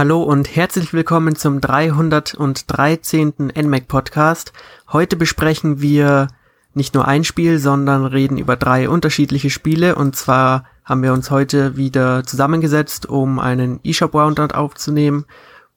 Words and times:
Hallo 0.00 0.22
und 0.22 0.56
herzlich 0.56 0.94
willkommen 0.94 1.36
zum 1.36 1.60
313. 1.60 3.52
NMAC 3.54 3.86
Podcast. 3.86 4.54
Heute 4.90 5.14
besprechen 5.14 5.82
wir 5.82 6.28
nicht 6.72 6.94
nur 6.94 7.06
ein 7.06 7.22
Spiel, 7.22 7.58
sondern 7.58 8.06
reden 8.06 8.38
über 8.38 8.56
drei 8.56 8.88
unterschiedliche 8.88 9.50
Spiele. 9.50 9.96
Und 9.96 10.16
zwar 10.16 10.64
haben 10.86 11.02
wir 11.02 11.12
uns 11.12 11.30
heute 11.30 11.76
wieder 11.76 12.24
zusammengesetzt, 12.24 13.10
um 13.10 13.38
einen 13.38 13.78
eShop 13.84 14.14
Roundup 14.14 14.56
aufzunehmen. 14.56 15.26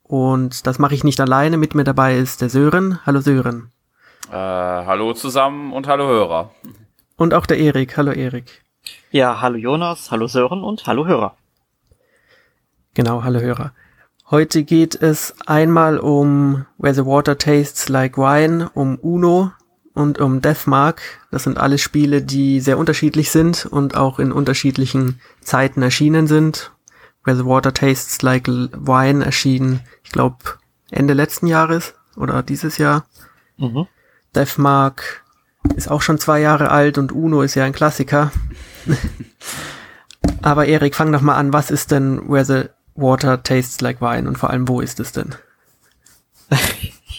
Und 0.04 0.68
das 0.68 0.80
mache 0.80 0.96
ich 0.96 1.04
nicht 1.04 1.20
alleine. 1.20 1.58
Mit 1.58 1.76
mir 1.76 1.84
dabei 1.84 2.18
ist 2.18 2.40
der 2.40 2.48
Sören. 2.49 3.05
Hallo 3.05 3.20
Sören. 3.20 3.74
Äh, 4.32 4.35
hallo 4.35 5.12
zusammen 5.12 5.74
und 5.74 5.90
hallo 5.90 6.08
Hörer. 6.08 6.52
Und 7.18 7.34
auch 7.34 7.46
der 7.46 7.58
Erik. 7.58 7.98
Hallo 7.98 8.13
Erik. 8.13 8.63
Ja, 9.12 9.41
hallo 9.41 9.58
Jonas, 9.58 10.12
hallo 10.12 10.27
Sören 10.27 10.63
und 10.63 10.88
hallo 10.88 11.08
Hörer. 11.08 11.35
Genau, 12.94 13.21
hallo 13.21 13.41
Hörer. 13.41 13.74
Heute 14.34 14.64
geht 14.64 15.00
es 15.00 15.36
einmal 15.46 16.00
um 16.00 16.66
Where 16.80 16.96
the 16.96 17.05
Water 17.05 17.38
Tastes 17.38 17.88
Like 17.88 18.18
Wine, 18.18 18.72
um 18.74 18.98
Uno 18.98 19.52
und 19.94 20.20
um 20.20 20.41
Deathmark. 20.41 21.04
Das 21.30 21.44
sind 21.44 21.60
alles 21.60 21.82
Spiele, 21.82 22.24
die 22.24 22.60
sehr 22.60 22.80
unterschiedlich 22.80 23.30
sind 23.30 23.68
und 23.68 23.96
auch 23.96 24.18
in 24.18 24.32
unterschiedlichen 24.32 25.22
Zeiten 25.41 25.84
erschienen 25.84 26.26
sind. 26.26 26.72
Where 27.24 27.38
the 27.38 27.46
Water 27.46 27.76
Tastes 27.76 28.24
Like 28.24 28.48
Wine 28.48 29.24
erschien, 29.24 29.82
ich 30.04 30.12
glaube, 30.12 30.38
Ende 30.90 31.13
letzten 31.13 31.46
Jahres 31.46 31.94
oder 32.16 32.41
dieses 32.41 32.79
Jahr. 32.79 33.05
Mhm. 33.57 33.85
Deathmark 34.34 35.24
ist 35.76 35.91
auch 35.91 36.02
schon 36.02 36.18
zwei 36.18 36.40
Jahre 36.40 36.72
alt 36.72 36.98
und 36.98 37.12
Uno 37.12 37.44
ist 37.44 37.54
ja 37.54 37.66
ein 37.66 37.74
Klassiker. 37.74 38.32
Aber 40.41 40.66
Erik, 40.66 40.96
fang 40.96 41.12
doch 41.12 41.22
mal 41.22 41.35
an. 41.35 41.54
Was 41.54 41.70
ist 41.70 41.91
denn 41.91 42.27
Where 42.27 42.46
the 42.46 42.63
Water 42.96 43.41
tastes 43.41 43.82
like 43.82 44.02
wine 44.02 44.27
und 44.27 44.38
vor 44.38 44.49
allem, 44.49 44.68
wo 44.68 44.82
ist 44.82 44.99
es 44.99 45.12
denn? 45.12 45.36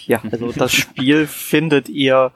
ja, 0.05 0.21
also 0.31 0.51
das 0.51 0.73
Spiel 0.73 1.27
findet 1.27 1.89
ihr 1.89 2.31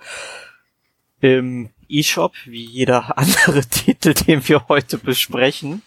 im 1.22 1.70
eShop, 1.90 2.34
wie 2.46 2.64
jeder 2.64 3.18
andere 3.18 3.62
Titel, 3.66 4.14
den 4.14 4.48
wir 4.48 4.68
heute 4.68 4.98
besprechen. 4.98 5.81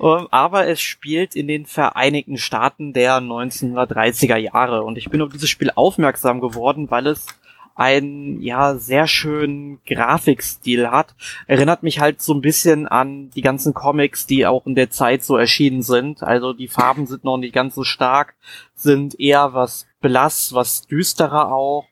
Ähm, 0.00 0.28
aber 0.30 0.66
es 0.66 0.80
spielt 0.80 1.36
in 1.36 1.48
den 1.48 1.66
Vereinigten 1.66 2.38
Staaten 2.38 2.92
der 2.92 3.18
1930er 3.18 4.36
Jahre. 4.36 4.82
Und 4.82 4.98
ich 4.98 5.10
bin 5.10 5.22
auf 5.22 5.32
dieses 5.32 5.48
Spiel 5.48 5.70
aufmerksam 5.74 6.40
geworden, 6.40 6.90
weil 6.90 7.06
es 7.06 7.26
einen 7.74 8.40
ja 8.40 8.76
sehr 8.76 9.06
schönen 9.06 9.80
Grafikstil 9.84 10.90
hat. 10.90 11.14
Erinnert 11.46 11.82
mich 11.82 12.00
halt 12.00 12.22
so 12.22 12.32
ein 12.32 12.40
bisschen 12.40 12.86
an 12.86 13.30
die 13.30 13.42
ganzen 13.42 13.74
Comics, 13.74 14.26
die 14.26 14.46
auch 14.46 14.66
in 14.66 14.74
der 14.74 14.90
Zeit 14.90 15.24
so 15.24 15.36
erschienen 15.36 15.82
sind. 15.82 16.22
Also 16.22 16.52
die 16.52 16.68
Farben 16.68 17.06
sind 17.06 17.24
noch 17.24 17.36
nicht 17.36 17.54
ganz 17.54 17.74
so 17.74 17.82
stark, 17.82 18.34
sind 18.74 19.18
eher 19.18 19.54
was 19.54 19.86
blass, 20.00 20.52
was 20.52 20.86
düsterer 20.86 21.52
auch, 21.52 21.86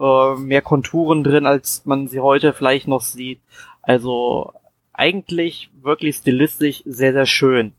äh, 0.00 0.34
mehr 0.36 0.62
Konturen 0.62 1.22
drin, 1.22 1.46
als 1.46 1.82
man 1.84 2.08
sie 2.08 2.20
heute 2.20 2.52
vielleicht 2.52 2.88
noch 2.88 3.02
sieht. 3.02 3.40
Also 3.82 4.52
eigentlich 4.92 5.70
wirklich 5.80 6.16
stilistisch 6.16 6.82
sehr, 6.84 7.12
sehr 7.12 7.26
schön. 7.26 7.72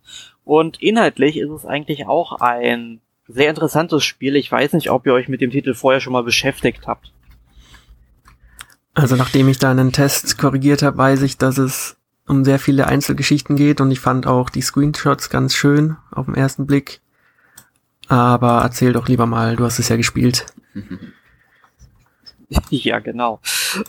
Und 0.45 0.81
inhaltlich 0.81 1.37
ist 1.37 1.49
es 1.49 1.65
eigentlich 1.65 2.07
auch 2.07 2.39
ein 2.39 3.01
sehr 3.27 3.49
interessantes 3.49 4.03
Spiel. 4.03 4.35
Ich 4.35 4.51
weiß 4.51 4.73
nicht, 4.73 4.89
ob 4.89 5.05
ihr 5.05 5.13
euch 5.13 5.27
mit 5.27 5.41
dem 5.41 5.51
Titel 5.51 5.73
vorher 5.73 6.01
schon 6.01 6.13
mal 6.13 6.23
beschäftigt 6.23 6.87
habt. 6.87 7.11
Also 8.93 9.15
nachdem 9.15 9.47
ich 9.47 9.57
da 9.57 9.71
einen 9.71 9.91
Test 9.91 10.37
korrigiert 10.37 10.81
habe, 10.81 10.97
weiß 10.97 11.21
ich, 11.21 11.37
dass 11.37 11.57
es 11.57 11.97
um 12.27 12.43
sehr 12.43 12.59
viele 12.59 12.87
Einzelgeschichten 12.87 13.55
geht 13.55 13.81
und 13.81 13.91
ich 13.91 13.99
fand 13.99 14.27
auch 14.27 14.49
die 14.49 14.61
Screenshots 14.61 15.29
ganz 15.29 15.55
schön 15.55 15.97
auf 16.11 16.25
den 16.25 16.35
ersten 16.35 16.65
Blick. 16.65 17.01
Aber 18.07 18.61
erzähl 18.61 18.93
doch 18.93 19.07
lieber 19.07 19.25
mal, 19.25 19.55
du 19.55 19.63
hast 19.63 19.79
es 19.79 19.89
ja 19.89 19.95
gespielt. 19.95 20.45
ja, 22.69 22.99
genau. 22.99 23.39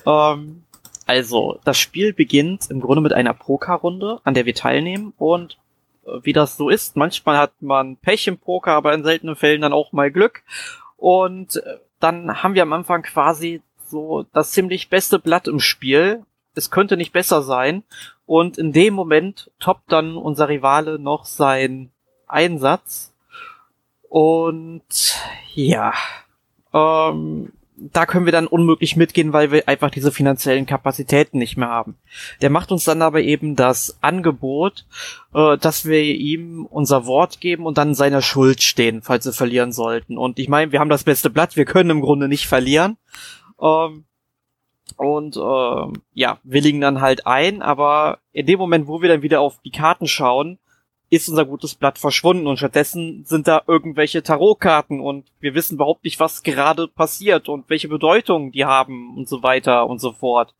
Ähm, 0.06 0.62
also, 1.06 1.58
das 1.64 1.78
Spiel 1.78 2.12
beginnt 2.12 2.70
im 2.70 2.80
Grunde 2.80 3.02
mit 3.02 3.12
einer 3.12 3.34
Pokerrunde, 3.34 4.20
an 4.22 4.34
der 4.34 4.46
wir 4.46 4.54
teilnehmen 4.54 5.12
und 5.18 5.58
äh, 6.06 6.20
wie 6.22 6.32
das 6.32 6.56
so 6.56 6.68
ist, 6.68 6.96
manchmal 6.96 7.36
hat 7.38 7.60
man 7.60 7.96
Pech 7.96 8.28
im 8.28 8.38
Poker, 8.38 8.72
aber 8.72 8.94
in 8.94 9.02
seltenen 9.02 9.36
Fällen 9.36 9.62
dann 9.62 9.72
auch 9.72 9.92
mal 9.92 10.12
Glück. 10.12 10.42
Und 10.96 11.56
äh, 11.56 11.78
dann 11.98 12.42
haben 12.42 12.54
wir 12.54 12.62
am 12.62 12.72
Anfang 12.72 13.02
quasi 13.02 13.60
so 13.92 14.24
das 14.32 14.50
ziemlich 14.50 14.88
beste 14.88 15.20
Blatt 15.20 15.46
im 15.46 15.60
Spiel. 15.60 16.24
Es 16.56 16.70
könnte 16.70 16.96
nicht 16.96 17.12
besser 17.12 17.42
sein. 17.42 17.84
Und 18.26 18.58
in 18.58 18.72
dem 18.72 18.94
Moment 18.94 19.52
toppt 19.60 19.92
dann 19.92 20.16
unser 20.16 20.48
Rivale 20.48 20.98
noch 20.98 21.26
sein 21.26 21.90
Einsatz. 22.26 23.12
Und 24.08 25.14
ja, 25.54 25.92
ähm, 26.72 27.52
da 27.76 28.06
können 28.06 28.26
wir 28.26 28.32
dann 28.32 28.46
unmöglich 28.46 28.96
mitgehen, 28.96 29.32
weil 29.32 29.50
wir 29.50 29.68
einfach 29.68 29.90
diese 29.90 30.12
finanziellen 30.12 30.66
Kapazitäten 30.66 31.38
nicht 31.38 31.56
mehr 31.56 31.68
haben. 31.68 31.96
Der 32.40 32.50
macht 32.50 32.70
uns 32.70 32.84
dann 32.84 33.02
aber 33.02 33.20
eben 33.20 33.56
das 33.56 33.98
Angebot, 34.00 34.86
äh, 35.34 35.58
dass 35.58 35.84
wir 35.84 36.02
ihm 36.02 36.64
unser 36.66 37.06
Wort 37.06 37.40
geben 37.40 37.66
und 37.66 37.78
dann 37.78 37.94
seiner 37.94 38.22
Schuld 38.22 38.62
stehen, 38.62 39.02
falls 39.02 39.26
wir 39.26 39.32
verlieren 39.32 39.72
sollten. 39.72 40.16
Und 40.16 40.38
ich 40.38 40.48
meine, 40.48 40.72
wir 40.72 40.80
haben 40.80 40.90
das 40.90 41.04
beste 41.04 41.30
Blatt, 41.30 41.56
wir 41.56 41.64
können 41.64 41.90
im 41.90 42.00
Grunde 42.00 42.28
nicht 42.28 42.46
verlieren. 42.46 42.96
Ähm, 43.60 44.04
und 44.96 45.36
ähm, 45.36 46.02
ja, 46.12 46.38
willigen 46.42 46.80
dann 46.80 47.00
halt 47.00 47.26
ein, 47.26 47.62
aber 47.62 48.18
in 48.32 48.46
dem 48.46 48.58
Moment, 48.58 48.86
wo 48.86 49.00
wir 49.00 49.08
dann 49.08 49.22
wieder 49.22 49.40
auf 49.40 49.60
die 49.64 49.70
Karten 49.70 50.06
schauen, 50.06 50.58
ist 51.10 51.28
unser 51.28 51.44
gutes 51.44 51.74
Blatt 51.74 51.98
verschwunden 51.98 52.46
und 52.46 52.56
stattdessen 52.56 53.24
sind 53.26 53.46
da 53.46 53.62
irgendwelche 53.66 54.22
Tarotkarten 54.22 55.00
und 55.00 55.26
wir 55.40 55.54
wissen 55.54 55.74
überhaupt 55.74 56.04
nicht, 56.04 56.18
was 56.20 56.42
gerade 56.42 56.88
passiert 56.88 57.50
und 57.50 57.68
welche 57.68 57.88
Bedeutung 57.88 58.50
die 58.50 58.64
haben 58.64 59.16
und 59.16 59.28
so 59.28 59.42
weiter 59.42 59.86
und 59.88 60.00
so 60.00 60.12
fort. 60.12 60.54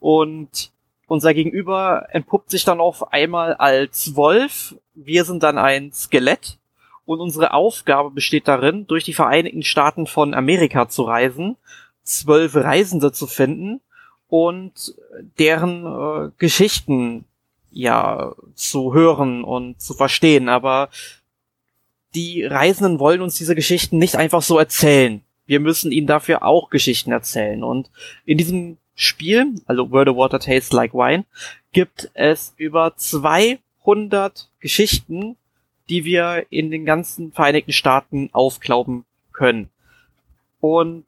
Und 0.00 0.72
unser 1.08 1.34
Gegenüber 1.34 2.06
entpuppt 2.10 2.50
sich 2.50 2.64
dann 2.64 2.80
auf 2.80 3.12
einmal 3.12 3.54
als 3.54 4.16
Wolf. 4.16 4.76
Wir 4.94 5.24
sind 5.24 5.42
dann 5.42 5.58
ein 5.58 5.92
Skelett 5.92 6.58
und 7.04 7.20
unsere 7.20 7.52
Aufgabe 7.52 8.10
besteht 8.10 8.48
darin, 8.48 8.86
durch 8.86 9.04
die 9.04 9.12
Vereinigten 9.12 9.62
Staaten 9.62 10.06
von 10.06 10.32
Amerika 10.32 10.88
zu 10.88 11.02
reisen 11.02 11.56
zwölf 12.04 12.54
Reisende 12.54 13.12
zu 13.12 13.26
finden 13.26 13.80
und 14.28 14.94
deren 15.38 15.86
äh, 15.86 16.30
Geschichten 16.38 17.24
ja 17.70 18.34
zu 18.54 18.94
hören 18.94 19.44
und 19.44 19.80
zu 19.80 19.94
verstehen. 19.94 20.48
Aber 20.48 20.88
die 22.14 22.44
Reisenden 22.44 22.98
wollen 22.98 23.22
uns 23.22 23.36
diese 23.36 23.54
Geschichten 23.54 23.98
nicht 23.98 24.16
einfach 24.16 24.42
so 24.42 24.58
erzählen. 24.58 25.22
Wir 25.46 25.60
müssen 25.60 25.92
ihnen 25.92 26.06
dafür 26.06 26.44
auch 26.44 26.70
Geschichten 26.70 27.12
erzählen. 27.12 27.62
Und 27.62 27.90
in 28.24 28.38
diesem 28.38 28.78
Spiel, 28.94 29.54
also 29.66 29.90
Where 29.90 30.10
the 30.10 30.16
Water 30.16 30.38
Tastes 30.38 30.72
Like 30.72 30.94
Wine, 30.94 31.24
gibt 31.72 32.10
es 32.14 32.54
über 32.56 32.96
200 32.96 34.48
Geschichten, 34.60 35.36
die 35.88 36.04
wir 36.04 36.46
in 36.50 36.70
den 36.70 36.84
ganzen 36.84 37.32
Vereinigten 37.32 37.72
Staaten 37.72 38.30
aufklauben 38.32 39.04
können. 39.32 39.70
Und 40.60 41.04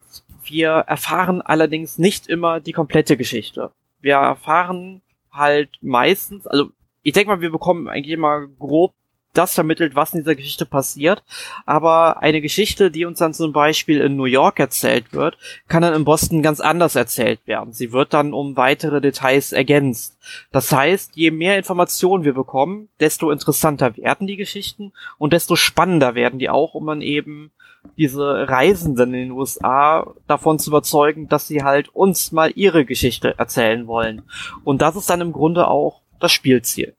wir 0.50 0.71
erfahren 0.71 1.43
allerdings 1.43 1.99
nicht 1.99 2.27
immer 2.27 2.60
die 2.60 2.72
komplette 2.72 3.16
Geschichte. 3.16 3.71
Wir 4.00 4.16
erfahren 4.16 5.03
halt 5.31 5.71
meistens, 5.81 6.47
also 6.47 6.71
ich 7.03 7.12
denke 7.12 7.31
mal, 7.31 7.41
wir 7.41 7.50
bekommen 7.50 7.88
eigentlich 7.88 8.15
immer 8.15 8.47
grob 8.59 8.94
das 9.34 9.55
vermittelt, 9.55 9.94
was 9.94 10.15
in 10.15 10.21
dieser 10.21 10.34
Geschichte 10.34 10.64
passiert. 10.64 11.23
Aber 11.67 12.23
eine 12.23 12.41
Geschichte, 12.41 12.91
die 12.91 13.05
uns 13.05 13.19
dann 13.19 13.35
zum 13.35 13.52
Beispiel 13.52 14.00
in 14.00 14.17
New 14.17 14.25
York 14.25 14.58
erzählt 14.58 15.12
wird, 15.12 15.37
kann 15.69 15.82
dann 15.82 15.94
in 15.94 16.05
Boston 16.05 16.43
ganz 16.43 16.61
anders 16.61 16.94
erzählt 16.94 17.41
werden. 17.46 17.73
Sie 17.73 17.93
wird 17.93 18.14
dann 18.14 18.32
um 18.32 18.56
weitere 18.56 19.00
Details 19.00 19.52
ergänzt. 19.52 20.17
Das 20.52 20.73
heißt, 20.73 21.17
je 21.17 21.31
mehr 21.31 21.58
Informationen 21.58 22.25
wir 22.25 22.35
bekommen, 22.35 22.88
desto 23.00 23.31
interessanter 23.31 23.96
werden 23.96 24.26
die 24.26 24.37
Geschichten 24.37 24.93
und 25.19 25.32
desto 25.32 25.56
spannender 25.56 26.14
werden 26.14 26.38
die 26.38 26.49
auch, 26.49 26.75
um 26.75 26.85
man 26.85 27.02
eben 27.02 27.50
diese 27.96 28.48
Reisenden 28.48 29.14
in 29.14 29.28
den 29.28 29.31
USA 29.32 30.06
davon 30.26 30.58
zu 30.58 30.70
überzeugen, 30.70 31.28
dass 31.28 31.46
sie 31.46 31.62
halt 31.62 31.88
uns 31.88 32.32
mal 32.32 32.50
ihre 32.54 32.84
Geschichte 32.84 33.38
erzählen 33.38 33.86
wollen. 33.86 34.22
Und 34.64 34.82
das 34.82 34.96
ist 34.96 35.08
dann 35.10 35.20
im 35.20 35.32
Grunde 35.32 35.69
auch 35.69 36.00
das 36.20 36.32
Spielziel, 36.32 36.94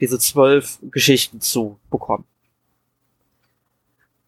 diese 0.00 0.18
zwölf 0.18 0.78
Geschichten 0.90 1.40
zu 1.40 1.78
bekommen. 1.90 2.24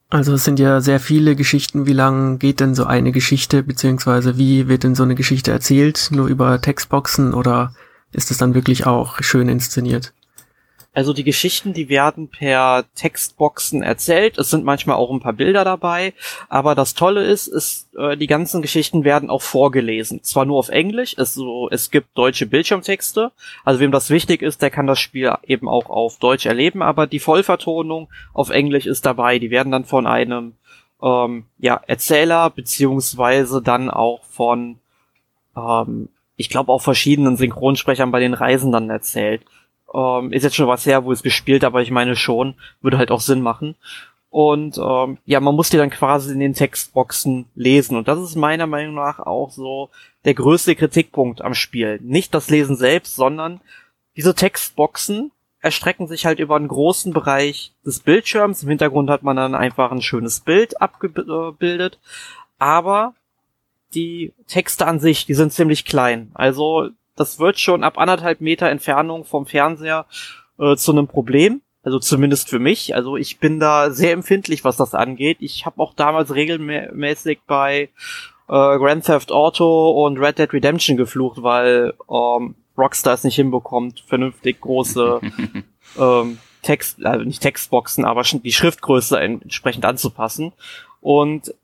Also 0.08 0.34
es 0.34 0.44
sind 0.44 0.58
ja 0.58 0.81
sehr 0.81 0.98
viele 0.98 1.37
Geschichten. 1.37 1.87
Wie 1.87 1.92
lang 1.92 2.40
geht 2.40 2.58
denn 2.58 2.75
so 2.75 2.84
eine 2.84 3.12
Geschichte, 3.12 3.62
beziehungsweise 3.62 4.37
wie 4.38 4.66
wird 4.66 4.82
denn 4.82 4.96
so 4.96 5.04
eine 5.04 5.14
Geschichte 5.14 5.52
erzählt? 5.52 6.08
Nur 6.10 6.26
über 6.26 6.60
Textboxen 6.60 7.32
oder 7.32 7.75
ist 8.10 8.32
es 8.32 8.38
dann 8.38 8.54
wirklich 8.54 8.87
auch 8.87 9.22
schön 9.22 9.48
inszeniert? 9.48 10.12
Also 10.92 11.12
die 11.12 11.22
Geschichten, 11.22 11.72
die 11.72 11.88
werden 11.88 12.28
per 12.28 12.84
Textboxen 12.96 13.82
erzählt. 13.82 14.38
Es 14.38 14.50
sind 14.50 14.64
manchmal 14.64 14.96
auch 14.96 15.10
ein 15.12 15.20
paar 15.20 15.32
Bilder 15.32 15.64
dabei. 15.64 16.14
Aber 16.48 16.75
das 16.75 16.94
Tolle 16.94 17.25
ist, 17.25 17.46
ist 17.46 17.94
äh, 17.94 18.16
die 18.16 18.26
ganzen 18.26 18.60
Geschichten 18.60 19.04
werden 19.04 19.31
auch 19.31 19.42
vorgelesen. 19.42 20.25
Zwar 20.25 20.46
nur 20.46 20.58
auf 20.58 20.69
Englisch, 20.69 21.14
es, 21.16 21.34
so, 21.34 21.69
es 21.70 21.92
gibt 21.92 22.19
deutsche 22.19 22.46
Bildschirmtexte. 22.46 23.31
Also 23.64 23.78
wem 23.78 23.92
das 23.92 24.10
wichtig 24.10 24.42
ist, 24.42 24.62
der 24.62 24.70
kann 24.70 24.88
das 24.88 24.98
Spiel 24.98 25.32
eben 25.44 25.69
auch 25.69 25.90
auf 25.90 26.19
Deutsch 26.19 26.46
erleben. 26.46 26.82
Aber 26.82 27.06
die 27.06 27.20
Vollvertonung 27.20 28.08
auf 28.32 28.50
Englisch 28.50 28.87
ist 28.87 29.06
dabei. 29.06 29.38
Die 29.38 29.50
werden 29.50 29.70
dann 29.70 29.84
von 29.84 30.08
einem 30.08 30.54
ähm, 31.00 31.44
ja, 31.58 31.81
Erzähler 31.87 32.50
beziehungsweise 32.50 33.62
dann 33.62 33.90
auch 33.90 34.25
von 34.25 34.81
ähm, 35.56 36.08
ich 36.37 36.48
glaube 36.48 36.72
auch 36.72 36.81
verschiedenen 36.82 37.37
Synchronsprechern 37.37 38.10
bei 38.10 38.19
den 38.19 38.34
Reisen 38.34 38.72
dann 38.72 38.90
erzählt. 38.90 39.42
Ähm, 39.92 40.32
ist 40.32 40.44
jetzt 40.44 40.56
schon 40.56 40.69
was 40.69 40.87
her, 40.87 41.04
wo 41.04 41.12
es 41.12 41.22
gespielt, 41.22 41.64
aber 41.64 41.82
ich 41.82 41.90
meine 41.90 42.16
schon, 42.16 42.54
würde 42.81 42.98
halt 42.98 43.10
auch 43.10 43.20
Sinn 43.20 43.40
machen. 43.40 43.76
Und 44.31 44.78
ähm, 44.78 45.19
ja, 45.26 45.40
man 45.40 45.56
muss 45.56 45.70
die 45.70 45.76
dann 45.76 45.90
quasi 45.90 46.32
in 46.32 46.38
den 46.38 46.54
Textboxen 46.54 47.46
lesen. 47.56 47.96
Und 47.96 48.06
das 48.06 48.20
ist 48.20 48.37
meiner 48.37 48.69
Meinung 48.69 48.94
nach 48.94 49.19
auch 49.19 49.50
so 49.50 49.90
der 50.25 50.34
größte 50.34 50.76
Kritikpunkt 50.76 51.42
am 51.42 51.54
Spiel. 51.54 51.98
Nicht 52.00 52.32
das 52.32 52.48
Lesen 52.48 52.76
selbst, 52.76 53.16
sondern 53.16 53.60
diese 54.16 54.34
Textboxen 54.34 55.32
erstrecken 55.60 56.06
sich 56.06 56.26
halt 56.26 56.38
über 56.38 56.56
einen 56.56 56.69
großen 56.69 57.12
Bereich 57.12 57.72
des 57.84 58.00
Bildschirms. 58.00 58.62
Im 58.62 58.69
Hintergrund 58.69 59.10
hat 59.10 59.25
man 59.25 59.37
dann 59.37 59.56
einfach 59.56 59.90
ein 59.90 60.02
schönes 60.02 60.40
Bild 60.40 60.81
abgebildet. 60.81 61.98
Aber 62.58 63.14
die 63.94 64.32
Texte 64.46 64.87
an 64.87 65.00
sich, 65.00 65.26
die 65.26 65.34
sind 65.34 65.52
ziemlich 65.52 65.84
klein. 65.84 66.31
Also 66.34 66.90
das 67.20 67.38
wird 67.38 67.61
schon 67.61 67.84
ab 67.84 67.99
anderthalb 67.99 68.40
Meter 68.40 68.70
Entfernung 68.70 69.26
vom 69.26 69.44
Fernseher 69.44 70.06
äh, 70.58 70.75
zu 70.76 70.93
einem 70.93 71.06
Problem. 71.06 71.61
Also 71.82 71.99
zumindest 71.99 72.49
für 72.49 72.58
mich. 72.58 72.94
Also 72.94 73.19
ich 73.19 73.38
bin 73.38 73.61
da 73.61 73.90
sehr 73.90 74.12
empfindlich, 74.12 74.64
was 74.64 74.78
das 74.78 74.94
angeht. 74.94 75.37
Ich 75.40 75.67
habe 75.67 75.82
auch 75.82 75.93
damals 75.93 76.34
regelmäßig 76.34 77.40
bei 77.46 77.90
äh, 78.49 78.78
Grand 78.78 79.05
Theft 79.05 79.32
Auto 79.32 79.90
und 80.05 80.19
Red 80.19 80.38
Dead 80.38 80.50
Redemption 80.50 80.96
geflucht, 80.96 81.43
weil 81.43 81.93
ähm, 82.11 82.55
Rockstar 82.78 83.12
es 83.12 83.25
nicht 83.25 83.37
hinbekommt, 83.37 84.00
vernünftig 84.06 84.62
große 84.62 85.20
ähm, 85.99 86.38
Text, 86.62 87.05
also 87.05 87.25
nicht 87.26 87.43
Textboxen, 87.43 88.06
aber 88.06 88.23
die 88.23 88.52
Schriftgröße 88.52 89.20
entsprechend 89.20 89.84
anzupassen. 89.84 90.52
Und 91.02 91.55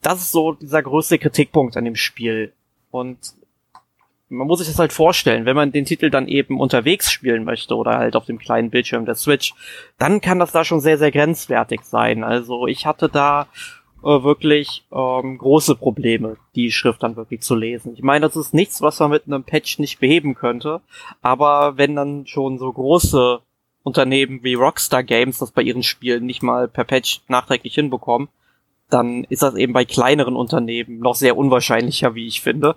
das 0.00 0.20
ist 0.20 0.32
so 0.32 0.52
dieser 0.52 0.82
größte 0.82 1.18
Kritikpunkt 1.18 1.76
an 1.76 1.84
dem 1.84 1.96
Spiel. 1.96 2.54
Und 2.90 3.18
man 4.32 4.46
muss 4.46 4.60
sich 4.60 4.68
das 4.68 4.78
halt 4.78 4.92
vorstellen, 4.92 5.44
wenn 5.44 5.56
man 5.56 5.72
den 5.72 5.84
Titel 5.84 6.10
dann 6.10 6.26
eben 6.26 6.58
unterwegs 6.58 7.12
spielen 7.12 7.44
möchte 7.44 7.76
oder 7.76 7.98
halt 7.98 8.16
auf 8.16 8.24
dem 8.24 8.38
kleinen 8.38 8.70
Bildschirm 8.70 9.04
der 9.04 9.14
Switch, 9.14 9.54
dann 9.98 10.20
kann 10.20 10.38
das 10.38 10.52
da 10.52 10.64
schon 10.64 10.80
sehr, 10.80 10.96
sehr 10.96 11.12
grenzwertig 11.12 11.82
sein. 11.82 12.24
Also 12.24 12.66
ich 12.66 12.86
hatte 12.86 13.10
da 13.10 13.46
äh, 14.02 14.22
wirklich 14.22 14.84
ähm, 14.90 15.36
große 15.36 15.76
Probleme, 15.76 16.36
die 16.54 16.72
Schrift 16.72 17.02
dann 17.02 17.16
wirklich 17.16 17.42
zu 17.42 17.54
lesen. 17.54 17.92
Ich 17.94 18.02
meine, 18.02 18.26
das 18.26 18.36
ist 18.36 18.54
nichts, 18.54 18.80
was 18.80 18.98
man 19.00 19.10
mit 19.10 19.26
einem 19.26 19.44
Patch 19.44 19.78
nicht 19.78 20.00
beheben 20.00 20.34
könnte, 20.34 20.80
aber 21.20 21.76
wenn 21.76 21.94
dann 21.94 22.26
schon 22.26 22.58
so 22.58 22.72
große 22.72 23.40
Unternehmen 23.82 24.42
wie 24.42 24.54
Rockstar 24.54 25.02
Games 25.02 25.38
das 25.38 25.50
bei 25.50 25.62
ihren 25.62 25.82
Spielen 25.82 26.24
nicht 26.24 26.42
mal 26.42 26.68
per 26.68 26.84
Patch 26.84 27.20
nachträglich 27.28 27.74
hinbekommen, 27.74 28.28
dann 28.88 29.24
ist 29.24 29.42
das 29.42 29.56
eben 29.56 29.72
bei 29.72 29.84
kleineren 29.84 30.36
Unternehmen 30.36 31.00
noch 31.00 31.14
sehr 31.16 31.36
unwahrscheinlicher, 31.36 32.14
wie 32.14 32.26
ich 32.26 32.40
finde. 32.40 32.76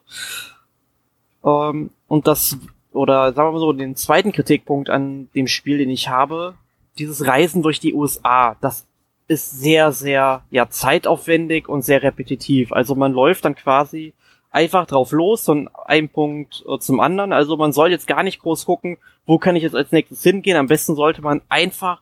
Ähm, 1.45 1.91
und 2.07 2.27
das, 2.27 2.57
oder 2.91 3.33
sagen 3.33 3.49
wir 3.49 3.51
mal 3.53 3.59
so, 3.59 3.73
den 3.73 3.95
zweiten 3.95 4.31
Kritikpunkt 4.31 4.89
an 4.89 5.29
dem 5.35 5.47
Spiel, 5.47 5.77
den 5.77 5.89
ich 5.89 6.09
habe, 6.09 6.55
dieses 6.97 7.27
Reisen 7.27 7.61
durch 7.61 7.79
die 7.79 7.93
USA, 7.93 8.55
das 8.61 8.87
ist 9.27 9.59
sehr, 9.59 9.91
sehr, 9.91 10.43
ja, 10.49 10.69
zeitaufwendig 10.69 11.67
und 11.67 11.83
sehr 11.83 12.03
repetitiv. 12.03 12.71
Also 12.71 12.95
man 12.95 13.11
läuft 13.11 13.45
dann 13.45 13.55
quasi 13.55 14.13
einfach 14.51 14.85
drauf 14.85 15.11
los, 15.11 15.43
von 15.43 15.69
einem 15.85 16.09
Punkt 16.09 16.63
äh, 16.67 16.79
zum 16.79 16.99
anderen. 16.99 17.33
Also 17.33 17.57
man 17.57 17.73
soll 17.73 17.91
jetzt 17.91 18.07
gar 18.07 18.23
nicht 18.23 18.39
groß 18.39 18.65
gucken, 18.65 18.97
wo 19.25 19.37
kann 19.37 19.55
ich 19.55 19.63
jetzt 19.63 19.75
als 19.75 19.91
nächstes 19.91 20.23
hingehen. 20.23 20.57
Am 20.57 20.67
besten 20.67 20.95
sollte 20.95 21.21
man 21.21 21.41
einfach 21.49 22.01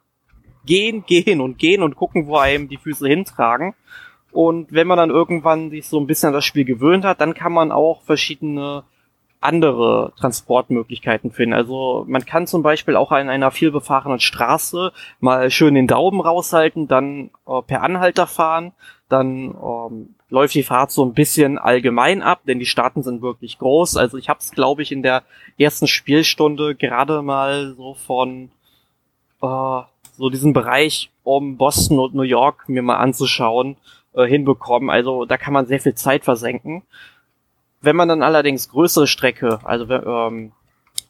gehen, 0.66 1.04
gehen 1.06 1.42
und 1.42 1.58
gehen 1.58 1.82
und 1.82 1.96
gucken, 1.96 2.28
wo 2.28 2.38
einem 2.38 2.70
die 2.70 2.78
Füße 2.78 3.08
hintragen. 3.08 3.74
Und 4.32 4.72
wenn 4.72 4.88
man 4.88 4.98
dann 4.98 5.10
irgendwann 5.10 5.70
sich 5.70 5.88
so 5.88 6.00
ein 6.00 6.08
bisschen 6.08 6.28
an 6.28 6.34
das 6.34 6.46
Spiel 6.46 6.66
gewöhnt 6.66 7.06
hat, 7.06 7.22
dann 7.22 7.34
kann 7.34 7.54
man 7.54 7.72
auch 7.72 8.02
verschiedene 8.04 8.84
andere 9.44 10.14
Transportmöglichkeiten 10.18 11.32
finden. 11.32 11.54
Also 11.54 12.06
man 12.08 12.26
kann 12.26 12.48
zum 12.48 12.64
Beispiel 12.64 12.96
auch 12.96 13.12
an 13.12 13.30
einer 13.30 13.52
vielbefahrenen 13.52 14.20
Straße 14.20 14.92
mal 15.20 15.52
schön 15.52 15.76
den 15.76 15.88
Daumen 15.88 16.22
raushalten, 16.22 16.88
dann 16.88 17.30
äh, 17.48 17.62
per 17.62 17.84
Anhalter 17.84 18.28
fahren, 18.28 18.74
dann 19.10 19.56
ähm, 19.56 20.16
läuft 20.30 20.56
die 20.56 20.64
Fahrt 20.64 20.92
so 20.92 21.06
ein 21.06 21.14
bisschen 21.14 21.60
allgemein 21.60 22.22
ab, 22.22 22.42
denn 22.48 22.60
die 22.60 22.66
Staaten 22.66 23.04
sind 23.04 23.22
wirklich 23.22 23.60
groß. 23.60 23.98
Also 23.98 24.18
ich 24.18 24.30
habe 24.30 24.40
es, 24.40 24.52
glaube 24.52 24.82
ich, 24.82 24.92
in 24.92 25.04
der 25.04 25.24
ersten 25.58 25.88
Spielstunde 25.88 26.76
gerade 26.76 27.22
mal 27.22 27.76
so 27.78 27.94
von 27.94 28.50
äh, 29.42 29.82
so 30.18 30.30
diesen 30.30 30.54
Bereich 30.54 31.12
um 31.24 31.58
Boston 31.58 32.00
und 32.00 32.16
New 32.16 32.24
York 32.24 32.68
mir 32.68 32.82
mal 32.82 32.98
anzuschauen 32.98 33.78
äh, 34.14 34.26
hinbekommen. 34.26 34.90
Also 34.90 35.26
da 35.26 35.38
kann 35.38 35.54
man 35.54 35.66
sehr 35.66 35.80
viel 35.80 35.96
Zeit 35.96 36.24
versenken. 36.24 36.84
Wenn 37.84 37.98
man 37.98 38.08
dann 38.08 38.24
allerdings 38.24 38.70
größere 38.70 39.08
Strecke, 39.08 39.60
also 39.64 39.90
ähm, 39.90 40.54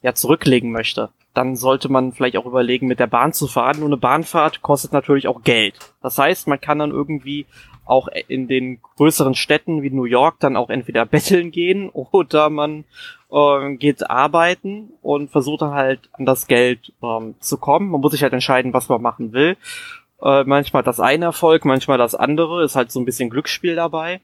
ja, 0.02 0.12
zurücklegen 0.12 0.72
möchte, 0.72 1.10
dann 1.34 1.54
sollte 1.54 1.88
man 1.88 2.12
vielleicht 2.12 2.36
auch 2.36 2.46
überlegen, 2.46 2.88
mit 2.88 2.98
der 2.98 3.06
Bahn 3.06 3.32
zu 3.32 3.46
fahren. 3.46 3.78
Nur 3.78 3.88
eine 3.88 3.96
Bahnfahrt 3.96 4.60
kostet 4.60 4.92
natürlich 4.92 5.28
auch 5.28 5.42
Geld. 5.42 5.78
Das 6.02 6.18
heißt, 6.18 6.48
man 6.48 6.60
kann 6.60 6.80
dann 6.80 6.90
irgendwie 6.90 7.46
auch 7.84 8.08
in 8.28 8.48
den 8.48 8.80
größeren 8.96 9.36
Städten 9.36 9.82
wie 9.82 9.90
New 9.90 10.04
York 10.04 10.40
dann 10.40 10.56
auch 10.56 10.68
entweder 10.68 11.06
betteln 11.06 11.52
gehen 11.52 11.90
oder 11.90 12.50
man 12.50 12.84
äh, 13.30 13.76
geht 13.76 14.10
arbeiten 14.10 14.92
und 15.00 15.30
versucht 15.30 15.62
dann 15.62 15.74
halt 15.74 16.00
an 16.12 16.26
das 16.26 16.48
Geld 16.48 16.92
ähm, 17.02 17.36
zu 17.38 17.56
kommen. 17.56 17.90
Man 17.90 18.00
muss 18.00 18.12
sich 18.12 18.24
halt 18.24 18.32
entscheiden, 18.32 18.72
was 18.72 18.88
man 18.88 19.00
machen 19.00 19.32
will. 19.32 19.56
Äh, 20.20 20.42
manchmal 20.42 20.82
das 20.82 20.98
eine 20.98 21.26
Erfolg, 21.26 21.64
manchmal 21.64 21.98
das 21.98 22.16
andere. 22.16 22.64
Ist 22.64 22.74
halt 22.74 22.90
so 22.90 22.98
ein 22.98 23.04
bisschen 23.04 23.30
Glücksspiel 23.30 23.76
dabei. 23.76 24.20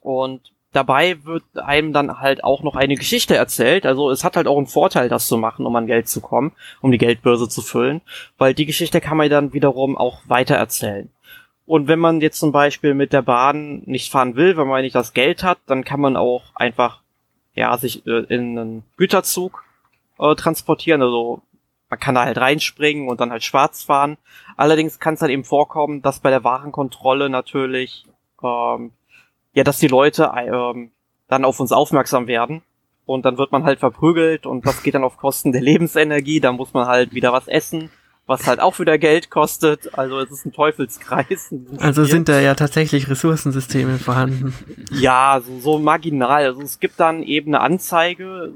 Und 0.00 0.52
dabei 0.76 1.24
wird 1.24 1.42
einem 1.56 1.92
dann 1.92 2.20
halt 2.20 2.44
auch 2.44 2.62
noch 2.62 2.76
eine 2.76 2.94
Geschichte 2.94 3.34
erzählt. 3.34 3.86
Also 3.86 4.10
es 4.10 4.22
hat 4.22 4.36
halt 4.36 4.46
auch 4.46 4.58
einen 4.58 4.66
Vorteil, 4.66 5.08
das 5.08 5.26
zu 5.26 5.36
machen, 5.38 5.66
um 5.66 5.74
an 5.74 5.86
Geld 5.86 6.08
zu 6.08 6.20
kommen, 6.20 6.52
um 6.80 6.92
die 6.92 6.98
Geldbörse 6.98 7.48
zu 7.48 7.62
füllen, 7.62 8.02
weil 8.38 8.54
die 8.54 8.66
Geschichte 8.66 9.00
kann 9.00 9.16
man 9.16 9.30
dann 9.30 9.52
wiederum 9.52 9.96
auch 9.96 10.20
weiter 10.26 10.54
erzählen. 10.56 11.10
Und 11.64 11.88
wenn 11.88 11.98
man 11.98 12.20
jetzt 12.20 12.38
zum 12.38 12.52
Beispiel 12.52 12.94
mit 12.94 13.12
der 13.12 13.22
Bahn 13.22 13.82
nicht 13.86 14.12
fahren 14.12 14.36
will, 14.36 14.56
wenn 14.56 14.68
man 14.68 14.82
nicht 14.82 14.94
das 14.94 15.14
Geld 15.14 15.42
hat, 15.42 15.58
dann 15.66 15.82
kann 15.82 16.00
man 16.00 16.16
auch 16.16 16.54
einfach 16.54 17.00
ja 17.54 17.76
sich 17.76 18.06
äh, 18.06 18.24
in 18.28 18.58
einen 18.58 18.82
Güterzug 18.96 19.64
äh, 20.18 20.36
transportieren. 20.36 21.02
Also 21.02 21.42
man 21.88 21.98
kann 21.98 22.14
da 22.14 22.24
halt 22.24 22.38
reinspringen 22.38 23.08
und 23.08 23.20
dann 23.20 23.32
halt 23.32 23.42
schwarz 23.42 23.82
fahren. 23.82 24.16
Allerdings 24.56 25.00
kann 25.00 25.14
es 25.14 25.22
halt 25.22 25.32
eben 25.32 25.44
vorkommen, 25.44 26.02
dass 26.02 26.20
bei 26.20 26.30
der 26.30 26.44
Warenkontrolle 26.44 27.28
natürlich 27.28 28.04
ähm, 28.42 28.92
ja, 29.56 29.64
dass 29.64 29.78
die 29.78 29.88
Leute 29.88 30.32
ähm, 30.36 30.90
dann 31.28 31.46
auf 31.46 31.58
uns 31.58 31.72
aufmerksam 31.72 32.26
werden 32.26 32.62
und 33.06 33.24
dann 33.24 33.38
wird 33.38 33.52
man 33.52 33.64
halt 33.64 33.80
verprügelt 33.80 34.44
und 34.44 34.66
das 34.66 34.82
geht 34.82 34.94
dann 34.94 35.02
auf 35.02 35.16
Kosten 35.16 35.50
der 35.50 35.62
Lebensenergie, 35.62 36.40
dann 36.40 36.56
muss 36.56 36.74
man 36.74 36.86
halt 36.86 37.14
wieder 37.14 37.32
was 37.32 37.48
essen, 37.48 37.90
was 38.26 38.46
halt 38.46 38.60
auch 38.60 38.78
wieder 38.78 38.98
Geld 38.98 39.30
kostet, 39.30 39.98
also 39.98 40.20
es 40.20 40.30
ist 40.30 40.44
ein 40.44 40.52
Teufelskreis. 40.52 41.54
Also 41.78 42.04
sind 42.04 42.28
da 42.28 42.38
ja 42.38 42.54
tatsächlich 42.54 43.08
Ressourcensysteme 43.08 43.96
vorhanden. 43.96 44.52
Ja, 44.92 45.40
so, 45.42 45.58
so 45.58 45.78
marginal, 45.78 46.44
also 46.44 46.60
es 46.60 46.78
gibt 46.78 47.00
dann 47.00 47.22
eben 47.22 47.54
eine 47.54 47.64
Anzeige, 47.64 48.52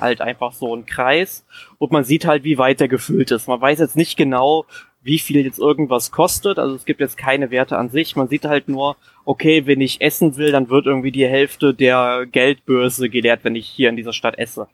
halt 0.00 0.22
einfach 0.22 0.52
so 0.52 0.74
ein 0.74 0.86
Kreis 0.86 1.44
und 1.78 1.92
man 1.92 2.04
sieht 2.04 2.26
halt, 2.26 2.44
wie 2.44 2.58
weit 2.58 2.80
der 2.80 2.88
gefüllt 2.88 3.30
ist. 3.30 3.48
Man 3.48 3.60
weiß 3.60 3.78
jetzt 3.78 3.96
nicht 3.96 4.16
genau, 4.16 4.64
wie 5.02 5.18
viel 5.18 5.44
jetzt 5.44 5.58
irgendwas 5.58 6.10
kostet. 6.10 6.58
Also 6.58 6.74
es 6.74 6.84
gibt 6.84 7.00
jetzt 7.00 7.16
keine 7.16 7.50
Werte 7.50 7.76
an 7.76 7.90
sich. 7.90 8.16
Man 8.16 8.28
sieht 8.28 8.44
halt 8.44 8.68
nur, 8.68 8.96
okay, 9.24 9.66
wenn 9.66 9.80
ich 9.80 10.00
essen 10.00 10.36
will, 10.36 10.52
dann 10.52 10.70
wird 10.70 10.86
irgendwie 10.86 11.12
die 11.12 11.26
Hälfte 11.26 11.74
der 11.74 12.26
Geldbörse 12.30 13.08
geleert, 13.08 13.40
wenn 13.42 13.56
ich 13.56 13.66
hier 13.66 13.88
in 13.88 13.96
dieser 13.96 14.12
Stadt 14.12 14.38
esse. 14.38 14.68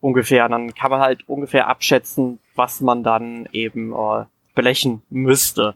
Ungefähr. 0.00 0.48
Dann 0.48 0.74
kann 0.74 0.90
man 0.90 1.00
halt 1.00 1.28
ungefähr 1.28 1.68
abschätzen, 1.68 2.38
was 2.54 2.80
man 2.80 3.02
dann 3.02 3.48
eben 3.52 3.92
äh, 3.92 4.24
belechen 4.54 5.02
müsste. 5.10 5.74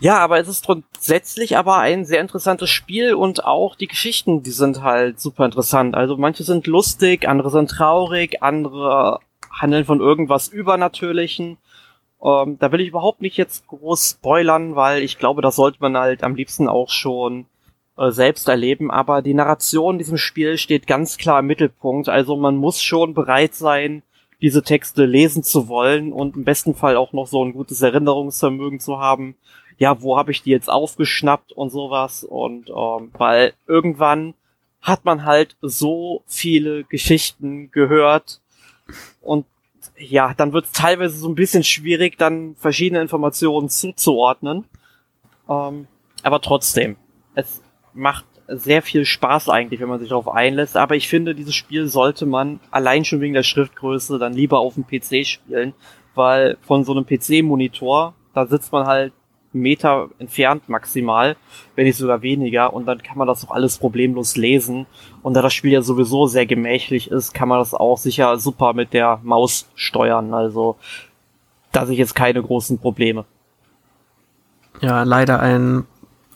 Ja, 0.00 0.18
aber 0.18 0.38
es 0.38 0.48
ist 0.48 0.66
grundsätzlich 0.66 1.56
aber 1.56 1.78
ein 1.78 2.04
sehr 2.04 2.20
interessantes 2.20 2.68
Spiel 2.68 3.14
und 3.14 3.44
auch 3.44 3.76
die 3.76 3.86
Geschichten, 3.86 4.42
die 4.42 4.50
sind 4.50 4.82
halt 4.82 5.20
super 5.20 5.46
interessant. 5.46 5.94
Also 5.94 6.18
manche 6.18 6.44
sind 6.44 6.66
lustig, 6.66 7.26
andere 7.26 7.50
sind 7.50 7.70
traurig, 7.70 8.42
andere 8.42 9.20
handeln 9.50 9.86
von 9.86 10.00
irgendwas 10.00 10.48
Übernatürlichen. 10.48 11.56
Ähm, 12.26 12.58
da 12.58 12.72
will 12.72 12.80
ich 12.80 12.88
überhaupt 12.88 13.22
nicht 13.22 13.36
jetzt 13.36 13.68
groß 13.68 14.16
spoilern, 14.18 14.74
weil 14.74 15.02
ich 15.02 15.18
glaube, 15.18 15.42
das 15.42 15.56
sollte 15.56 15.78
man 15.80 15.96
halt 15.96 16.24
am 16.24 16.34
liebsten 16.34 16.68
auch 16.68 16.90
schon 16.90 17.46
äh, 17.96 18.10
selbst 18.10 18.48
erleben. 18.48 18.90
Aber 18.90 19.22
die 19.22 19.34
Narration 19.34 19.94
in 19.94 19.98
diesem 19.98 20.18
Spiel 20.18 20.58
steht 20.58 20.88
ganz 20.88 21.18
klar 21.18 21.38
im 21.38 21.46
Mittelpunkt. 21.46 22.08
Also 22.08 22.36
man 22.36 22.56
muss 22.56 22.82
schon 22.82 23.14
bereit 23.14 23.54
sein, 23.54 24.02
die 24.40 24.46
diese 24.46 24.62
Texte 24.62 25.04
lesen 25.06 25.42
zu 25.44 25.68
wollen 25.68 26.12
und 26.12 26.36
im 26.36 26.44
besten 26.44 26.74
Fall 26.74 26.96
auch 26.96 27.12
noch 27.12 27.26
so 27.26 27.44
ein 27.44 27.52
gutes 27.52 27.80
Erinnerungsvermögen 27.80 28.80
zu 28.80 28.98
haben. 28.98 29.36
Ja, 29.78 30.02
wo 30.02 30.16
habe 30.16 30.32
ich 30.32 30.42
die 30.42 30.50
jetzt 30.50 30.68
aufgeschnappt 30.68 31.52
und 31.52 31.70
sowas 31.70 32.24
und 32.24 32.70
ähm, 32.70 33.12
weil 33.16 33.52
irgendwann 33.66 34.34
hat 34.82 35.04
man 35.04 35.24
halt 35.24 35.56
so 35.60 36.22
viele 36.26 36.84
Geschichten 36.84 37.70
gehört 37.70 38.40
und 39.20 39.46
ja, 39.98 40.34
dann 40.36 40.52
wird 40.52 40.66
es 40.66 40.72
teilweise 40.72 41.16
so 41.16 41.28
ein 41.28 41.34
bisschen 41.34 41.64
schwierig, 41.64 42.18
dann 42.18 42.56
verschiedene 42.56 43.00
Informationen 43.00 43.68
zuzuordnen. 43.68 44.64
Ähm, 45.48 45.86
aber 46.22 46.40
trotzdem, 46.40 46.96
es 47.34 47.62
macht 47.94 48.24
sehr 48.48 48.82
viel 48.82 49.04
Spaß 49.04 49.48
eigentlich, 49.48 49.80
wenn 49.80 49.88
man 49.88 50.00
sich 50.00 50.10
darauf 50.10 50.28
einlässt. 50.28 50.76
Aber 50.76 50.96
ich 50.96 51.08
finde, 51.08 51.34
dieses 51.34 51.54
Spiel 51.54 51.88
sollte 51.88 52.26
man 52.26 52.60
allein 52.70 53.04
schon 53.04 53.20
wegen 53.20 53.34
der 53.34 53.42
Schriftgröße 53.42 54.18
dann 54.18 54.34
lieber 54.34 54.60
auf 54.60 54.74
dem 54.74 54.86
PC 54.86 55.26
spielen, 55.26 55.74
weil 56.14 56.56
von 56.62 56.84
so 56.84 56.92
einem 56.92 57.06
PC-Monitor, 57.06 58.14
da 58.34 58.46
sitzt 58.46 58.72
man 58.72 58.86
halt 58.86 59.12
Meter 59.60 60.08
entfernt 60.18 60.68
maximal, 60.68 61.36
wenn 61.74 61.86
nicht 61.86 61.96
sogar 61.96 62.22
weniger, 62.22 62.72
und 62.72 62.86
dann 62.86 63.02
kann 63.02 63.18
man 63.18 63.26
das 63.26 63.44
auch 63.44 63.50
alles 63.50 63.78
problemlos 63.78 64.36
lesen. 64.36 64.86
Und 65.22 65.34
da 65.34 65.42
das 65.42 65.54
Spiel 65.54 65.72
ja 65.72 65.82
sowieso 65.82 66.26
sehr 66.26 66.46
gemächlich 66.46 67.10
ist, 67.10 67.34
kann 67.34 67.48
man 67.48 67.58
das 67.58 67.74
auch 67.74 67.98
sicher 67.98 68.38
super 68.38 68.72
mit 68.72 68.92
der 68.92 69.20
Maus 69.22 69.68
steuern. 69.74 70.34
Also 70.34 70.76
da 71.72 71.86
sehe 71.86 71.94
ich 71.94 71.98
jetzt 71.98 72.14
keine 72.14 72.42
großen 72.42 72.78
Probleme. 72.78 73.24
Ja, 74.80 75.02
leider 75.02 75.40
ein 75.40 75.84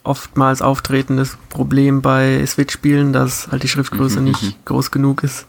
oftmals 0.02 0.62
auftretendes 0.62 1.38
Problem 1.48 2.02
bei 2.02 2.44
Switch-Spielen, 2.46 3.12
dass 3.12 3.48
halt 3.50 3.62
die 3.62 3.68
Schriftgröße 3.68 4.20
mhm, 4.20 4.26
nicht 4.26 4.56
groß 4.64 4.90
genug 4.90 5.22
ist. 5.22 5.46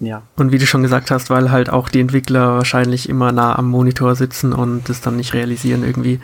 Ja. 0.00 0.22
Und 0.36 0.52
wie 0.52 0.58
du 0.58 0.66
schon 0.66 0.82
gesagt 0.82 1.10
hast, 1.10 1.30
weil 1.30 1.50
halt 1.50 1.70
auch 1.70 1.88
die 1.88 2.00
Entwickler 2.00 2.54
wahrscheinlich 2.54 3.08
immer 3.08 3.32
nah 3.32 3.56
am 3.56 3.68
Monitor 3.68 4.14
sitzen 4.14 4.52
und 4.52 4.88
das 4.88 5.00
dann 5.00 5.16
nicht 5.16 5.34
realisieren 5.34 5.84
irgendwie. 5.84 6.20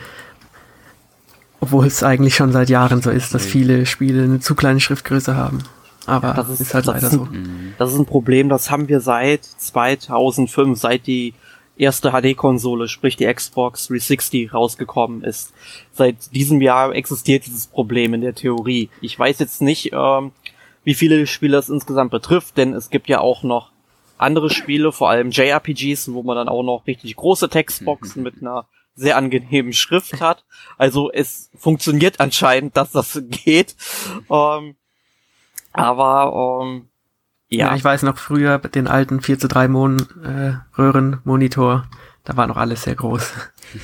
Obwohl 1.59 1.85
es 1.85 2.03
eigentlich 2.03 2.35
schon 2.35 2.51
seit 2.51 2.69
Jahren 2.69 3.01
so 3.01 3.09
ist, 3.09 3.33
dass 3.33 3.45
viele 3.45 3.85
Spiele 3.85 4.23
eine 4.23 4.39
zu 4.39 4.55
kleine 4.55 4.79
Schriftgröße 4.79 5.35
haben. 5.35 5.59
Aber 6.05 6.33
das 6.33 6.49
ist, 6.49 6.61
ist 6.61 6.73
halt 6.73 6.85
leider 6.85 7.09
so. 7.09 7.27
Das 7.77 7.91
ist 7.91 7.99
ein 7.99 8.05
Problem, 8.05 8.47
das 8.49 8.71
haben 8.71 8.87
wir 8.87 9.01
seit 9.01 9.43
2005, 9.43 10.79
seit 10.79 11.05
die 11.05 11.33
erste 11.77 12.11
HD-Konsole, 12.11 12.87
sprich 12.87 13.17
die 13.17 13.31
Xbox 13.31 13.87
360 13.87 14.53
rausgekommen 14.53 15.23
ist. 15.23 15.53
Seit 15.93 16.33
diesem 16.33 16.61
Jahr 16.61 16.95
existiert 16.95 17.45
dieses 17.45 17.67
Problem 17.67 18.13
in 18.13 18.21
der 18.21 18.33
Theorie. 18.33 18.89
Ich 19.01 19.17
weiß 19.17 19.39
jetzt 19.39 19.61
nicht, 19.61 19.91
ähm, 19.93 20.31
wie 20.87 20.95
viele 20.95 21.27
Spiele 21.27 21.57
es 21.57 21.67
insgesamt 21.67 22.11
betrifft, 22.11 22.55
denn 22.55 22.71
es 22.71 22.89
gibt 22.89 23.09
ja 23.09 23.19
auch 23.19 23.43
noch 23.43 23.73
andere 24.17 24.49
Spiele, 24.49 24.93
vor 24.93 25.09
allem 25.09 25.31
JRPGs, 25.31 26.13
wo 26.13 26.23
man 26.23 26.37
dann 26.37 26.47
auch 26.47 26.63
noch 26.63 26.87
richtig 26.87 27.13
große 27.17 27.49
Textboxen 27.49 28.23
mit 28.23 28.35
einer 28.39 28.67
sehr 28.95 29.17
angenehmen 29.17 29.73
Schrift 29.73 30.21
hat. 30.21 30.45
Also 30.77 31.11
es 31.11 31.51
funktioniert 31.57 32.21
anscheinend, 32.21 32.77
dass 32.77 32.93
das 32.93 33.21
geht. 33.29 33.75
Ähm, 34.31 34.77
aber 35.73 36.63
ähm, 36.63 36.87
ja. 37.49 37.67
ja. 37.67 37.75
ich 37.75 37.83
weiß 37.83 38.03
noch 38.03 38.17
früher 38.17 38.57
den 38.57 38.87
alten 38.87 39.19
4 39.19 39.39
zu 39.39 39.49
3 39.49 39.67
Mon 39.67 39.99
äh, 40.23 40.53
Röhrenmonitor. 40.79 41.85
Da 42.27 42.35
war 42.35 42.45
noch 42.45 42.57
alles 42.57 42.81
sehr 42.81 42.95
groß. 42.95 43.33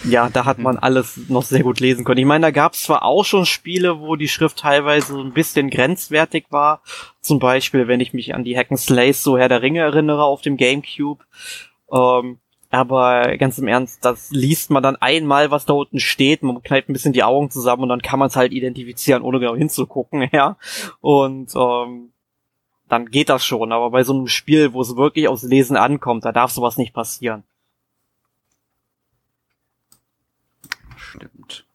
Ja, 0.03 0.29
da 0.29 0.43
hat 0.43 0.59
man 0.59 0.77
alles 0.77 1.17
noch 1.29 1.43
sehr 1.43 1.63
gut 1.63 1.79
lesen 1.79 2.03
können. 2.03 2.19
Ich 2.19 2.25
meine, 2.25 2.47
da 2.47 2.51
gab 2.51 2.73
es 2.73 2.83
zwar 2.83 3.03
auch 3.03 3.23
schon 3.23 3.45
Spiele, 3.45 4.01
wo 4.01 4.17
die 4.17 4.27
Schrift 4.27 4.57
teilweise 4.57 5.17
ein 5.17 5.31
bisschen 5.31 5.69
grenzwertig 5.69 6.47
war. 6.49 6.81
Zum 7.21 7.39
Beispiel, 7.39 7.87
wenn 7.87 8.01
ich 8.01 8.11
mich 8.11 8.35
an 8.35 8.43
die 8.43 8.57
Hack 8.57 8.67
Slays 8.77 9.23
so 9.23 9.37
Herr 9.37 9.47
der 9.47 9.61
Ringe 9.61 9.79
erinnere 9.79 10.25
auf 10.25 10.41
dem 10.41 10.57
Gamecube. 10.57 11.23
Ähm, 11.89 12.39
aber 12.69 13.37
ganz 13.37 13.59
im 13.59 13.69
Ernst, 13.69 14.03
das 14.03 14.29
liest 14.31 14.71
man 14.71 14.83
dann 14.83 14.97
einmal, 14.97 15.49
was 15.49 15.65
da 15.65 15.71
unten 15.71 16.01
steht. 16.01 16.43
Man 16.43 16.61
kneift 16.61 16.89
ein 16.89 16.93
bisschen 16.93 17.13
die 17.13 17.23
Augen 17.23 17.49
zusammen 17.49 17.83
und 17.83 17.89
dann 17.89 18.01
kann 18.01 18.19
man 18.19 18.27
es 18.27 18.35
halt 18.35 18.51
identifizieren, 18.51 19.23
ohne 19.23 19.39
genau 19.39 19.55
hinzugucken, 19.55 20.27
ja. 20.33 20.57
Und 20.99 21.55
ähm, 21.55 22.11
dann 22.89 23.05
geht 23.05 23.29
das 23.29 23.45
schon. 23.45 23.71
Aber 23.71 23.91
bei 23.91 24.03
so 24.03 24.11
einem 24.11 24.27
Spiel, 24.27 24.73
wo 24.73 24.81
es 24.81 24.97
wirklich 24.97 25.29
aufs 25.29 25.43
Lesen 25.43 25.77
ankommt, 25.77 26.25
da 26.25 26.33
darf 26.33 26.51
sowas 26.51 26.75
nicht 26.75 26.93
passieren. 26.93 27.45
Stimmt. 31.13 31.65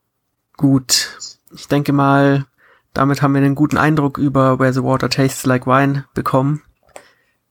Gut. 0.58 1.16
Ich 1.54 1.68
denke 1.68 1.92
mal, 1.92 2.44
damit 2.92 3.22
haben 3.22 3.32
wir 3.32 3.40
einen 3.40 3.54
guten 3.54 3.78
Eindruck 3.78 4.18
über 4.18 4.58
Where 4.58 4.72
the 4.72 4.82
Water 4.82 5.08
Tastes 5.08 5.46
Like 5.46 5.66
Wine 5.66 6.04
bekommen. 6.14 6.62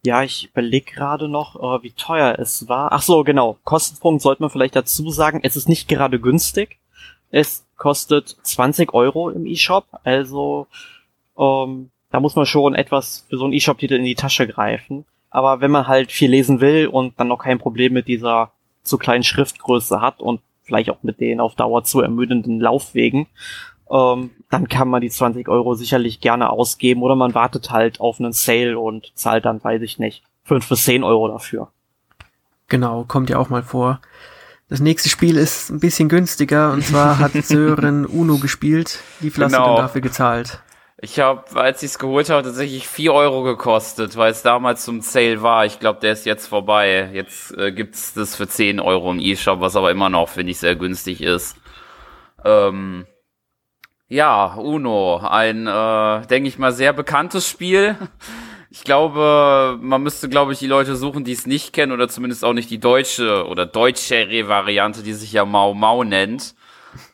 Ja, 0.03 0.23
ich 0.23 0.49
überlege 0.51 0.91
gerade 0.91 1.29
noch, 1.29 1.55
äh, 1.55 1.83
wie 1.83 1.91
teuer 1.91 2.37
es 2.37 2.67
war. 2.67 2.91
Ach 2.91 3.01
so, 3.01 3.23
genau. 3.23 3.57
Kostenpunkt 3.63 4.21
sollte 4.21 4.43
man 4.43 4.51
vielleicht 4.51 4.75
dazu 4.75 5.09
sagen. 5.09 5.39
Es 5.41 5.55
ist 5.55 5.69
nicht 5.69 5.87
gerade 5.87 6.19
günstig. 6.19 6.79
Es 7.31 7.65
kostet 7.77 8.35
20 8.43 8.93
Euro 8.93 9.29
im 9.29 9.45
eShop. 9.45 9.85
Also 10.03 10.67
ähm, 11.37 11.91
da 12.11 12.19
muss 12.19 12.35
man 12.35 12.45
schon 12.45 12.75
etwas 12.75 13.25
für 13.29 13.37
so 13.37 13.45
einen 13.45 13.53
E-Shop-Titel 13.53 13.95
in 13.95 14.03
die 14.03 14.15
Tasche 14.15 14.47
greifen. 14.47 15.05
Aber 15.29 15.61
wenn 15.61 15.71
man 15.71 15.87
halt 15.87 16.11
viel 16.11 16.29
lesen 16.29 16.59
will 16.59 16.87
und 16.87 17.17
dann 17.17 17.29
noch 17.29 17.39
kein 17.39 17.59
Problem 17.59 17.93
mit 17.93 18.09
dieser 18.09 18.51
zu 18.83 18.97
kleinen 18.97 19.23
Schriftgröße 19.23 20.01
hat 20.01 20.19
und 20.19 20.41
vielleicht 20.67 20.89
auch 20.89 21.01
mit 21.01 21.19
den 21.19 21.39
auf 21.39 21.55
Dauer 21.55 21.83
zu 21.83 22.01
ermüdenden 22.01 22.59
Laufwegen, 22.59 23.27
ähm, 23.89 24.31
dann 24.49 24.67
kann 24.67 24.89
man 24.89 25.01
die 25.01 25.09
20 25.09 25.47
Euro 25.47 25.73
sicherlich 25.73 26.19
gerne 26.19 26.49
ausgeben 26.49 27.01
oder 27.01 27.15
man 27.15 27.33
wartet 27.33 27.71
halt 27.71 27.99
auf 27.99 28.19
einen 28.19 28.33
Sale 28.33 28.77
und 28.77 29.11
zahlt 29.15 29.45
dann, 29.45 29.63
weiß 29.63 29.81
ich 29.81 29.97
nicht, 29.97 30.23
5 30.43 30.69
bis 30.69 30.83
10 30.83 31.03
Euro 31.03 31.27
dafür. 31.29 31.69
Genau, 32.67 33.05
kommt 33.05 33.29
ja 33.29 33.37
auch 33.39 33.49
mal 33.49 33.63
vor. 33.63 34.01
Das 34.69 34.81
nächste 34.81 35.07
Spiel 35.07 35.37
ist 35.37 35.69
ein 35.69 35.79
bisschen 35.79 36.09
günstiger 36.09 36.73
und 36.73 36.83
zwar 36.83 37.19
hat 37.19 37.31
Sören 37.43 38.05
Uno 38.05 38.37
gespielt. 38.37 38.99
Wie 39.21 39.29
viel 39.29 39.45
genau. 39.45 39.59
hast 39.59 39.65
du 39.65 39.69
denn 39.69 39.81
dafür 39.81 40.01
gezahlt? 40.01 40.61
Ich 40.99 41.19
habe, 41.19 41.43
als 41.59 41.83
ich 41.83 41.91
es 41.91 41.99
geholt 41.99 42.29
habe, 42.31 42.41
tatsächlich 42.41 42.87
vier 42.87 43.13
Euro 43.13 43.43
gekostet, 43.43 44.17
weil 44.17 44.31
es 44.31 44.41
damals 44.41 44.83
zum 44.83 45.01
Sale 45.01 45.43
war. 45.43 45.63
Ich 45.63 45.79
glaube, 45.79 45.99
der 45.99 46.13
ist 46.13 46.25
jetzt 46.25 46.47
vorbei. 46.47 47.11
Jetzt 47.13 47.55
äh, 47.55 47.71
gibt's 47.71 48.15
das 48.15 48.35
für 48.35 48.47
10 48.47 48.79
Euro 48.79 49.11
im 49.11 49.19
E-Shop, 49.19 49.59
was 49.59 49.75
aber 49.75 49.91
immer 49.91 50.09
noch, 50.09 50.29
finde 50.29 50.51
ich, 50.51 50.57
sehr 50.57 50.75
günstig 50.75 51.21
ist. 51.21 51.55
Ähm, 52.43 53.05
ja, 54.07 54.55
Uno, 54.55 55.17
ein, 55.17 55.67
äh, 55.67 56.25
denke 56.27 56.47
ich 56.47 56.57
mal, 56.57 56.71
sehr 56.71 56.93
bekanntes 56.93 57.47
Spiel. 57.47 57.95
Ich 58.71 58.83
glaube, 58.83 59.77
man 59.79 60.01
müsste, 60.01 60.29
glaube 60.29 60.53
ich, 60.53 60.59
die 60.59 60.67
Leute 60.67 60.95
suchen, 60.95 61.23
die 61.23 61.31
es 61.31 61.45
nicht 61.45 61.73
kennen 61.73 61.91
oder 61.91 62.09
zumindest 62.09 62.43
auch 62.43 62.53
nicht 62.53 62.69
die 62.71 62.79
deutsche 62.79 63.45
oder 63.47 63.65
deutschere 63.65 64.47
Variante, 64.47 65.03
die 65.03 65.13
sich 65.13 65.31
ja 65.31 65.45
Mau 65.45 65.73
Mau 65.73 66.03
nennt. 66.03 66.55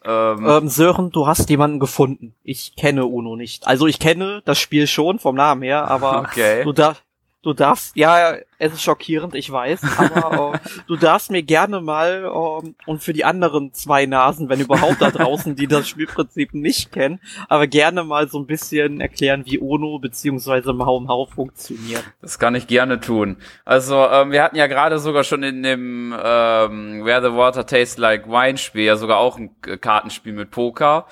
Ähm, 0.05 0.45
ähm, 0.47 0.67
Sören, 0.69 1.11
du 1.11 1.27
hast 1.27 1.49
jemanden 1.49 1.79
gefunden. 1.79 2.35
Ich 2.43 2.75
kenne 2.75 3.05
Uno 3.05 3.35
nicht. 3.35 3.67
Also 3.67 3.87
ich 3.87 3.99
kenne 3.99 4.41
das 4.45 4.59
Spiel 4.59 4.87
schon 4.87 5.19
vom 5.19 5.35
Namen 5.35 5.61
her, 5.61 5.89
aber 5.89 6.19
okay. 6.29 6.63
du, 6.63 6.73
da, 6.73 6.95
du 7.43 7.53
darfst, 7.53 7.95
ja, 7.95 8.37
es 8.57 8.73
ist 8.73 8.81
schockierend, 8.81 9.35
ich 9.35 9.51
weiß, 9.51 9.81
aber 10.15 10.55
äh, 10.55 10.59
du 10.87 10.95
darfst 10.95 11.29
mir 11.29 11.43
gerne 11.43 11.81
mal 11.81 12.23
äh, 12.23 12.89
und 12.89 13.03
für 13.03 13.13
die 13.13 13.25
anderen 13.25 13.73
zwei 13.73 14.05
Nasen, 14.05 14.49
wenn 14.49 14.61
überhaupt 14.61 15.01
da 15.01 15.11
draußen, 15.11 15.55
die 15.55 15.67
das 15.67 15.87
Spielprinzip 15.87 16.53
nicht 16.53 16.91
kennen, 16.91 17.19
aber 17.49 17.67
gerne 17.67 18.03
mal 18.03 18.27
so 18.29 18.39
ein 18.39 18.47
bisschen 18.47 19.01
erklären, 19.01 19.43
wie 19.45 19.59
Ono 19.59 19.99
beziehungsweise 19.99 20.73
Mau 20.73 21.01
Mau 21.01 21.25
funktioniert. 21.25 22.03
Das 22.21 22.39
kann 22.39 22.55
ich 22.55 22.67
gerne 22.67 22.99
tun. 22.99 23.37
Also 23.65 24.07
ähm, 24.09 24.31
wir 24.31 24.41
hatten 24.41 24.55
ja 24.55 24.67
gerade 24.67 24.97
sogar 24.99 25.23
schon 25.23 25.43
in 25.43 25.61
dem 25.61 26.15
ähm, 26.17 27.05
Where 27.05 27.21
the 27.21 27.35
Water 27.35 27.65
Tastes 27.65 27.97
Like 27.97 28.27
Wine 28.27 28.57
Spiel 28.57 28.83
ja 28.83 28.95
sogar 28.95 29.17
auch 29.17 29.37
ein 29.37 29.51
Kartenspiel 29.61 30.33
mit 30.33 30.49
Poker 30.49 31.05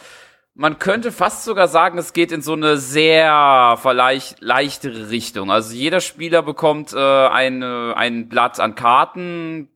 man 0.53 0.79
könnte 0.79 1.11
fast 1.11 1.45
sogar 1.45 1.67
sagen, 1.67 1.97
es 1.97 2.13
geht 2.13 2.31
in 2.31 2.41
so 2.41 2.53
eine 2.53 2.77
sehr 2.77 3.77
vielleicht 3.81 4.41
leichtere 4.41 5.09
Richtung. 5.09 5.51
Also 5.51 5.73
jeder 5.73 6.01
Spieler 6.01 6.41
bekommt 6.41 6.93
äh, 6.93 6.97
eine, 6.97 7.93
ein 7.95 8.27
Blatt 8.27 8.59
an 8.59 8.75
Karten. 8.75 9.69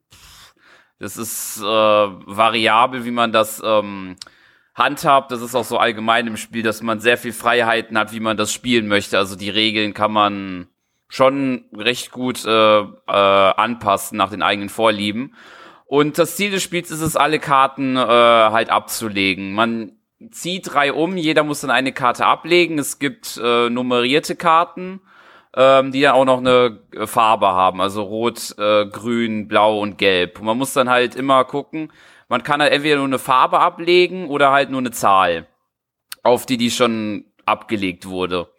Das 1.00 1.18
ist 1.18 1.60
äh, 1.60 1.64
variabel, 1.64 3.06
wie 3.06 3.12
man 3.12 3.32
das 3.32 3.62
ähm, 3.64 4.18
handhabt. 4.74 5.32
Das 5.32 5.42
ist 5.42 5.56
auch 5.56 5.64
so 5.64 5.78
allgemein 5.78 6.28
im 6.28 6.38
Spiel, 6.38 6.64
dass 6.64 6.82
man 6.82 7.00
sehr 7.00 7.18
viel 7.18 7.34
Freiheiten 7.34 7.98
hat, 7.98 8.12
wie 8.12 8.20
man 8.20 8.38
das 8.38 8.52
spielen 8.52 8.88
möchte. 8.88 9.18
Also 9.18 9.36
die 9.36 9.50
Regeln 9.50 9.94
kann 9.94 10.12
man 10.12 10.68
schon 11.08 11.66
recht 11.74 12.12
gut 12.12 12.46
äh, 12.46 12.80
äh, 12.80 12.86
anpassen 13.08 14.18
nach 14.18 14.30
den 14.30 14.42
eigenen 14.42 14.70
Vorlieben. 14.70 15.36
Und 15.86 16.18
das 16.18 16.36
Ziel 16.36 16.52
des 16.52 16.64
Spiels 16.64 16.92
ist 16.92 17.02
es, 17.02 17.16
alle 17.16 17.40
Karten 17.40 17.96
äh, 17.96 18.00
halt 18.00 18.70
abzulegen. 18.72 19.54
Man 19.54 19.95
zieht 20.32 20.74
drei 20.74 20.94
um, 20.94 21.18
jeder 21.18 21.44
muss 21.44 21.62
dann 21.62 21.72
eine 21.72 21.92
Karte 21.92 22.26
ablegen. 22.26 22.80
Es 22.80 23.00
gibt 23.00 23.40
äh, 23.42 23.70
nummerierte 23.70 24.36
Karten, 24.36 25.02
ähm, 25.56 25.92
die 25.92 26.02
dann 26.02 26.16
auch 26.16 26.26
noch 26.26 26.38
eine 26.40 26.80
äh, 26.94 27.08
Farbe 27.08 27.48
haben, 27.48 27.82
also 27.82 28.04
rot, 28.04 28.56
äh, 28.58 28.86
grün, 28.86 29.48
blau 29.48 29.80
und 29.80 29.98
gelb. 29.98 30.40
Und 30.40 30.46
man 30.46 30.58
muss 30.58 30.74
dann 30.74 30.90
halt 30.90 31.16
immer 31.16 31.44
gucken, 31.46 31.92
man 32.28 32.44
kann 32.44 32.62
halt 32.62 32.74
entweder 32.74 32.98
nur 32.98 33.06
eine 33.06 33.20
Farbe 33.20 33.60
ablegen 33.60 34.28
oder 34.30 34.52
halt 34.52 34.70
nur 34.70 34.80
eine 34.80 34.92
Zahl, 34.92 35.48
auf 36.24 36.46
die 36.46 36.58
die 36.58 36.72
schon 36.72 37.26
abgelegt 37.46 38.08
wurde. 38.08 38.50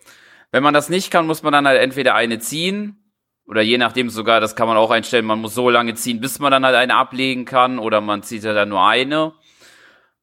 Wenn 0.53 0.63
man 0.63 0.75
das 0.75 0.89
nicht 0.89 1.11
kann, 1.11 1.27
muss 1.27 1.43
man 1.43 1.53
dann 1.53 1.67
halt 1.67 1.81
entweder 1.81 2.15
eine 2.15 2.39
ziehen 2.39 3.13
oder 3.47 3.63
je 3.63 3.79
nachdem 3.79 4.11
sogar, 4.11 4.41
das 4.41 4.57
kann 4.57 4.69
man 4.69 4.77
auch 4.77 4.91
einstellen, 4.91 5.25
man 5.25 5.41
muss 5.41 5.55
so 5.55 5.71
lange 5.71 5.95
ziehen, 5.95 6.21
bis 6.21 6.39
man 6.39 6.51
dann 6.51 6.65
halt 6.65 6.77
eine 6.77 6.97
ablegen 6.97 7.45
kann 7.45 7.79
oder 7.79 8.01
man 8.01 8.23
zieht 8.23 8.45
ja 8.45 8.53
dann 8.53 8.69
nur 8.69 8.87
eine. 8.87 9.33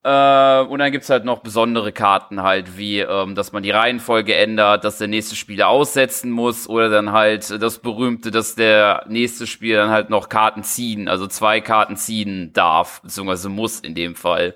Äh, 0.03 0.61
und 0.63 0.79
dann 0.79 0.91
gibt's 0.91 1.09
halt 1.09 1.23
noch 1.23 1.39
besondere 1.39 1.93
Karten 1.93 2.43
halt, 2.43 2.77
wie 2.77 2.99
ähm, 2.99 3.35
dass 3.35 3.53
man 3.53 3.63
die 3.63 3.71
Reihenfolge 3.71 4.35
ändert, 4.35 4.83
dass 4.83 4.97
der 4.97 5.07
nächste 5.07 5.37
Spieler 5.37 5.69
aussetzen 5.69 6.29
muss 6.29 6.67
oder 6.67 6.89
dann 6.89 7.13
halt 7.13 7.61
das 7.61 7.79
berühmte, 7.79 8.29
dass 8.29 8.55
der 8.55 9.05
nächste 9.07 9.47
Spieler 9.47 9.83
dann 9.83 9.91
halt 9.91 10.09
noch 10.09 10.27
Karten 10.27 10.63
ziehen, 10.63 11.07
also 11.07 11.25
zwei 11.27 11.61
Karten 11.61 11.95
ziehen 11.95 12.51
darf, 12.51 13.01
beziehungsweise 13.01 13.47
muss 13.47 13.79
in 13.79 13.95
dem 13.95 14.15
Fall. 14.15 14.55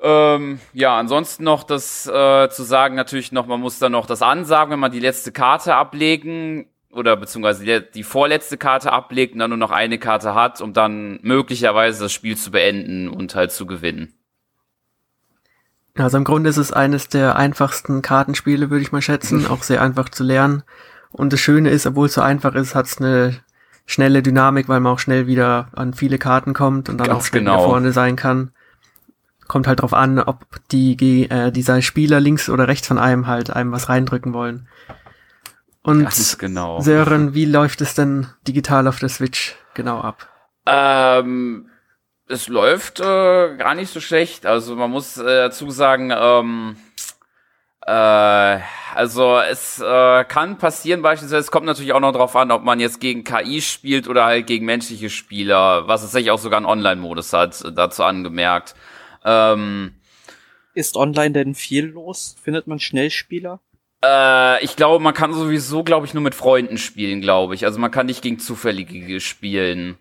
Ähm, 0.00 0.60
ja, 0.72 0.96
ansonsten 0.96 1.42
noch 1.42 1.64
das 1.64 2.06
äh, 2.06 2.48
zu 2.50 2.62
sagen, 2.62 2.94
natürlich 2.94 3.32
noch, 3.32 3.46
man 3.46 3.60
muss 3.60 3.80
dann 3.80 3.90
noch 3.90 4.06
das 4.06 4.22
ansagen, 4.22 4.70
wenn 4.70 4.78
man 4.78 4.92
die 4.92 5.00
letzte 5.00 5.32
Karte 5.32 5.74
ablegen 5.74 6.68
oder 6.98 7.16
beziehungsweise 7.16 7.64
die, 7.64 7.80
die 7.94 8.02
vorletzte 8.02 8.58
Karte 8.58 8.92
ablegt 8.92 9.32
und 9.32 9.38
dann 9.38 9.50
nur 9.50 9.58
noch 9.58 9.70
eine 9.70 9.98
Karte 9.98 10.34
hat, 10.34 10.60
um 10.60 10.72
dann 10.72 11.18
möglicherweise 11.22 12.04
das 12.04 12.12
Spiel 12.12 12.36
zu 12.36 12.50
beenden 12.50 13.08
und 13.08 13.34
halt 13.34 13.52
zu 13.52 13.64
gewinnen. 13.64 14.14
Also 15.96 16.16
im 16.16 16.24
Grunde 16.24 16.50
ist 16.50 16.58
es 16.58 16.72
eines 16.72 17.08
der 17.08 17.36
einfachsten 17.36 18.02
Kartenspiele, 18.02 18.70
würde 18.70 18.82
ich 18.82 18.92
mal 18.92 19.02
schätzen, 19.02 19.46
auch 19.46 19.62
sehr 19.62 19.82
einfach 19.82 20.08
zu 20.08 20.24
lernen. 20.24 20.62
Und 21.10 21.32
das 21.32 21.40
Schöne 21.40 21.70
ist, 21.70 21.86
obwohl 21.86 22.06
es 22.06 22.14
so 22.14 22.20
einfach 22.20 22.54
ist, 22.54 22.74
hat 22.74 22.86
es 22.86 22.98
eine 22.98 23.40
schnelle 23.86 24.22
Dynamik, 24.22 24.68
weil 24.68 24.80
man 24.80 24.92
auch 24.92 24.98
schnell 24.98 25.26
wieder 25.26 25.70
an 25.74 25.94
viele 25.94 26.18
Karten 26.18 26.52
kommt 26.52 26.88
und 26.88 26.98
dann 26.98 27.08
Ganz 27.08 27.18
auch 27.18 27.26
schnell 27.26 27.40
genau. 27.40 27.64
vorne 27.64 27.92
sein 27.92 28.16
kann. 28.16 28.50
Kommt 29.48 29.66
halt 29.66 29.80
drauf 29.80 29.94
an, 29.94 30.18
ob 30.18 30.44
die 30.70 31.28
äh, 31.30 31.50
dieser 31.50 31.80
Spieler 31.80 32.20
links 32.20 32.50
oder 32.50 32.68
rechts 32.68 32.86
von 32.86 32.98
einem 32.98 33.26
halt 33.26 33.50
einem 33.50 33.72
was 33.72 33.88
reindrücken 33.88 34.34
wollen. 34.34 34.68
Und 35.88 36.02
Ganz 36.02 36.36
genau. 36.36 36.80
Sören, 36.82 37.32
wie 37.32 37.46
läuft 37.46 37.80
es 37.80 37.94
denn 37.94 38.26
digital 38.46 38.86
auf 38.88 38.98
der 38.98 39.08
Switch 39.08 39.56
genau 39.72 39.98
ab? 40.02 40.28
Ähm, 40.66 41.70
es 42.28 42.48
läuft 42.48 43.00
äh, 43.00 43.56
gar 43.56 43.74
nicht 43.74 43.90
so 43.90 43.98
schlecht. 43.98 44.44
Also 44.44 44.76
man 44.76 44.90
muss 44.90 45.16
äh, 45.16 45.24
dazu 45.24 45.70
sagen, 45.70 46.12
ähm, 46.14 46.76
äh, 47.86 48.58
also 48.94 49.38
es 49.38 49.80
äh, 49.80 50.24
kann 50.24 50.58
passieren 50.58 51.00
beispielsweise, 51.00 51.40
es 51.40 51.50
kommt 51.50 51.64
natürlich 51.64 51.94
auch 51.94 52.00
noch 52.00 52.12
drauf 52.12 52.36
an, 52.36 52.50
ob 52.50 52.64
man 52.64 52.80
jetzt 52.80 53.00
gegen 53.00 53.24
KI 53.24 53.62
spielt 53.62 54.08
oder 54.08 54.26
halt 54.26 54.46
gegen 54.46 54.66
menschliche 54.66 55.08
Spieler, 55.08 55.88
was 55.88 56.02
es 56.02 56.08
tatsächlich 56.08 56.32
auch 56.32 56.38
sogar 56.38 56.58
einen 56.58 56.66
Online-Modus 56.66 57.32
hat, 57.32 57.64
dazu 57.74 58.04
angemerkt. 58.04 58.74
Ähm, 59.24 59.94
Ist 60.74 60.98
online 60.98 61.32
denn 61.32 61.54
viel 61.54 61.86
los? 61.86 62.36
Findet 62.42 62.66
man 62.66 62.78
schnell 62.78 63.08
Spieler? 63.08 63.62
Äh, 64.04 64.64
ich 64.64 64.76
glaube, 64.76 65.02
man 65.02 65.14
kann 65.14 65.32
sowieso, 65.32 65.82
glaube 65.82 66.06
ich, 66.06 66.14
nur 66.14 66.22
mit 66.22 66.34
Freunden 66.34 66.78
spielen, 66.78 67.20
glaube 67.20 67.54
ich. 67.54 67.64
Also 67.64 67.78
man 67.78 67.90
kann 67.90 68.06
nicht 68.06 68.22
gegen 68.22 68.38
Zufällige 68.38 69.20
spielen. 69.20 69.98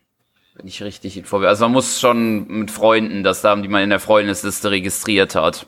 Wenn 0.56 0.68
ich 0.68 0.82
richtig 0.82 1.18
informiert. 1.18 1.50
Also 1.50 1.66
man 1.66 1.74
muss 1.74 2.00
schon 2.00 2.48
mit 2.48 2.72
Freunden 2.72 3.24
das 3.24 3.44
haben, 3.44 3.62
die 3.62 3.70
man 3.70 3.84
in 3.84 3.92
der 3.92 4.00
Freundesliste 4.00 4.72
registriert 4.72 5.36
hat. 5.36 5.68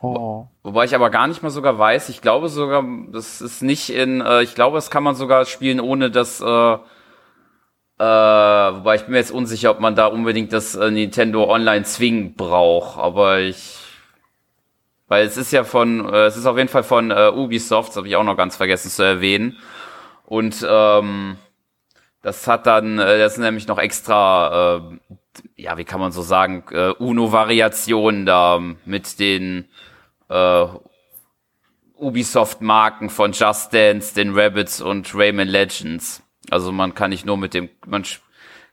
Oh. 0.00 0.46
Wobei 0.62 0.84
ich 0.84 0.94
aber 0.94 1.08
gar 1.08 1.26
nicht 1.26 1.42
mal 1.42 1.48
sogar 1.50 1.78
weiß, 1.78 2.10
ich 2.10 2.20
glaube 2.20 2.50
sogar, 2.50 2.84
das 3.10 3.40
ist 3.40 3.62
nicht 3.62 3.88
in, 3.88 4.20
äh, 4.20 4.42
ich 4.42 4.54
glaube, 4.54 4.76
das 4.76 4.90
kann 4.90 5.02
man 5.02 5.14
sogar 5.14 5.46
spielen, 5.46 5.80
ohne 5.80 6.10
dass, 6.10 6.42
äh, 6.42 6.44
äh, 6.44 6.78
wobei 7.98 8.96
ich 8.96 9.02
bin 9.02 9.12
mir 9.12 9.18
jetzt 9.18 9.30
unsicher, 9.30 9.70
ob 9.70 9.80
man 9.80 9.94
da 9.94 10.06
unbedingt 10.06 10.52
das 10.52 10.74
äh, 10.74 10.90
Nintendo 10.90 11.50
Online 11.50 11.84
zwingend 11.84 12.36
braucht, 12.36 12.98
aber 12.98 13.40
ich 13.40 13.83
weil 15.08 15.26
es 15.26 15.36
ist 15.36 15.52
ja 15.52 15.64
von, 15.64 16.12
äh, 16.12 16.26
es 16.26 16.36
ist 16.36 16.46
auf 16.46 16.56
jeden 16.56 16.68
Fall 16.68 16.82
von 16.84 17.10
äh, 17.10 17.30
Ubisoft, 17.34 17.90
das 17.90 17.96
habe 17.96 18.08
ich 18.08 18.16
auch 18.16 18.24
noch 18.24 18.36
ganz 18.36 18.56
vergessen 18.56 18.90
zu 18.90 19.02
erwähnen. 19.02 19.56
Und 20.24 20.66
ähm, 20.68 21.36
das 22.22 22.46
hat 22.46 22.66
dann, 22.66 22.98
äh, 22.98 23.18
das 23.18 23.34
sind 23.34 23.44
nämlich 23.44 23.66
noch 23.66 23.78
extra, 23.78 24.76
äh, 24.76 24.80
ja, 25.56 25.76
wie 25.76 25.84
kann 25.84 26.00
man 26.00 26.12
so 26.12 26.22
sagen, 26.22 26.64
äh, 26.70 26.90
UNO-Variationen 26.90 28.24
da 28.24 28.60
mit 28.84 29.18
den 29.18 29.68
äh, 30.30 30.66
Ubisoft-Marken 31.96 33.10
von 33.10 33.32
Just 33.32 33.74
Dance, 33.74 34.14
den 34.14 34.34
Rabbits 34.34 34.80
und 34.80 35.14
Rayman 35.14 35.48
Legends. 35.48 36.22
Also 36.50 36.72
man 36.72 36.94
kann 36.94 37.10
nicht 37.10 37.26
nur 37.26 37.36
mit 37.36 37.54
dem, 37.54 37.68
man 37.86 38.04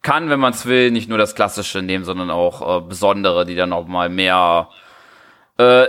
kann, 0.01 0.29
wenn 0.29 0.39
man 0.39 0.53
es 0.53 0.65
will, 0.65 0.91
nicht 0.91 1.09
nur 1.09 1.17
das 1.17 1.35
Klassische 1.35 1.81
nehmen, 1.81 2.05
sondern 2.05 2.31
auch 2.31 2.77
äh, 2.77 2.81
besondere, 2.81 3.45
die 3.45 3.55
dann 3.55 3.69
noch 3.69 3.85
mal 3.87 4.09
mehr 4.09 4.69
äh, 5.57 5.87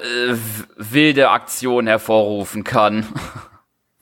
wilde 0.77 1.31
Aktion 1.31 1.87
hervorrufen 1.87 2.65
kann. 2.65 3.07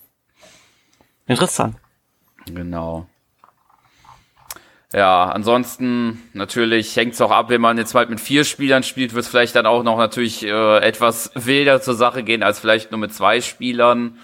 Interessant. 1.26 1.76
Genau. 2.46 3.06
Ja, 4.92 5.26
ansonsten 5.26 6.20
natürlich 6.32 6.96
hängt 6.96 7.14
es 7.14 7.20
auch 7.20 7.30
ab, 7.30 7.48
wenn 7.48 7.60
man 7.60 7.78
jetzt 7.78 7.94
halt 7.94 8.10
mit 8.10 8.20
vier 8.20 8.44
Spielern 8.44 8.82
spielt, 8.82 9.14
wird 9.14 9.24
es 9.24 9.30
vielleicht 9.30 9.54
dann 9.54 9.66
auch 9.66 9.84
noch 9.84 9.96
natürlich 9.96 10.44
äh, 10.44 10.78
etwas 10.78 11.30
wilder 11.34 11.80
zur 11.80 11.94
Sache 11.94 12.24
gehen 12.24 12.42
als 12.42 12.58
vielleicht 12.58 12.90
nur 12.90 12.98
mit 12.98 13.14
zwei 13.14 13.40
Spielern. 13.40 14.18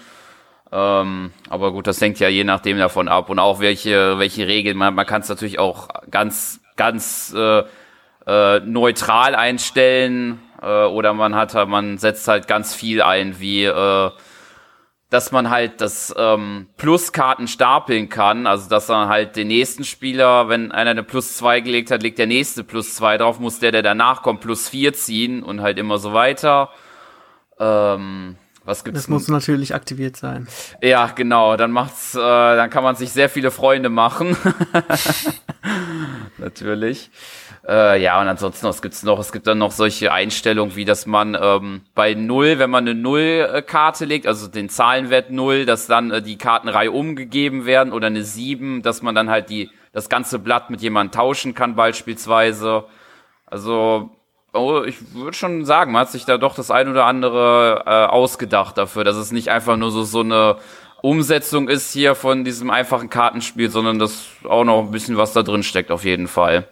Ähm, 0.69 1.31
aber 1.49 1.71
gut, 1.71 1.87
das 1.87 2.01
hängt 2.01 2.19
ja 2.19 2.27
je 2.27 2.43
nachdem 2.43 2.77
davon 2.77 3.07
ab 3.07 3.29
und 3.29 3.39
auch 3.39 3.61
welche 3.61 4.19
welche 4.19 4.47
Regeln. 4.47 4.75
Man, 4.75 4.93
man 4.93 5.05
kann 5.05 5.21
es 5.21 5.29
natürlich 5.29 5.57
auch 5.57 5.87
ganz 6.11 6.59
ganz 6.75 7.33
äh, 7.33 7.63
äh, 8.27 8.59
neutral 8.59 9.35
einstellen 9.35 10.41
äh, 10.61 10.85
oder 10.85 11.13
man 11.13 11.35
hat 11.35 11.53
halt, 11.53 11.69
man 11.69 11.97
setzt 11.97 12.27
halt 12.27 12.47
ganz 12.47 12.73
viel 12.73 13.01
ein, 13.01 13.39
wie 13.39 13.65
äh, 13.65 14.11
dass 15.09 15.31
man 15.31 15.49
halt 15.49 15.79
das 15.79 16.13
ähm, 16.17 16.67
Pluskarten 16.75 17.47
stapeln 17.47 18.09
kann, 18.09 18.45
also 18.45 18.69
dass 18.69 18.89
man 18.89 19.07
halt 19.07 19.37
den 19.37 19.47
nächsten 19.47 19.85
Spieler, 19.85 20.49
wenn 20.49 20.71
einer 20.71 20.91
eine 20.91 21.03
Plus 21.03 21.37
zwei 21.37 21.61
gelegt 21.61 21.91
hat, 21.91 22.03
legt 22.03 22.19
der 22.19 22.27
nächste 22.27 22.63
Plus 22.65 22.95
zwei 22.95 23.17
drauf, 23.17 23.39
muss 23.39 23.59
der, 23.59 23.71
der 23.71 23.83
danach 23.83 24.21
kommt, 24.21 24.41
Plus 24.41 24.67
vier 24.67 24.93
ziehen 24.93 25.43
und 25.43 25.61
halt 25.61 25.77
immer 25.77 25.97
so 25.97 26.11
weiter. 26.13 26.71
Ähm, 27.57 28.35
was 28.65 28.83
gibt's? 28.83 28.99
Das 28.99 29.07
muss 29.07 29.29
natürlich 29.29 29.73
aktiviert 29.73 30.17
sein. 30.17 30.45
Ja, 30.81 31.07
genau. 31.07 31.55
Dann 31.55 31.71
macht's, 31.71 32.15
äh, 32.15 32.19
dann 32.19 32.69
kann 32.69 32.83
man 32.83 32.97
sich 32.97 33.13
sehr 33.13 33.29
viele 33.29 33.49
Freunde 33.49 33.87
machen. 33.87 34.35
natürlich. 36.37 37.09
Äh, 37.67 38.01
ja, 38.01 38.21
und 38.21 38.27
ansonsten, 38.29 38.65
was 38.65 38.81
gibt's 38.81 39.03
noch? 39.03 39.19
Es 39.19 39.33
gibt 39.33 39.45
dann 39.45 39.57
noch 39.57 39.71
solche 39.71 40.13
Einstellungen, 40.13 40.77
wie 40.77 40.85
dass 40.85 41.05
man 41.05 41.37
ähm, 41.39 41.81
bei 41.95 42.13
Null, 42.13 42.59
wenn 42.59 42.69
man 42.69 42.87
eine 42.87 42.95
Null-Karte 42.95 44.05
legt, 44.05 44.25
also 44.25 44.47
den 44.47 44.69
Zahlenwert 44.69 45.31
Null, 45.31 45.65
dass 45.65 45.85
dann 45.85 46.11
äh, 46.11 46.21
die 46.21 46.37
Kartenreihe 46.37 46.91
umgegeben 46.91 47.65
werden 47.65 47.91
oder 47.91 48.07
eine 48.07 48.23
Sieben, 48.23 48.83
dass 48.83 49.01
man 49.01 49.15
dann 49.15 49.29
halt 49.29 49.49
die 49.49 49.69
das 49.91 50.07
ganze 50.07 50.39
Blatt 50.39 50.69
mit 50.69 50.81
jemandem 50.81 51.11
tauschen 51.11 51.55
kann 51.55 51.75
beispielsweise. 51.75 52.85
Also 53.45 54.11
oh, 54.53 54.83
ich 54.85 55.13
würde 55.13 55.35
schon 55.35 55.65
sagen, 55.65 55.91
man 55.91 56.01
hat 56.01 56.11
sich 56.11 56.23
da 56.25 56.37
doch 56.37 56.55
das 56.55 56.71
ein 56.71 56.87
oder 56.87 57.05
andere 57.05 57.83
äh, 57.85 58.05
ausgedacht 58.05 58.77
dafür, 58.77 59.03
dass 59.03 59.17
es 59.17 59.31
nicht 59.33 59.49
einfach 59.49 59.75
nur 59.75 59.91
so 59.91 60.03
so 60.03 60.21
eine 60.21 60.57
Umsetzung 61.01 61.67
ist 61.67 61.91
hier 61.91 62.15
von 62.15 62.45
diesem 62.45 62.69
einfachen 62.69 63.09
Kartenspiel, 63.09 63.69
sondern 63.69 63.99
dass 63.99 64.27
auch 64.45 64.63
noch 64.63 64.83
ein 64.83 64.91
bisschen 64.91 65.17
was 65.17 65.33
da 65.33 65.43
drin 65.43 65.63
steckt 65.63 65.91
auf 65.91 66.05
jeden 66.05 66.27
Fall. 66.27 66.67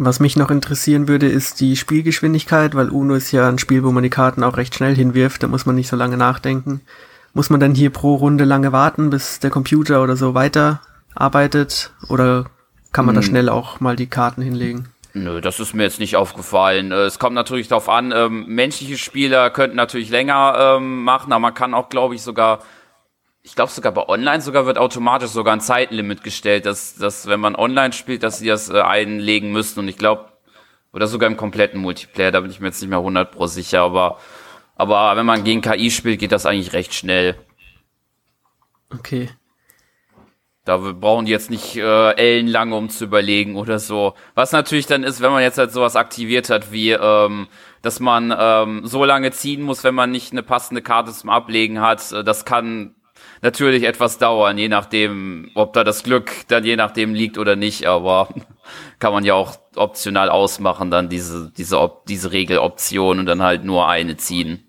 Was 0.00 0.20
mich 0.20 0.36
noch 0.36 0.52
interessieren 0.52 1.08
würde, 1.08 1.26
ist 1.26 1.58
die 1.58 1.76
Spielgeschwindigkeit, 1.76 2.76
weil 2.76 2.88
Uno 2.88 3.16
ist 3.16 3.32
ja 3.32 3.48
ein 3.48 3.58
Spiel, 3.58 3.82
wo 3.82 3.90
man 3.90 4.04
die 4.04 4.10
Karten 4.10 4.44
auch 4.44 4.56
recht 4.56 4.76
schnell 4.76 4.94
hinwirft, 4.94 5.42
da 5.42 5.48
muss 5.48 5.66
man 5.66 5.74
nicht 5.74 5.88
so 5.88 5.96
lange 5.96 6.16
nachdenken. 6.16 6.82
Muss 7.34 7.50
man 7.50 7.58
dann 7.58 7.74
hier 7.74 7.90
pro 7.90 8.14
Runde 8.14 8.44
lange 8.44 8.70
warten, 8.70 9.10
bis 9.10 9.40
der 9.40 9.50
Computer 9.50 10.00
oder 10.00 10.14
so 10.14 10.34
weiter 10.34 10.80
arbeitet? 11.16 11.92
Oder 12.08 12.44
kann 12.92 13.06
man 13.06 13.16
hm. 13.16 13.22
da 13.22 13.26
schnell 13.26 13.48
auch 13.48 13.80
mal 13.80 13.96
die 13.96 14.06
Karten 14.06 14.40
hinlegen? 14.40 14.86
Nö, 15.14 15.40
das 15.40 15.58
ist 15.58 15.74
mir 15.74 15.82
jetzt 15.82 15.98
nicht 15.98 16.14
aufgefallen. 16.14 16.92
Äh, 16.92 17.06
es 17.06 17.18
kommt 17.18 17.34
natürlich 17.34 17.66
darauf 17.66 17.88
an, 17.88 18.12
ähm, 18.14 18.46
menschliche 18.46 18.98
Spieler 18.98 19.50
könnten 19.50 19.76
natürlich 19.76 20.10
länger 20.10 20.76
ähm, 20.76 21.02
machen, 21.02 21.32
aber 21.32 21.40
man 21.40 21.54
kann 21.54 21.74
auch, 21.74 21.88
glaube 21.88 22.14
ich, 22.14 22.22
sogar 22.22 22.60
ich 23.48 23.54
glaube 23.54 23.72
sogar 23.72 23.92
bei 23.92 24.06
Online 24.06 24.42
sogar 24.42 24.66
wird 24.66 24.76
automatisch 24.76 25.30
sogar 25.30 25.54
ein 25.54 25.62
Zeitlimit 25.62 26.22
gestellt, 26.22 26.66
dass, 26.66 26.96
dass 26.96 27.28
wenn 27.28 27.40
man 27.40 27.56
online 27.56 27.94
spielt, 27.94 28.22
dass 28.22 28.40
sie 28.40 28.46
das 28.46 28.68
äh, 28.68 28.82
einlegen 28.82 29.52
müssen 29.52 29.80
und 29.80 29.88
ich 29.88 29.96
glaube, 29.96 30.26
oder 30.92 31.06
sogar 31.06 31.30
im 31.30 31.38
kompletten 31.38 31.80
Multiplayer, 31.80 32.30
da 32.30 32.40
bin 32.40 32.50
ich 32.50 32.60
mir 32.60 32.66
jetzt 32.66 32.82
nicht 32.82 32.90
mehr 32.90 32.98
100 32.98 33.30
pro 33.30 33.46
sicher, 33.46 33.80
aber, 33.80 34.18
aber 34.76 35.16
wenn 35.16 35.24
man 35.24 35.44
gegen 35.44 35.62
KI 35.62 35.90
spielt, 35.90 36.20
geht 36.20 36.32
das 36.32 36.44
eigentlich 36.44 36.74
recht 36.74 36.92
schnell. 36.92 37.36
Okay. 38.94 39.30
Da 40.66 40.76
brauchen 40.76 41.24
die 41.24 41.32
jetzt 41.32 41.48
nicht 41.48 41.76
äh, 41.76 42.10
ellenlange, 42.16 42.76
um 42.76 42.90
zu 42.90 43.04
überlegen 43.04 43.56
oder 43.56 43.78
so. 43.78 44.12
Was 44.34 44.52
natürlich 44.52 44.84
dann 44.84 45.04
ist, 45.04 45.22
wenn 45.22 45.32
man 45.32 45.42
jetzt 45.42 45.56
halt 45.56 45.72
sowas 45.72 45.96
aktiviert 45.96 46.50
hat, 46.50 46.70
wie 46.70 46.90
ähm, 46.90 47.48
dass 47.80 47.98
man 47.98 48.34
ähm, 48.38 48.82
so 48.84 49.06
lange 49.06 49.30
ziehen 49.30 49.62
muss, 49.62 49.84
wenn 49.84 49.94
man 49.94 50.10
nicht 50.10 50.32
eine 50.32 50.42
passende 50.42 50.82
Karte 50.82 51.12
zum 51.12 51.30
Ablegen 51.30 51.80
hat, 51.80 52.12
äh, 52.12 52.22
das 52.22 52.44
kann 52.44 52.94
natürlich 53.42 53.84
etwas 53.84 54.18
dauern, 54.18 54.58
je 54.58 54.68
nachdem, 54.68 55.50
ob 55.54 55.72
da 55.72 55.84
das 55.84 56.02
Glück 56.02 56.30
dann 56.48 56.64
je 56.64 56.76
nachdem 56.76 57.14
liegt 57.14 57.38
oder 57.38 57.56
nicht, 57.56 57.86
aber 57.86 58.28
kann 58.98 59.12
man 59.12 59.24
ja 59.24 59.34
auch 59.34 59.58
optional 59.76 60.28
ausmachen, 60.30 60.90
dann 60.90 61.08
diese, 61.08 61.50
diese, 61.56 61.90
diese 62.08 62.32
Regeloption 62.32 63.18
und 63.18 63.26
dann 63.26 63.42
halt 63.42 63.64
nur 63.64 63.88
eine 63.88 64.16
ziehen. 64.16 64.64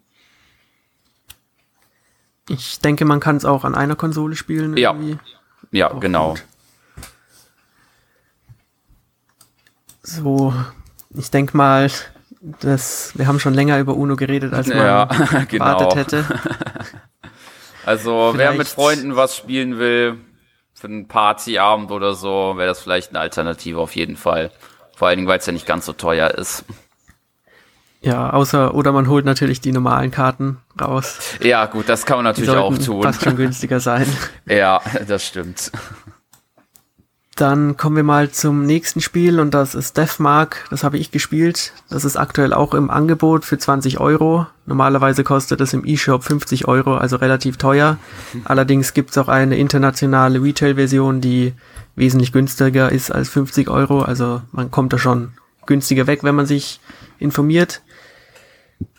Ich 2.50 2.80
denke, 2.80 3.06
man 3.06 3.20
kann 3.20 3.36
es 3.36 3.46
auch 3.46 3.64
an 3.64 3.76
einer 3.76 3.96
Konsole 3.96 4.36
spielen. 4.36 4.76
Ja. 4.76 4.92
Irgendwie. 4.92 5.18
Ja, 5.72 5.92
Auch 5.92 6.00
genau. 6.00 6.30
gut. 6.32 6.44
So, 10.02 10.54
ich 11.12 11.30
denke 11.30 11.56
mal, 11.56 11.92
dass 12.62 13.12
wir 13.16 13.28
haben 13.28 13.40
schon 13.40 13.54
länger 13.54 13.80
über 13.80 13.94
Uno 13.94 14.16
geredet, 14.16 14.54
als 14.54 14.68
man 14.68 14.78
Ja, 14.78 15.06
genau. 15.50 15.66
erwartet 15.66 15.96
hätte. 15.96 16.26
Also, 17.90 18.34
wer 18.36 18.50
mit 18.52 18.68
Vielleicht- 18.68 18.76
Freunden 18.76 19.16
was 19.16 19.36
spielen 19.36 19.80
will, 19.80 20.20
für 20.76 20.86
einen 20.86 21.08
Partyabend 21.08 21.90
oder 21.90 22.14
so, 22.14 22.54
wäre 22.56 22.68
das 22.68 22.82
vielleicht 22.82 23.10
eine 23.10 23.20
Alternative 23.20 23.80
auf 23.80 23.96
jeden 23.96 24.16
Fall. 24.16 24.52
Vor 24.96 25.08
allen 25.08 25.18
Dingen, 25.18 25.28
weil 25.28 25.40
es 25.40 25.48
ja 25.48 25.54
nicht 25.54 25.66
ganz 25.66 25.88
so 25.88 25.94
teuer 25.94 26.30
ist. 26.30 26.66
Ja, 28.02 28.30
außer, 28.30 28.76
oder 28.76 28.92
man 28.92 29.10
holt 29.10 29.26
natürlich 29.26 29.60
die 29.60 29.72
normalen 29.72 30.12
Karten 30.12 30.60
raus. 30.80 31.18
Ja, 31.42 31.66
gut, 31.66 31.90
das 31.90 32.06
kann 32.06 32.20
man 32.20 32.26
natürlich 32.26 32.52
auch 32.52 32.78
tun. 32.78 33.02
fast 33.02 33.24
schon 33.24 33.36
günstiger 33.36 33.80
sein. 33.80 34.06
Ja, 34.46 34.82
das 35.08 35.26
stimmt. 35.26 35.72
Dann 37.40 37.78
kommen 37.78 37.96
wir 37.96 38.04
mal 38.04 38.32
zum 38.32 38.66
nächsten 38.66 39.00
Spiel 39.00 39.40
und 39.40 39.54
das 39.54 39.74
ist 39.74 39.96
Deathmark. 39.96 40.66
Das 40.72 40.84
habe 40.84 40.98
ich 40.98 41.10
gespielt. 41.10 41.72
Das 41.90 42.04
ist 42.04 42.18
aktuell 42.18 42.52
auch 42.52 42.74
im 42.74 42.90
Angebot 42.90 43.46
für 43.46 43.58
20 43.58 43.98
Euro. 44.02 44.46
Normalerweise 44.66 45.24
kostet 45.24 45.62
es 45.62 45.72
im 45.72 45.86
eShop 45.86 46.26
50 46.26 46.68
Euro, 46.68 46.98
also 46.98 47.16
relativ 47.16 47.56
teuer. 47.56 47.98
Allerdings 48.44 48.94
gibt 48.94 49.12
es 49.12 49.18
auch 49.18 49.30
eine 49.30 49.58
internationale 49.58 50.44
Retail-Version, 50.44 51.22
die 51.22 51.54
wesentlich 51.96 52.34
günstiger 52.34 52.92
ist 52.92 53.10
als 53.10 53.30
50 53.30 53.70
Euro. 53.70 54.02
Also 54.02 54.42
man 54.52 54.70
kommt 54.70 54.92
da 54.92 54.98
schon 54.98 55.32
günstiger 55.66 56.08
weg, 56.08 56.26
wenn 56.26 56.36
man 56.36 56.46
sich 56.46 56.82
informiert. 57.20 57.82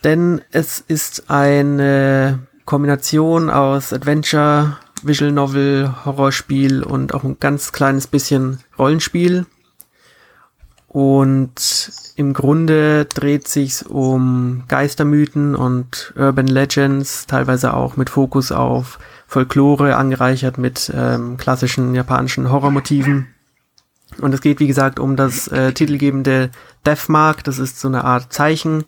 Denn 0.02 0.40
es 0.50 0.80
ist 0.80 1.28
eine 1.28 2.38
Kombination 2.64 3.50
aus 3.50 3.92
Adventure, 3.92 4.78
Visual 5.02 5.32
Novel, 5.32 5.94
Horrorspiel 6.04 6.82
und 6.82 7.14
auch 7.14 7.24
ein 7.24 7.38
ganz 7.40 7.72
kleines 7.72 8.06
bisschen 8.06 8.60
Rollenspiel. 8.78 9.46
Und 10.88 11.92
im 12.16 12.32
Grunde 12.32 13.04
dreht 13.04 13.46
sich's 13.46 13.82
um 13.82 14.64
Geistermythen 14.66 15.54
und 15.54 16.12
Urban 16.16 16.48
Legends, 16.48 17.26
teilweise 17.26 17.74
auch 17.74 17.96
mit 17.96 18.10
Fokus 18.10 18.50
auf 18.50 18.98
Folklore, 19.28 19.94
angereichert 19.94 20.58
mit 20.58 20.92
ähm, 20.92 21.36
klassischen 21.36 21.94
japanischen 21.94 22.50
Horrormotiven. 22.50 23.28
Und 24.20 24.34
es 24.34 24.40
geht, 24.40 24.58
wie 24.58 24.66
gesagt, 24.66 24.98
um 24.98 25.14
das 25.14 25.46
äh, 25.48 25.72
titelgebende 25.72 26.50
Deathmark. 26.84 27.44
Das 27.44 27.60
ist 27.60 27.78
so 27.78 27.86
eine 27.86 28.02
Art 28.02 28.32
Zeichen 28.32 28.84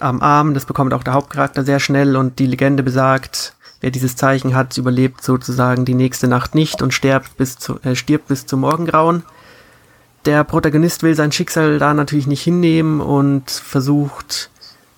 am 0.00 0.20
Arm. 0.22 0.54
Das 0.54 0.64
bekommt 0.64 0.92
auch 0.92 1.04
der 1.04 1.14
Hauptcharakter 1.14 1.62
sehr 1.62 1.78
schnell. 1.78 2.16
Und 2.16 2.40
die 2.40 2.46
Legende 2.46 2.82
besagt, 2.82 3.54
wer 3.80 3.90
dieses 3.90 4.16
Zeichen 4.16 4.54
hat, 4.54 4.76
überlebt 4.76 5.22
sozusagen 5.22 5.84
die 5.84 5.94
nächste 5.94 6.28
Nacht 6.28 6.54
nicht 6.54 6.82
und 6.82 6.92
stirbt 6.92 7.36
bis 7.36 7.58
zu, 7.58 7.80
äh, 7.82 7.94
stirbt 7.94 8.28
bis 8.28 8.46
zum 8.46 8.60
Morgengrauen. 8.60 9.22
Der 10.26 10.44
Protagonist 10.44 11.02
will 11.02 11.14
sein 11.14 11.32
Schicksal 11.32 11.78
da 11.78 11.94
natürlich 11.94 12.26
nicht 12.26 12.42
hinnehmen 12.42 13.00
und 13.00 13.50
versucht 13.50 14.50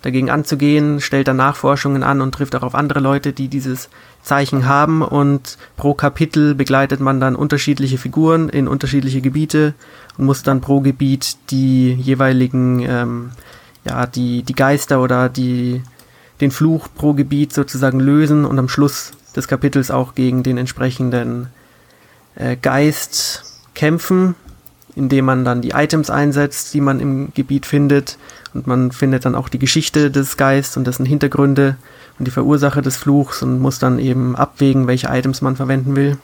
dagegen 0.03 0.31
anzugehen, 0.31 1.01
stellt 1.01 1.29
dann 1.29 1.37
Nachforschungen 1.37 2.03
an 2.03 2.21
und 2.21 2.35
trifft 2.35 2.57
auch 2.57 2.65
auf 2.65 2.75
andere 2.75 2.99
Leute, 2.99 3.33
die 3.33 3.47
dieses 3.47 3.89
Zeichen 4.23 4.67
haben 4.67 5.03
und 5.03 5.59
pro 5.77 5.95
Kapitel 5.95 6.57
begleitet 6.57 7.01
man 7.01 7.21
dann 7.21 7.37
unterschiedliche 7.37 7.99
Figuren 7.99 8.49
in 8.49 8.67
unterschiedliche 8.67 9.21
Gebiete 9.21 9.75
und 10.19 10.27
muss 10.27 10.43
dann 10.43 10.61
pro 10.61 10.81
Gebiet 10.81 11.37
die 11.51 11.93
jeweiligen, 11.93 12.81
ähm, 12.81 13.31
ja, 13.85 14.07
die, 14.07 14.43
die 14.43 14.55
Geister 14.55 15.01
oder 15.01 15.29
die, 15.29 15.83
den 16.43 16.51
Fluch 16.51 16.89
pro 16.95 17.15
Gebiet 17.15 17.53
sozusagen 17.53 18.01
lösen 18.01 18.45
und 18.45 18.59
am 18.59 18.69
Schluss 18.69 19.13
des 19.35 19.49
Kapitels 19.49 19.91
auch 19.91 20.15
gegen 20.15 20.43
den 20.43 20.59
entsprechenden 20.59 21.47
äh, 22.35 22.57
Geist 22.57 23.45
kämpfen, 23.75 24.35
indem 24.95 25.25
man 25.25 25.45
dann 25.45 25.63
die 25.63 25.71
Items 25.71 26.11
einsetzt, 26.11 26.75
die 26.75 26.81
man 26.81 27.01
im 27.01 27.33
Gebiet 27.33 27.65
findet 27.65 28.19
und 28.53 28.67
man 28.67 28.93
findet 28.93 29.25
dann 29.25 29.35
auch 29.35 29.49
die 29.49 29.59
Geschichte 29.59 30.11
des 30.11 30.37
Geists 30.37 30.77
und 30.77 30.87
dessen 30.87 31.07
Hintergründe 31.07 31.77
und 32.19 32.27
die 32.27 32.33
Verursacher 32.33 32.83
des 32.83 32.97
Fluchs 32.97 33.43
und 33.43 33.61
muss 33.61 33.79
dann 33.79 33.99
eben 33.99 34.37
abwägen, 34.37 34.87
welche 34.87 35.09
Items 35.09 35.41
man 35.41 35.57
verwenden 35.57 35.97
will. 35.97 36.19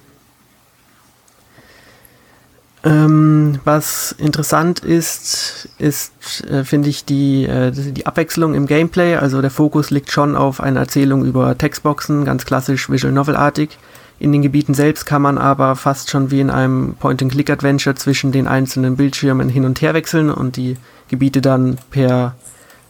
Ähm, 2.85 3.59
was 3.64 4.12
interessant 4.12 4.81
ist, 4.81 5.69
ist, 5.79 6.45
äh, 6.49 6.62
finde 6.64 6.88
ich, 6.88 7.05
die, 7.05 7.45
äh, 7.45 7.73
die 7.73 8.07
Abwechslung 8.07 8.55
im 8.55 8.67
Gameplay. 8.67 9.17
Also 9.17 9.41
der 9.41 9.51
Fokus 9.51 9.91
liegt 9.91 10.12
schon 10.12 10.37
auf 10.37 10.61
einer 10.61 10.81
Erzählung 10.81 11.25
über 11.25 11.59
Textboxen, 11.59 12.25
ganz 12.25 12.45
klassisch 12.45 12.88
Visual 12.88 13.12
Novel-artig. 13.12 13.79
In 14.21 14.33
den 14.33 14.43
Gebieten 14.43 14.75
selbst 14.75 15.07
kann 15.07 15.23
man 15.23 15.38
aber 15.38 15.77
fast 15.77 16.11
schon 16.11 16.31
wie 16.31 16.41
in 16.41 16.51
einem 16.51 16.95
Point-and-Click-Adventure 16.99 17.97
zwischen 17.97 18.33
den 18.33 18.49
einzelnen 18.49 18.97
Bildschirmen 18.97 19.49
hin 19.49 19.64
und 19.64 19.81
her 19.81 19.95
wechseln 19.95 20.31
und 20.31 20.57
die 20.57 20.77
Gebiete 21.09 21.41
dann 21.41 21.79
per, 21.91 22.35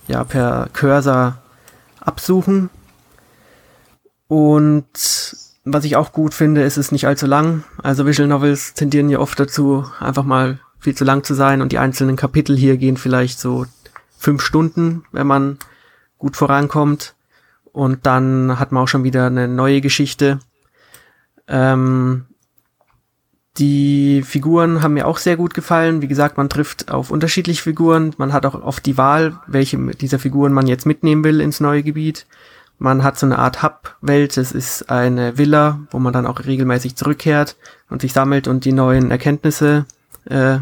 ja, 0.06 0.24
per 0.24 0.68
Cursor 0.72 1.38
absuchen. 2.00 2.70
Und 4.26 5.36
was 5.72 5.84
ich 5.84 5.96
auch 5.96 6.12
gut 6.12 6.34
finde, 6.34 6.62
ist 6.62 6.76
es 6.76 6.92
nicht 6.92 7.06
allzu 7.06 7.26
lang. 7.26 7.64
Also 7.82 8.06
Visual 8.06 8.28
Novels 8.28 8.74
tendieren 8.74 9.08
ja 9.08 9.18
oft 9.18 9.38
dazu, 9.38 9.84
einfach 10.00 10.24
mal 10.24 10.60
viel 10.78 10.94
zu 10.94 11.04
lang 11.04 11.24
zu 11.24 11.34
sein 11.34 11.62
und 11.62 11.72
die 11.72 11.78
einzelnen 11.78 12.16
Kapitel 12.16 12.56
hier 12.56 12.76
gehen 12.76 12.96
vielleicht 12.96 13.40
so 13.40 13.66
fünf 14.16 14.42
Stunden, 14.42 15.04
wenn 15.12 15.26
man 15.26 15.58
gut 16.18 16.36
vorankommt. 16.36 17.14
Und 17.72 18.06
dann 18.06 18.58
hat 18.58 18.72
man 18.72 18.84
auch 18.84 18.88
schon 18.88 19.04
wieder 19.04 19.26
eine 19.26 19.46
neue 19.46 19.80
Geschichte. 19.80 20.40
Ähm, 21.46 22.26
die 23.58 24.22
Figuren 24.22 24.82
haben 24.82 24.94
mir 24.94 25.06
auch 25.06 25.18
sehr 25.18 25.36
gut 25.36 25.54
gefallen. 25.54 26.00
Wie 26.00 26.08
gesagt, 26.08 26.36
man 26.36 26.48
trifft 26.48 26.90
auf 26.90 27.10
unterschiedliche 27.10 27.62
Figuren. 27.62 28.14
Man 28.16 28.32
hat 28.32 28.46
auch 28.46 28.54
oft 28.54 28.86
die 28.86 28.96
Wahl, 28.96 29.38
welche 29.46 29.76
dieser 29.78 30.18
Figuren 30.18 30.52
man 30.52 30.66
jetzt 30.66 30.86
mitnehmen 30.86 31.24
will 31.24 31.40
ins 31.40 31.60
neue 31.60 31.82
Gebiet. 31.82 32.26
Man 32.78 33.02
hat 33.02 33.18
so 33.18 33.26
eine 33.26 33.38
Art 33.38 33.62
Hub-Welt. 33.62 34.36
Es 34.36 34.52
ist 34.52 34.88
eine 34.90 35.36
Villa, 35.36 35.80
wo 35.90 35.98
man 35.98 36.12
dann 36.12 36.26
auch 36.26 36.44
regelmäßig 36.44 36.96
zurückkehrt 36.96 37.56
und 37.90 38.00
sich 38.00 38.12
sammelt 38.12 38.46
und 38.46 38.64
die 38.64 38.72
neuen 38.72 39.10
Erkenntnisse 39.10 39.86
äh, 40.26 40.58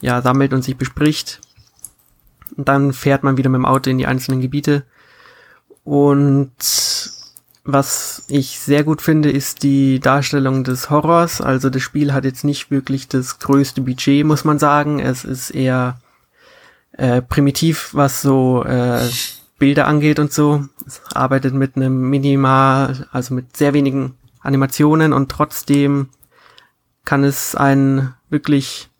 ja 0.00 0.22
sammelt 0.22 0.52
und 0.52 0.62
sich 0.62 0.76
bespricht. 0.76 1.40
Und 2.56 2.68
dann 2.68 2.92
fährt 2.92 3.22
man 3.22 3.36
wieder 3.36 3.50
mit 3.50 3.58
dem 3.58 3.66
Auto 3.66 3.90
in 3.90 3.98
die 3.98 4.06
einzelnen 4.06 4.40
Gebiete. 4.40 4.84
Und 5.84 6.50
was 7.64 8.24
ich 8.28 8.58
sehr 8.60 8.84
gut 8.84 9.02
finde, 9.02 9.30
ist 9.30 9.62
die 9.62 10.00
Darstellung 10.00 10.64
des 10.64 10.90
Horrors. 10.90 11.40
Also 11.40 11.70
das 11.70 11.82
Spiel 11.82 12.12
hat 12.12 12.24
jetzt 12.24 12.44
nicht 12.44 12.70
wirklich 12.70 13.08
das 13.08 13.38
größte 13.38 13.80
Budget, 13.82 14.24
muss 14.24 14.44
man 14.44 14.58
sagen. 14.58 15.00
Es 15.00 15.24
ist 15.24 15.50
eher 15.50 15.98
äh, 16.92 17.22
primitiv, 17.22 17.90
was 17.92 18.22
so 18.22 18.64
äh, 18.64 19.08
Bilder 19.58 19.86
angeht 19.86 20.18
und 20.18 20.32
so. 20.32 20.64
Es 20.86 21.00
arbeitet 21.14 21.54
mit 21.54 21.76
einem 21.76 22.10
Minimal, 22.10 23.06
also 23.12 23.34
mit 23.34 23.56
sehr 23.56 23.74
wenigen 23.74 24.16
Animationen 24.40 25.12
und 25.12 25.30
trotzdem 25.30 26.08
kann 27.04 27.24
es 27.24 27.54
einen 27.54 28.14
wirklich 28.28 28.90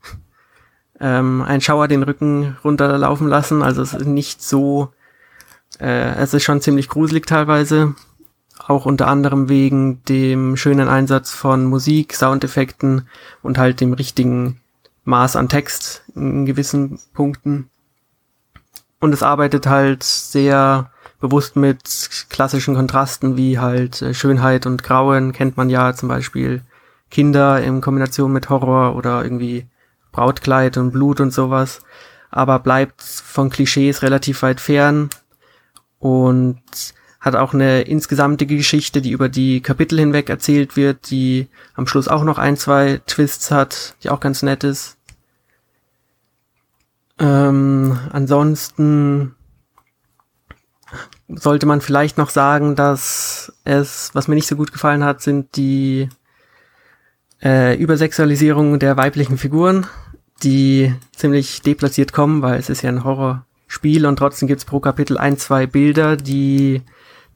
ähm, 1.00 1.42
einen 1.42 1.60
Schauer 1.60 1.88
den 1.88 2.02
Rücken 2.02 2.56
runterlaufen 2.64 3.28
lassen. 3.28 3.62
Also 3.62 3.82
es 3.82 3.94
ist 3.94 4.06
nicht 4.06 4.42
so, 4.42 4.92
äh, 5.78 6.14
es 6.16 6.32
ist 6.34 6.44
schon 6.44 6.60
ziemlich 6.60 6.88
gruselig 6.88 7.26
teilweise. 7.26 7.94
Auch 8.58 8.86
unter 8.86 9.06
anderem 9.08 9.48
wegen 9.48 10.02
dem 10.04 10.56
schönen 10.56 10.88
Einsatz 10.88 11.32
von 11.32 11.66
Musik, 11.66 12.14
Soundeffekten 12.14 13.08
und 13.42 13.58
halt 13.58 13.80
dem 13.80 13.92
richtigen 13.92 14.60
Maß 15.04 15.36
an 15.36 15.48
Text 15.48 16.02
in 16.14 16.46
gewissen 16.46 16.98
Punkten. 17.12 17.70
Und 19.00 19.12
es 19.12 19.22
arbeitet 19.22 19.66
halt 19.66 20.02
sehr 20.02 20.90
bewusst 21.20 21.56
mit 21.56 22.26
klassischen 22.28 22.74
Kontrasten 22.74 23.36
wie 23.36 23.58
halt 23.58 24.02
äh, 24.02 24.14
Schönheit 24.14 24.66
und 24.66 24.82
Grauen 24.82 25.32
kennt 25.32 25.56
man 25.56 25.70
ja 25.70 25.94
zum 25.94 26.08
Beispiel 26.08 26.62
Kinder 27.10 27.62
in 27.62 27.80
Kombination 27.80 28.32
mit 28.32 28.50
Horror 28.50 28.96
oder 28.96 29.22
irgendwie 29.22 29.66
Brautkleid 30.12 30.76
und 30.76 30.92
Blut 30.92 31.20
und 31.20 31.32
sowas, 31.32 31.80
aber 32.30 32.58
bleibt 32.58 33.02
von 33.02 33.50
Klischees 33.50 34.02
relativ 34.02 34.42
weit 34.42 34.60
fern 34.60 35.10
und 35.98 36.60
hat 37.20 37.36
auch 37.36 37.54
eine 37.54 37.82
insgesamte 37.82 38.46
Geschichte, 38.46 39.02
die 39.02 39.10
über 39.10 39.28
die 39.28 39.60
Kapitel 39.60 39.98
hinweg 39.98 40.30
erzählt 40.30 40.76
wird, 40.76 41.10
die 41.10 41.48
am 41.74 41.86
Schluss 41.86 42.08
auch 42.08 42.24
noch 42.24 42.38
ein, 42.38 42.56
zwei 42.56 43.00
Twists 43.06 43.50
hat, 43.50 43.96
die 44.02 44.10
auch 44.10 44.20
ganz 44.20 44.42
nett 44.42 44.64
ist. 44.64 44.96
Ähm, 47.18 47.98
ansonsten 48.12 49.34
sollte 51.28 51.66
man 51.66 51.80
vielleicht 51.80 52.18
noch 52.18 52.30
sagen, 52.30 52.76
dass 52.76 53.52
es, 53.64 54.10
was 54.12 54.28
mir 54.28 54.34
nicht 54.34 54.46
so 54.46 54.56
gut 54.56 54.72
gefallen 54.72 55.02
hat, 55.02 55.22
sind 55.22 55.56
die 55.56 56.08
äh, 57.42 57.76
Übersexualisierung 57.76 58.78
der 58.78 58.96
weiblichen 58.96 59.38
Figuren, 59.38 59.86
die 60.42 60.94
ziemlich 61.14 61.62
deplatziert 61.62 62.12
kommen, 62.12 62.42
weil 62.42 62.58
es 62.58 62.68
ist 62.68 62.82
ja 62.82 62.90
ein 62.90 63.04
Horrorspiel 63.04 64.06
und 64.06 64.16
trotzdem 64.16 64.48
gibt's 64.48 64.64
pro 64.64 64.80
Kapitel 64.80 65.18
ein, 65.18 65.36
zwei 65.38 65.66
Bilder, 65.66 66.16
die 66.16 66.82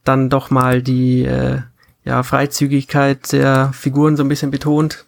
dann 0.04 0.30
doch 0.30 0.50
mal 0.50 0.82
die 0.82 1.24
äh, 1.24 1.60
ja, 2.04 2.22
Freizügigkeit 2.22 3.32
der 3.32 3.72
Figuren 3.72 4.16
so 4.16 4.22
ein 4.22 4.28
bisschen 4.28 4.50
betont. 4.50 5.04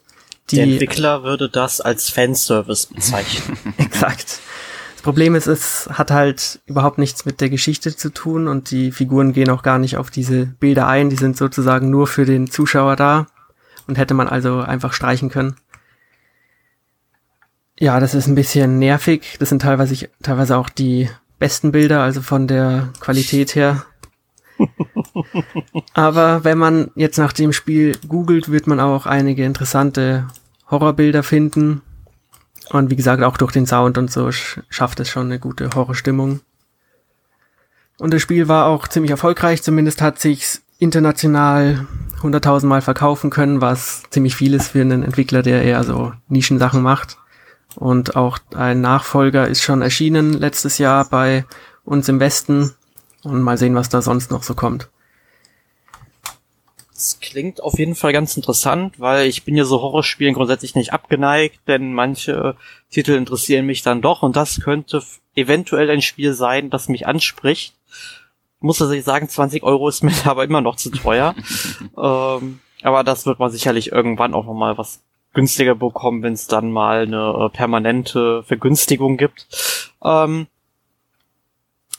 Die 0.50 0.56
der 0.56 0.64
Entwickler 0.64 1.22
würde 1.22 1.48
das 1.48 1.80
als 1.80 2.10
Fanservice 2.10 2.86
bezeichnen. 2.86 3.56
Exakt. 3.78 4.40
Problem 5.02 5.34
ist, 5.34 5.48
es 5.48 5.88
hat 5.92 6.10
halt 6.10 6.60
überhaupt 6.66 6.98
nichts 6.98 7.24
mit 7.24 7.40
der 7.40 7.50
Geschichte 7.50 7.96
zu 7.96 8.10
tun 8.10 8.46
und 8.46 8.70
die 8.70 8.92
Figuren 8.92 9.32
gehen 9.32 9.50
auch 9.50 9.62
gar 9.62 9.78
nicht 9.78 9.96
auf 9.96 10.10
diese 10.10 10.46
Bilder 10.46 10.86
ein. 10.86 11.10
Die 11.10 11.16
sind 11.16 11.36
sozusagen 11.36 11.90
nur 11.90 12.06
für 12.06 12.24
den 12.24 12.48
Zuschauer 12.48 12.96
da 12.96 13.26
und 13.86 13.98
hätte 13.98 14.14
man 14.14 14.28
also 14.28 14.60
einfach 14.60 14.92
streichen 14.92 15.28
können. 15.28 15.56
Ja, 17.78 17.98
das 17.98 18.14
ist 18.14 18.28
ein 18.28 18.36
bisschen 18.36 18.78
nervig. 18.78 19.36
Das 19.40 19.48
sind 19.48 19.62
teilweise, 19.62 20.08
teilweise 20.22 20.56
auch 20.56 20.68
die 20.68 21.10
besten 21.38 21.72
Bilder, 21.72 22.02
also 22.02 22.22
von 22.22 22.46
der 22.46 22.90
Qualität 23.00 23.56
her. 23.56 23.84
Aber 25.94 26.44
wenn 26.44 26.58
man 26.58 26.92
jetzt 26.94 27.18
nach 27.18 27.32
dem 27.32 27.52
Spiel 27.52 27.96
googelt, 28.06 28.52
wird 28.52 28.68
man 28.68 28.78
auch 28.78 29.06
einige 29.06 29.44
interessante 29.44 30.28
Horrorbilder 30.70 31.24
finden. 31.24 31.82
Und 32.70 32.90
wie 32.90 32.96
gesagt, 32.96 33.22
auch 33.22 33.36
durch 33.36 33.52
den 33.52 33.66
Sound 33.66 33.98
und 33.98 34.10
so 34.10 34.30
schafft 34.32 35.00
es 35.00 35.08
schon 35.08 35.26
eine 35.26 35.38
gute 35.38 35.70
Horrorstimmung. 35.74 36.40
Und 37.98 38.12
das 38.12 38.22
Spiel 38.22 38.48
war 38.48 38.66
auch 38.66 38.88
ziemlich 38.88 39.10
erfolgreich, 39.10 39.62
zumindest 39.62 40.02
hat 40.02 40.18
sich's 40.18 40.62
international 40.78 41.86
100.000 42.20 42.66
Mal 42.66 42.82
verkaufen 42.82 43.30
können, 43.30 43.60
was 43.60 44.02
ziemlich 44.10 44.34
viel 44.34 44.54
ist 44.54 44.68
für 44.68 44.80
einen 44.80 45.02
Entwickler, 45.02 45.42
der 45.42 45.62
eher 45.62 45.84
so 45.84 46.12
Nischensachen 46.28 46.82
macht. 46.82 47.18
Und 47.76 48.16
auch 48.16 48.38
ein 48.54 48.80
Nachfolger 48.80 49.48
ist 49.48 49.62
schon 49.62 49.82
erschienen 49.82 50.32
letztes 50.32 50.78
Jahr 50.78 51.04
bei 51.08 51.44
uns 51.84 52.08
im 52.08 52.20
Westen. 52.20 52.72
Und 53.22 53.42
mal 53.42 53.56
sehen, 53.56 53.76
was 53.76 53.88
da 53.88 54.02
sonst 54.02 54.30
noch 54.32 54.42
so 54.42 54.54
kommt. 54.54 54.88
Das 57.02 57.18
klingt 57.18 57.60
auf 57.60 57.80
jeden 57.80 57.96
Fall 57.96 58.12
ganz 58.12 58.36
interessant, 58.36 59.00
weil 59.00 59.26
ich 59.26 59.42
bin 59.42 59.56
ja 59.56 59.64
so 59.64 59.82
Horrorspielen 59.82 60.34
grundsätzlich 60.34 60.76
nicht 60.76 60.92
abgeneigt, 60.92 61.58
denn 61.66 61.94
manche 61.94 62.54
Titel 62.92 63.14
interessieren 63.14 63.66
mich 63.66 63.82
dann 63.82 64.02
doch 64.02 64.22
und 64.22 64.36
das 64.36 64.60
könnte 64.60 65.02
eventuell 65.34 65.90
ein 65.90 66.00
Spiel 66.00 66.32
sein, 66.32 66.70
das 66.70 66.88
mich 66.88 67.08
anspricht. 67.08 67.74
Ich 68.58 68.62
muss 68.62 68.80
also 68.80 68.98
sagen, 69.00 69.28
20 69.28 69.64
Euro 69.64 69.88
ist 69.88 70.04
mir 70.04 70.12
aber 70.26 70.44
immer 70.44 70.60
noch 70.60 70.76
zu 70.76 70.90
teuer. 70.90 71.34
ähm, 71.98 72.60
aber 72.84 73.02
das 73.02 73.26
wird 73.26 73.40
man 73.40 73.50
sicherlich 73.50 73.90
irgendwann 73.90 74.32
auch 74.32 74.46
nochmal 74.46 74.78
was 74.78 75.02
günstiger 75.34 75.74
bekommen, 75.74 76.22
wenn 76.22 76.34
es 76.34 76.46
dann 76.46 76.70
mal 76.70 77.02
eine 77.02 77.46
äh, 77.46 77.48
permanente 77.48 78.44
Vergünstigung 78.44 79.16
gibt. 79.16 79.48
Ähm, 80.04 80.46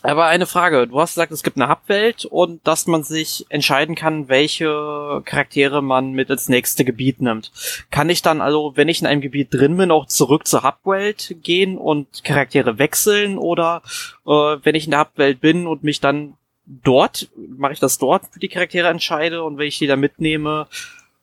aber 0.04 0.26
eine 0.26 0.46
Frage, 0.46 0.86
du 0.86 1.00
hast 1.00 1.14
gesagt, 1.14 1.32
es 1.32 1.44
gibt 1.44 1.56
eine 1.56 1.70
Hubwelt 1.70 2.26
und 2.26 2.66
dass 2.68 2.88
man 2.88 3.04
sich 3.04 3.46
entscheiden 3.48 3.96
kann, 3.96 4.28
welche 4.28 5.22
Charaktere 5.24 5.82
man 5.82 6.12
mit 6.12 6.30
ins 6.30 6.50
nächste 6.50 6.84
Gebiet 6.84 7.22
nimmt. 7.22 7.54
Kann 7.90 8.10
ich 8.10 8.22
dann 8.22 8.42
also, 8.42 8.74
wenn 8.76 8.90
ich 8.90 9.00
in 9.00 9.08
einem 9.08 9.22
Gebiet 9.22 9.54
drin 9.54 9.78
bin, 9.78 9.92
auch 9.92 10.06
zurück 10.08 10.46
zur 10.46 10.64
Hubwelt 10.64 11.38
gehen 11.42 11.78
und 11.78 12.26
Charaktere 12.26 12.78
wechseln 12.80 13.38
oder 13.38 13.82
äh, 14.26 14.30
wenn 14.30 14.76
ich 14.76 14.86
in 14.86 14.92
der 14.92 15.00
Hubwelt 15.00 15.40
bin 15.40 15.68
und 15.68 15.84
mich 15.84 16.02
dann 16.02 16.34
dort, 16.66 17.30
mache 17.36 17.72
ich 17.72 17.80
das 17.80 17.98
dort 17.98 18.26
für 18.32 18.40
die 18.40 18.50
Charaktere 18.50 18.90
entscheide 18.90 19.42
und 19.42 19.58
wenn 19.58 19.68
ich 19.68 19.80
die 19.80 19.88
dann 19.88 20.02
mitnehme, 20.02 20.68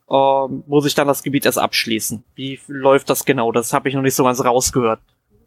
äh, 0.08 0.46
muss 0.66 0.86
ich 0.86 0.94
dann 0.94 1.06
das 1.06 1.22
Gebiet 1.22 1.44
erst 1.44 1.58
abschließen. 1.58 2.24
Wie 2.34 2.58
läuft 2.66 3.10
das 3.10 3.26
genau? 3.26 3.52
Das 3.52 3.74
habe 3.74 3.90
ich 3.90 3.94
noch 3.94 4.02
nicht 4.02 4.14
so 4.14 4.24
ganz 4.24 4.42
rausgehört 4.42 5.00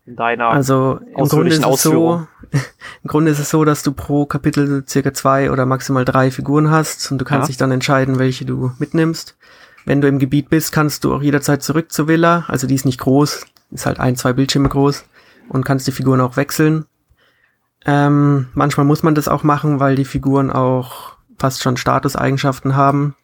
deiner 0.05 0.49
also 0.49 0.99
im 1.17 1.27
Grunde 1.27 1.53
ist 1.53 1.65
es 1.65 1.81
so 1.81 2.27
im 2.51 3.07
Grunde 3.07 3.31
ist 3.31 3.39
es 3.39 3.49
so 3.49 3.63
dass 3.63 3.83
du 3.83 3.93
pro 3.93 4.25
Kapitel 4.25 4.83
circa 4.87 5.13
zwei 5.13 5.49
oder 5.49 5.65
maximal 5.65 6.03
drei 6.03 6.29
Figuren 6.29 6.69
hast 6.69 7.11
und 7.11 7.19
du 7.19 7.25
kannst 7.25 7.47
ja. 7.47 7.47
dich 7.47 7.57
dann 7.57 7.71
entscheiden 7.71 8.19
welche 8.19 8.45
du 8.45 8.71
mitnimmst. 8.79 9.37
Wenn 9.85 10.01
du 10.01 10.07
im 10.07 10.19
Gebiet 10.19 10.49
bist 10.49 10.71
kannst 10.71 11.03
du 11.03 11.13
auch 11.13 11.21
jederzeit 11.21 11.63
zurück 11.63 11.91
zur 11.91 12.07
Villa. 12.07 12.45
Also 12.47 12.67
die 12.67 12.75
ist 12.75 12.85
nicht 12.85 12.99
groß 12.99 13.45
ist 13.71 13.85
halt 13.85 13.99
ein 13.99 14.15
zwei 14.15 14.33
Bildschirme 14.33 14.69
groß 14.69 15.05
und 15.49 15.65
kannst 15.65 15.87
die 15.87 15.91
Figuren 15.91 16.21
auch 16.21 16.37
wechseln. 16.37 16.85
Ähm, 17.85 18.47
manchmal 18.53 18.85
muss 18.85 19.03
man 19.03 19.15
das 19.15 19.27
auch 19.27 19.43
machen 19.43 19.79
weil 19.79 19.95
die 19.95 20.05
Figuren 20.05 20.51
auch 20.51 21.17
fast 21.37 21.63
schon 21.63 21.77
Statuseigenschaften 21.77 22.75
haben 22.75 23.15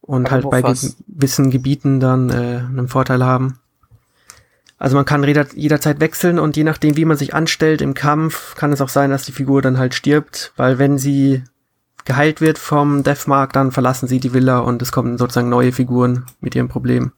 und 0.00 0.30
Aber 0.30 0.50
halt 0.50 0.50
bei 0.50 0.62
gewissen 0.62 1.50
Gebieten 1.50 2.00
dann 2.00 2.30
äh, 2.30 2.64
einen 2.68 2.88
Vorteil 2.88 3.24
haben 3.24 3.58
also 4.78 4.96
man 4.96 5.04
kann 5.04 5.24
jederzeit 5.54 6.00
wechseln 6.00 6.38
und 6.38 6.56
je 6.56 6.64
nachdem, 6.64 6.96
wie 6.96 7.04
man 7.04 7.16
sich 7.16 7.34
anstellt 7.34 7.80
im 7.80 7.94
Kampf, 7.94 8.54
kann 8.56 8.72
es 8.72 8.80
auch 8.80 8.88
sein, 8.88 9.10
dass 9.10 9.24
die 9.24 9.32
Figur 9.32 9.62
dann 9.62 9.78
halt 9.78 9.94
stirbt, 9.94 10.52
weil 10.56 10.78
wenn 10.78 10.98
sie 10.98 11.42
geheilt 12.04 12.40
wird 12.40 12.58
vom 12.58 13.02
Deathmark, 13.02 13.52
dann 13.52 13.72
verlassen 13.72 14.08
sie 14.08 14.20
die 14.20 14.34
Villa 14.34 14.58
und 14.58 14.82
es 14.82 14.92
kommen 14.92 15.16
sozusagen 15.16 15.48
neue 15.48 15.72
Figuren 15.72 16.26
mit 16.40 16.54
ihrem 16.54 16.68
Problem. 16.68 17.12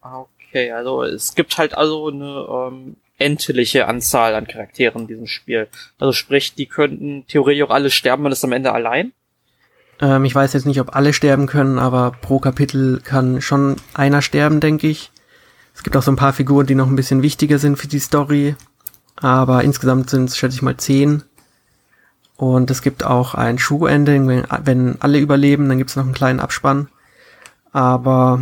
Okay, 0.00 0.70
also 0.70 1.02
es 1.02 1.34
gibt 1.34 1.58
halt 1.58 1.76
also 1.76 2.08
eine 2.08 2.46
ähm, 2.48 2.96
endliche 3.18 3.88
Anzahl 3.88 4.34
an 4.34 4.46
Charakteren 4.46 5.02
in 5.02 5.08
diesem 5.08 5.26
Spiel. 5.26 5.68
Also 5.98 6.12
sprich, 6.12 6.54
die 6.54 6.66
könnten 6.66 7.26
theoretisch 7.26 7.62
auch 7.64 7.70
alle 7.70 7.90
sterben, 7.90 8.22
man 8.22 8.32
ist 8.32 8.44
am 8.44 8.52
Ende 8.52 8.72
allein. 8.72 9.12
Ähm, 10.00 10.24
ich 10.24 10.34
weiß 10.34 10.52
jetzt 10.52 10.66
nicht, 10.66 10.80
ob 10.80 10.94
alle 10.94 11.12
sterben 11.12 11.46
können, 11.46 11.78
aber 11.78 12.12
pro 12.20 12.38
Kapitel 12.38 13.00
kann 13.02 13.40
schon 13.40 13.76
einer 13.94 14.22
sterben, 14.22 14.60
denke 14.60 14.86
ich. 14.86 15.10
Es 15.76 15.82
gibt 15.82 15.96
auch 15.96 16.02
so 16.02 16.10
ein 16.10 16.16
paar 16.16 16.32
Figuren, 16.32 16.66
die 16.66 16.74
noch 16.74 16.88
ein 16.88 16.96
bisschen 16.96 17.22
wichtiger 17.22 17.58
sind 17.58 17.76
für 17.76 17.86
die 17.86 18.00
Story. 18.00 18.56
Aber 19.16 19.62
insgesamt 19.62 20.10
sind 20.10 20.30
es, 20.30 20.36
schätze 20.36 20.56
ich 20.56 20.62
mal, 20.62 20.76
zehn. 20.76 21.22
Und 22.36 22.70
es 22.70 22.82
gibt 22.82 23.04
auch 23.04 23.34
ein 23.34 23.58
Schuh-Ending, 23.58 24.26
wenn, 24.26 24.44
wenn 24.64 25.00
alle 25.00 25.18
überleben, 25.18 25.68
dann 25.68 25.78
gibt 25.78 25.90
es 25.90 25.96
noch 25.96 26.04
einen 26.04 26.14
kleinen 26.14 26.40
Abspann. 26.40 26.88
Aber 27.72 28.40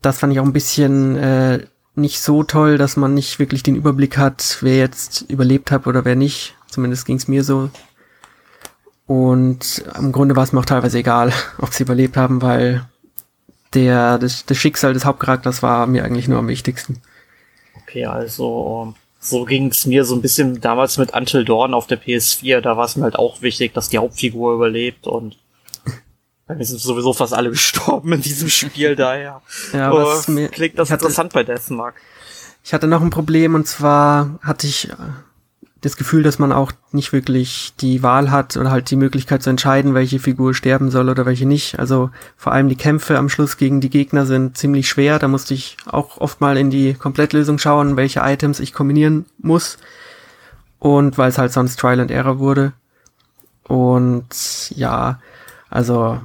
das 0.00 0.18
fand 0.18 0.32
ich 0.32 0.40
auch 0.40 0.44
ein 0.44 0.52
bisschen 0.52 1.16
äh, 1.16 1.66
nicht 1.96 2.20
so 2.20 2.44
toll, 2.44 2.78
dass 2.78 2.96
man 2.96 3.14
nicht 3.14 3.38
wirklich 3.38 3.62
den 3.62 3.76
Überblick 3.76 4.16
hat, 4.16 4.58
wer 4.60 4.76
jetzt 4.76 5.22
überlebt 5.28 5.70
hat 5.70 5.86
oder 5.86 6.04
wer 6.04 6.16
nicht. 6.16 6.56
Zumindest 6.68 7.06
ging 7.06 7.16
es 7.16 7.28
mir 7.28 7.44
so. 7.44 7.70
Und 9.06 9.84
im 9.98 10.12
Grunde 10.12 10.34
war 10.34 10.44
es 10.44 10.52
mir 10.52 10.60
auch 10.60 10.64
teilweise 10.64 10.98
egal, 10.98 11.32
ob 11.58 11.72
sie 11.72 11.82
überlebt 11.82 12.16
haben, 12.16 12.42
weil 12.42 12.88
der, 13.74 14.18
das, 14.18 14.46
das 14.46 14.56
Schicksal 14.56 14.92
des 14.94 15.04
Hauptcharakters 15.04 15.62
war 15.62 15.86
mir 15.86 16.04
eigentlich 16.04 16.28
nur 16.28 16.38
am 16.38 16.48
wichtigsten. 16.48 17.00
Okay, 17.82 18.06
also 18.06 18.94
so 19.20 19.44
ging 19.44 19.68
es 19.68 19.86
mir 19.86 20.04
so 20.04 20.14
ein 20.14 20.22
bisschen 20.22 20.60
damals 20.60 20.98
mit 20.98 21.14
Until 21.14 21.44
Dawn 21.44 21.74
auf 21.74 21.86
der 21.86 22.00
PS4. 22.00 22.60
Da 22.60 22.76
war 22.76 22.84
es 22.84 22.96
mir 22.96 23.04
halt 23.04 23.16
auch 23.16 23.40
wichtig, 23.42 23.72
dass 23.72 23.88
die 23.88 23.98
Hauptfigur 23.98 24.54
überlebt 24.54 25.06
und 25.06 25.38
dann 26.46 26.62
sind 26.62 26.78
sowieso 26.78 27.12
fast 27.12 27.32
alle 27.32 27.50
gestorben 27.52 28.12
in 28.12 28.22
diesem 28.22 28.48
Spiel 28.48 28.96
daher. 28.96 29.42
Ja, 29.72 29.92
was 29.92 30.28
oh, 30.28 30.32
mir, 30.32 30.48
klingt 30.48 30.78
das 30.78 30.90
hatte, 30.90 31.04
interessant 31.04 31.32
bei 31.32 31.42
Deathmark. 31.42 31.94
Ich 32.62 32.74
hatte 32.74 32.86
noch 32.86 33.02
ein 33.02 33.10
Problem 33.10 33.54
und 33.54 33.66
zwar 33.66 34.38
hatte 34.42 34.66
ich 34.66 34.88
das 35.84 35.96
Gefühl, 35.96 36.22
dass 36.22 36.38
man 36.38 36.52
auch 36.52 36.72
nicht 36.92 37.12
wirklich 37.12 37.74
die 37.80 38.02
Wahl 38.02 38.30
hat 38.30 38.56
oder 38.56 38.70
halt 38.70 38.90
die 38.90 38.96
Möglichkeit 38.96 39.42
zu 39.42 39.50
entscheiden, 39.50 39.94
welche 39.94 40.18
Figur 40.18 40.54
sterben 40.54 40.90
soll 40.90 41.10
oder 41.10 41.26
welche 41.26 41.46
nicht. 41.46 41.78
Also 41.78 42.10
vor 42.36 42.52
allem 42.52 42.68
die 42.68 42.76
Kämpfe 42.76 43.18
am 43.18 43.28
Schluss 43.28 43.58
gegen 43.58 43.80
die 43.80 43.90
Gegner 43.90 44.24
sind 44.24 44.56
ziemlich 44.56 44.88
schwer. 44.88 45.18
Da 45.18 45.28
musste 45.28 45.52
ich 45.52 45.76
auch 45.84 46.18
oft 46.18 46.40
mal 46.40 46.56
in 46.56 46.70
die 46.70 46.94
Komplettlösung 46.94 47.58
schauen, 47.58 47.96
welche 47.96 48.20
Items 48.20 48.60
ich 48.60 48.72
kombinieren 48.72 49.26
muss. 49.38 49.76
Und 50.78 51.18
weil 51.18 51.28
es 51.28 51.38
halt 51.38 51.52
sonst 51.52 51.78
Trial 51.78 52.00
and 52.00 52.10
Error 52.10 52.38
wurde. 52.38 52.72
Und 53.64 54.70
ja, 54.70 55.20
also 55.68 56.20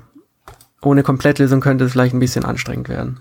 ohne 0.81 1.03
Komplettlösung 1.03 1.59
könnte 1.59 1.85
es 1.85 1.91
vielleicht 1.91 2.13
ein 2.13 2.19
bisschen 2.19 2.45
anstrengend 2.45 2.87
werden. 2.87 3.19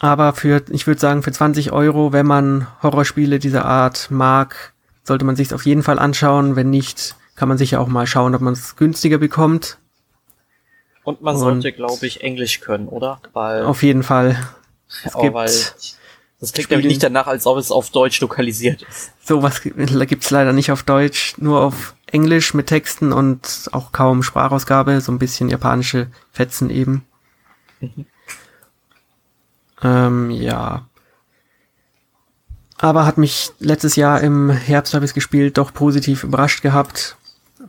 Aber 0.00 0.32
für, 0.32 0.62
ich 0.70 0.86
würde 0.86 1.00
sagen, 1.00 1.22
für 1.22 1.32
20 1.32 1.72
Euro, 1.72 2.12
wenn 2.12 2.26
man 2.26 2.66
Horrorspiele 2.82 3.38
dieser 3.38 3.64
Art 3.64 4.10
mag, 4.10 4.74
sollte 5.04 5.24
man 5.24 5.36
sich 5.36 5.54
auf 5.54 5.66
jeden 5.66 5.82
Fall 5.82 5.98
anschauen. 5.98 6.56
Wenn 6.56 6.70
nicht, 6.70 7.16
kann 7.36 7.48
man 7.48 7.58
sicher 7.58 7.80
auch 7.80 7.88
mal 7.88 8.06
schauen, 8.06 8.34
ob 8.34 8.40
man 8.40 8.52
es 8.52 8.76
günstiger 8.76 9.18
bekommt. 9.18 9.78
Und 11.04 11.22
man 11.22 11.34
Und 11.36 11.40
sollte, 11.40 11.72
glaube 11.72 12.06
ich, 12.06 12.22
Englisch 12.22 12.60
können, 12.60 12.88
oder? 12.88 13.20
Weil 13.32 13.64
auf 13.64 13.82
jeden 13.82 14.02
Fall. 14.02 14.36
Es 15.04 15.12
gibt 15.14 15.34
weil 15.34 15.50
das 16.40 16.52
klingt 16.52 16.70
nämlich 16.70 16.88
nicht 16.88 17.02
danach, 17.02 17.26
als 17.26 17.46
ob 17.46 17.56
es 17.56 17.70
auf 17.70 17.90
Deutsch 17.90 18.20
lokalisiert 18.20 18.82
ist. 18.82 19.12
Sowas 19.22 19.62
gibt's 19.62 20.30
leider 20.30 20.52
nicht 20.52 20.70
auf 20.70 20.82
Deutsch, 20.82 21.34
nur 21.38 21.62
auf 21.62 21.94
Englisch 22.06 22.52
mit 22.52 22.66
Texten 22.66 23.12
und 23.12 23.68
auch 23.72 23.92
kaum 23.92 24.22
Sprachausgabe, 24.22 25.00
so 25.00 25.10
ein 25.10 25.18
bisschen 25.18 25.48
japanische 25.48 26.08
Fetzen 26.32 26.68
eben. 26.68 27.06
Mhm. 27.80 28.06
Ähm, 29.84 30.30
ja. 30.30 30.86
Aber 32.78 33.06
hat 33.06 33.18
mich 33.18 33.52
letztes 33.60 33.96
Jahr 33.96 34.20
im 34.20 34.50
Herbst 34.50 34.94
habe 34.94 35.04
ich 35.04 35.14
gespielt, 35.14 35.58
doch 35.58 35.72
positiv 35.72 36.24
überrascht 36.24 36.62
gehabt. 36.62 37.16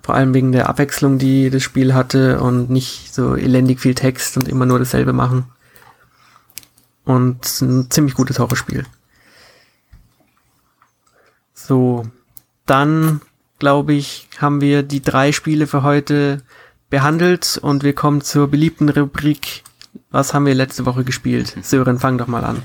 Vor 0.02 0.16
allem 0.16 0.34
wegen 0.34 0.52
der 0.52 0.68
Abwechslung, 0.70 1.20
die 1.20 1.50
das 1.50 1.64
Spiel 1.64 1.94
hatte 1.94 2.40
und 2.40 2.70
nicht 2.70 3.14
so 3.14 3.36
elendig 3.36 3.80
viel 3.80 3.96
Text 3.96 4.38
und 4.38 4.48
immer 4.48 4.66
nur 4.66 4.80
dasselbe 4.80 5.14
machen. 5.14 5.46
Und 7.04 7.62
ein 7.62 7.92
ziemlich 7.92 8.16
gutes 8.16 8.40
Horrorspiel. 8.40 8.86
So, 11.54 12.06
dann 12.66 13.22
glaube 13.60 13.94
ich, 13.94 14.28
haben 14.40 14.60
wir 14.62 14.84
die 14.84 15.02
drei 15.02 15.32
Spiele 15.32 15.68
für 15.68 15.84
heute 15.84 16.42
behandelt 16.90 17.60
und 17.62 17.84
wir 17.84 17.94
kommen 17.94 18.22
zur 18.22 18.48
beliebten 18.48 18.90
Rubrik. 18.90 19.64
Was 20.16 20.34
haben 20.34 20.46
wir 20.46 20.56
letzte 20.56 20.86
Woche 20.86 21.04
gespielt? 21.04 21.58
Sören, 21.62 22.00
fang 22.00 22.18
doch 22.18 22.28
mal 22.28 22.46
an. 22.46 22.62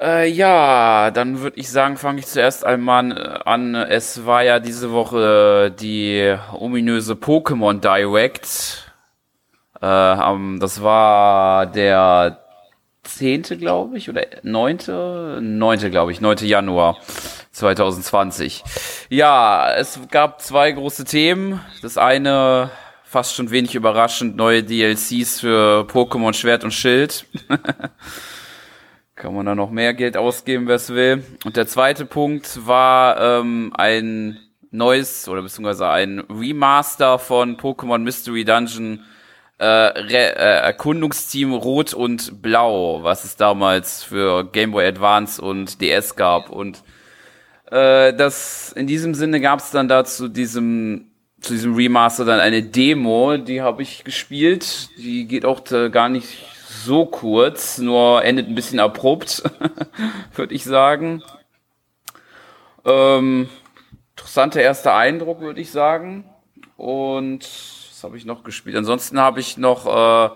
Äh, 0.00 0.28
ja, 0.28 1.12
dann 1.12 1.38
würde 1.38 1.56
ich 1.60 1.70
sagen, 1.70 1.96
fange 1.96 2.18
ich 2.18 2.26
zuerst 2.26 2.66
einmal 2.66 3.40
an. 3.44 3.76
Es 3.76 4.26
war 4.26 4.42
ja 4.42 4.58
diese 4.58 4.90
Woche 4.90 5.70
die 5.70 6.36
ominöse 6.52 7.12
Pokémon 7.12 7.80
Direct. 7.80 8.92
Äh, 9.80 10.58
das 10.58 10.82
war 10.82 11.66
der 11.66 12.40
zehnte, 13.04 13.56
glaube 13.56 13.96
ich, 13.96 14.10
oder 14.10 14.22
neunte, 14.42 15.38
neunte, 15.40 15.90
glaube 15.90 16.10
ich, 16.10 16.20
neunte 16.20 16.46
Januar 16.46 16.96
2020. 17.52 18.64
Ja, 19.10 19.72
es 19.76 20.00
gab 20.10 20.40
zwei 20.40 20.72
große 20.72 21.04
Themen. 21.04 21.60
Das 21.82 21.98
eine, 21.98 22.70
fast 23.12 23.34
schon 23.34 23.50
wenig 23.50 23.74
überraschend, 23.74 24.36
neue 24.36 24.62
DLCs 24.62 25.40
für 25.40 25.86
Pokémon 25.86 26.32
Schwert 26.32 26.64
und 26.64 26.72
Schild. 26.72 27.26
Kann 29.14 29.34
man 29.34 29.44
da 29.44 29.54
noch 29.54 29.70
mehr 29.70 29.92
Geld 29.92 30.16
ausgeben, 30.16 30.66
wer 30.66 30.76
es 30.76 30.88
will. 30.88 31.22
Und 31.44 31.58
der 31.58 31.66
zweite 31.66 32.06
Punkt 32.06 32.66
war 32.66 33.20
ähm, 33.20 33.70
ein 33.76 34.38
neues 34.70 35.28
oder 35.28 35.42
beziehungsweise 35.42 35.90
ein 35.90 36.20
Remaster 36.20 37.18
von 37.18 37.58
Pokémon 37.58 37.98
Mystery 37.98 38.46
Dungeon 38.46 39.04
äh, 39.58 39.66
Re 39.66 40.34
äh, 40.34 40.62
Erkundungsteam 40.64 41.52
Rot 41.52 41.92
und 41.92 42.40
Blau, 42.40 43.02
was 43.02 43.24
es 43.24 43.36
damals 43.36 44.02
für 44.02 44.50
Game 44.50 44.72
Boy 44.72 44.86
Advance 44.86 45.42
und 45.42 45.82
DS 45.82 46.16
gab. 46.16 46.48
Und 46.48 46.82
äh, 47.70 48.14
das 48.14 48.72
in 48.72 48.86
diesem 48.86 49.12
Sinne 49.14 49.42
gab 49.42 49.58
es 49.58 49.70
dann 49.70 49.86
da 49.86 50.02
zu 50.06 50.28
diesem 50.28 51.11
zu 51.42 51.52
diesem 51.52 51.74
Remaster 51.74 52.24
dann 52.24 52.40
eine 52.40 52.62
Demo, 52.62 53.36
die 53.36 53.60
habe 53.60 53.82
ich 53.82 54.04
gespielt. 54.04 54.88
Die 54.96 55.26
geht 55.26 55.44
auch 55.44 55.64
gar 55.90 56.08
nicht 56.08 56.28
so 56.84 57.04
kurz, 57.06 57.78
nur 57.78 58.24
endet 58.24 58.48
ein 58.48 58.54
bisschen 58.54 58.80
abrupt, 58.80 59.42
würde 60.34 60.54
ich 60.54 60.64
sagen. 60.64 61.22
Ähm, 62.84 63.48
interessanter 64.16 64.62
erster 64.62 64.94
Eindruck, 64.94 65.40
würde 65.40 65.60
ich 65.60 65.70
sagen. 65.70 66.24
Und 66.76 67.42
was 67.42 68.02
habe 68.04 68.16
ich 68.16 68.24
noch 68.24 68.44
gespielt? 68.44 68.76
Ansonsten 68.76 69.18
habe 69.20 69.40
ich 69.40 69.58
noch, 69.58 69.86
äh, 69.86 70.30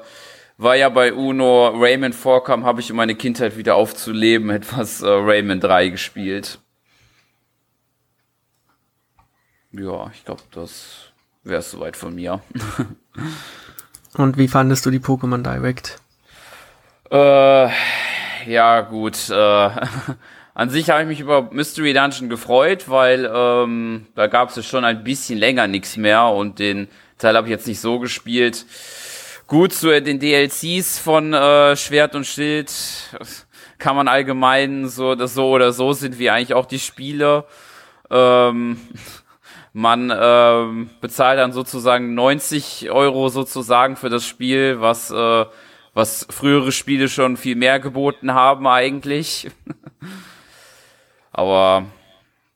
war 0.59 0.77
ja 0.77 0.89
bei 0.89 1.13
Uno 1.13 1.69
Rayman 1.69 2.13
vorkam, 2.13 2.65
habe 2.65 2.81
ich 2.81 2.91
um 2.91 2.97
meine 2.97 3.15
Kindheit 3.15 3.57
wieder 3.57 3.77
aufzuleben, 3.77 4.51
etwas 4.51 5.03
äh, 5.03 5.09
Rayman 5.09 5.61
3 5.61 5.89
gespielt. 5.89 6.61
Ja, 9.73 10.11
ich 10.15 10.25
glaube, 10.25 10.43
das 10.53 11.13
wäre 11.45 11.61
es 11.61 11.71
soweit 11.71 11.97
von 11.97 12.15
mir. 12.15 12.41
Und 14.15 14.39
wie 14.39 14.49
fandest 14.49 14.87
du 14.87 14.91
die 14.91 14.99
Pokémon 14.99 15.43
Direct? 15.43 16.01
Äh, 17.11 17.69
ja, 18.47 18.81
gut. 18.81 19.29
Äh, 19.29 19.35
an 20.55 20.71
sich 20.71 20.91
habe 20.91 21.03
ich 21.03 21.09
mich 21.09 21.21
über 21.21 21.51
Mystery 21.53 21.93
Dungeon 21.93 22.29
gefreut, 22.29 22.89
weil 22.89 23.31
ähm, 23.33 24.07
da 24.15 24.27
gab 24.27 24.51
es 24.51 24.57
ja 24.57 24.63
schon 24.63 24.85
ein 24.85 25.05
bisschen 25.05 25.39
länger 25.39 25.67
nichts 25.67 25.97
mehr 25.97 26.27
und 26.27 26.59
den 26.59 26.89
Teil 27.19 27.37
habe 27.37 27.47
ich 27.47 27.51
jetzt 27.51 27.67
nicht 27.67 27.81
so 27.81 27.99
gespielt. 27.99 28.65
Gut, 29.47 29.73
zu 29.73 30.01
den 30.01 30.19
DLCs 30.19 30.99
von 30.99 31.33
äh, 31.33 31.77
Schwert 31.77 32.15
und 32.15 32.27
Schild 32.27 32.73
kann 33.79 33.95
man 33.97 34.09
allgemein 34.09 34.89
so, 34.89 35.15
das 35.15 35.35
so 35.35 35.51
oder 35.51 35.73
so 35.73 35.93
sind 35.93 36.19
wie 36.19 36.31
eigentlich 36.31 36.55
auch 36.55 36.67
die 36.67 36.79
Spiele. 36.79 37.45
Ähm, 38.11 38.81
man 39.77 40.11
ähm, 40.19 40.89
bezahlt 41.03 41.39
dann 41.39 41.53
sozusagen 41.53 42.15
90 42.15 42.91
Euro 42.91 43.29
sozusagen 43.29 43.97
für 43.97 44.09
das 44.09 44.25
Spiel, 44.25 44.81
was 44.81 45.11
äh, 45.11 45.45
was 45.93 46.27
frühere 46.31 46.73
Spiele 46.73 47.11
schon 47.11 47.37
viel 47.37 47.57
mehr 47.57 47.79
geboten 47.79 48.33
haben 48.33 48.67
eigentlich. 48.67 49.51
Aber 51.31 51.85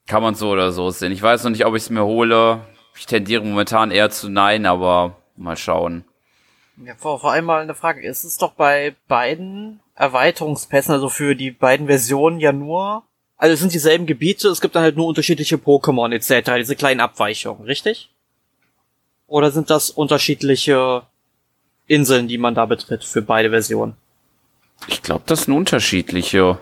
kann 0.07 0.23
man 0.23 0.35
so 0.35 0.49
oder 0.49 0.73
so 0.73 0.89
sehen. 0.91 1.13
Ich 1.13 1.23
weiß 1.23 1.45
noch 1.45 1.51
nicht, 1.51 1.67
ob 1.67 1.75
ich 1.77 1.83
es 1.83 1.91
mir 1.91 2.05
hole. 2.05 2.61
Ich 2.97 3.05
tendiere 3.05 3.45
momentan 3.45 3.91
eher 3.91 4.09
zu 4.09 4.31
nein, 4.31 4.65
aber 4.65 5.17
mal 5.37 5.57
schauen. 5.57 6.05
Ja, 6.83 6.95
vor, 6.97 7.21
vor 7.21 7.33
allem 7.33 7.45
mal 7.45 7.63
eine 7.63 7.75
Frage. 7.75 8.01
Ist 8.01 8.25
es 8.25 8.39
doch 8.39 8.53
bei 8.53 8.97
beiden 9.09 9.81
Erweiterungspässen, 9.95 10.95
also 10.95 11.11
für 11.11 11.37
die 11.37 11.51
beiden 11.51 11.87
Versionen 11.87 12.41
ja 12.41 12.53
nur, 12.53 13.05
also 13.41 13.55
es 13.55 13.61
sind 13.61 13.73
dieselben 13.73 14.05
Gebiete, 14.05 14.49
es 14.49 14.61
gibt 14.61 14.75
dann 14.75 14.83
halt 14.83 14.97
nur 14.97 15.07
unterschiedliche 15.07 15.57
Pokémon 15.57 16.13
etc., 16.13 16.53
diese 16.59 16.77
kleinen 16.77 17.01
Abweichungen, 17.01 17.65
richtig? 17.65 18.11
Oder 19.27 19.51
sind 19.51 19.71
das 19.71 19.89
unterschiedliche 19.89 21.03
Inseln, 21.87 22.29
die 22.29 22.37
man 22.37 22.55
da 22.55 22.67
betritt 22.67 23.03
für 23.03 23.23
beide 23.23 23.49
Versionen. 23.49 23.95
Ich 24.89 25.03
glaube, 25.03 25.25
das 25.27 25.45
sind 25.45 25.55
unterschiedliche. 25.55 26.59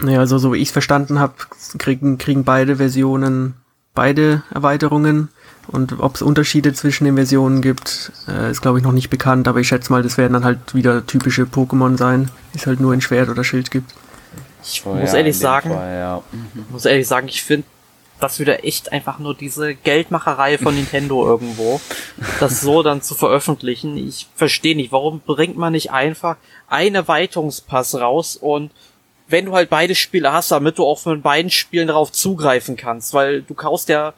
Naja, 0.00 0.18
also 0.18 0.38
so 0.38 0.52
wie 0.52 0.58
ich 0.58 0.68
es 0.68 0.72
verstanden 0.72 1.20
habe, 1.20 1.34
kriegen, 1.78 2.18
kriegen 2.18 2.44
beide 2.44 2.76
Versionen 2.76 3.54
beide 3.94 4.42
Erweiterungen. 4.52 5.28
Und 5.68 6.00
ob 6.00 6.16
es 6.16 6.22
Unterschiede 6.22 6.72
zwischen 6.72 7.04
den 7.04 7.14
Versionen 7.14 7.62
gibt, 7.62 8.10
äh, 8.26 8.50
ist 8.50 8.62
glaube 8.62 8.78
ich 8.78 8.84
noch 8.84 8.92
nicht 8.92 9.10
bekannt, 9.10 9.46
aber 9.46 9.60
ich 9.60 9.68
schätze 9.68 9.92
mal, 9.92 10.02
das 10.02 10.18
werden 10.18 10.32
dann 10.32 10.44
halt 10.44 10.74
wieder 10.74 11.06
typische 11.06 11.44
Pokémon 11.44 11.96
sein, 11.96 12.28
die 12.52 12.58
es 12.58 12.66
halt 12.66 12.80
nur 12.80 12.92
in 12.92 13.00
Schwert 13.00 13.28
oder 13.28 13.44
Schild 13.44 13.70
gibt. 13.70 13.94
Ich 14.62 14.82
oh, 14.86 14.94
muss 14.94 15.12
ja, 15.12 15.18
ehrlich 15.18 15.38
sagen, 15.38 15.70
Fall, 15.70 15.94
ja. 15.94 16.22
muss 16.70 16.84
ehrlich 16.84 17.06
sagen, 17.06 17.28
ich 17.28 17.42
finde 17.42 17.66
das 18.20 18.38
wieder 18.38 18.64
echt 18.64 18.92
einfach 18.92 19.18
nur 19.18 19.34
diese 19.34 19.74
Geldmacherei 19.74 20.56
von 20.58 20.74
Nintendo 20.74 21.26
irgendwo, 21.26 21.80
das 22.40 22.60
so 22.60 22.82
dann 22.82 23.02
zu 23.02 23.14
veröffentlichen. 23.14 23.96
Ich 23.96 24.28
verstehe 24.36 24.76
nicht, 24.76 24.92
warum 24.92 25.20
bringt 25.20 25.56
man 25.56 25.72
nicht 25.72 25.90
einfach 25.90 26.36
einen 26.68 26.94
Erweiterungspass 26.94 27.96
raus 27.96 28.36
und 28.36 28.70
wenn 29.28 29.46
du 29.46 29.54
halt 29.54 29.70
beide 29.70 29.94
Spiele 29.94 30.32
hast, 30.32 30.50
damit 30.50 30.78
du 30.78 30.84
auch 30.84 30.98
von 30.98 31.22
beiden 31.22 31.50
Spielen 31.50 31.88
darauf 31.88 32.12
zugreifen 32.12 32.76
kannst, 32.76 33.14
weil 33.14 33.42
du 33.42 33.54
kaufst 33.54 33.88
ja 33.88 34.12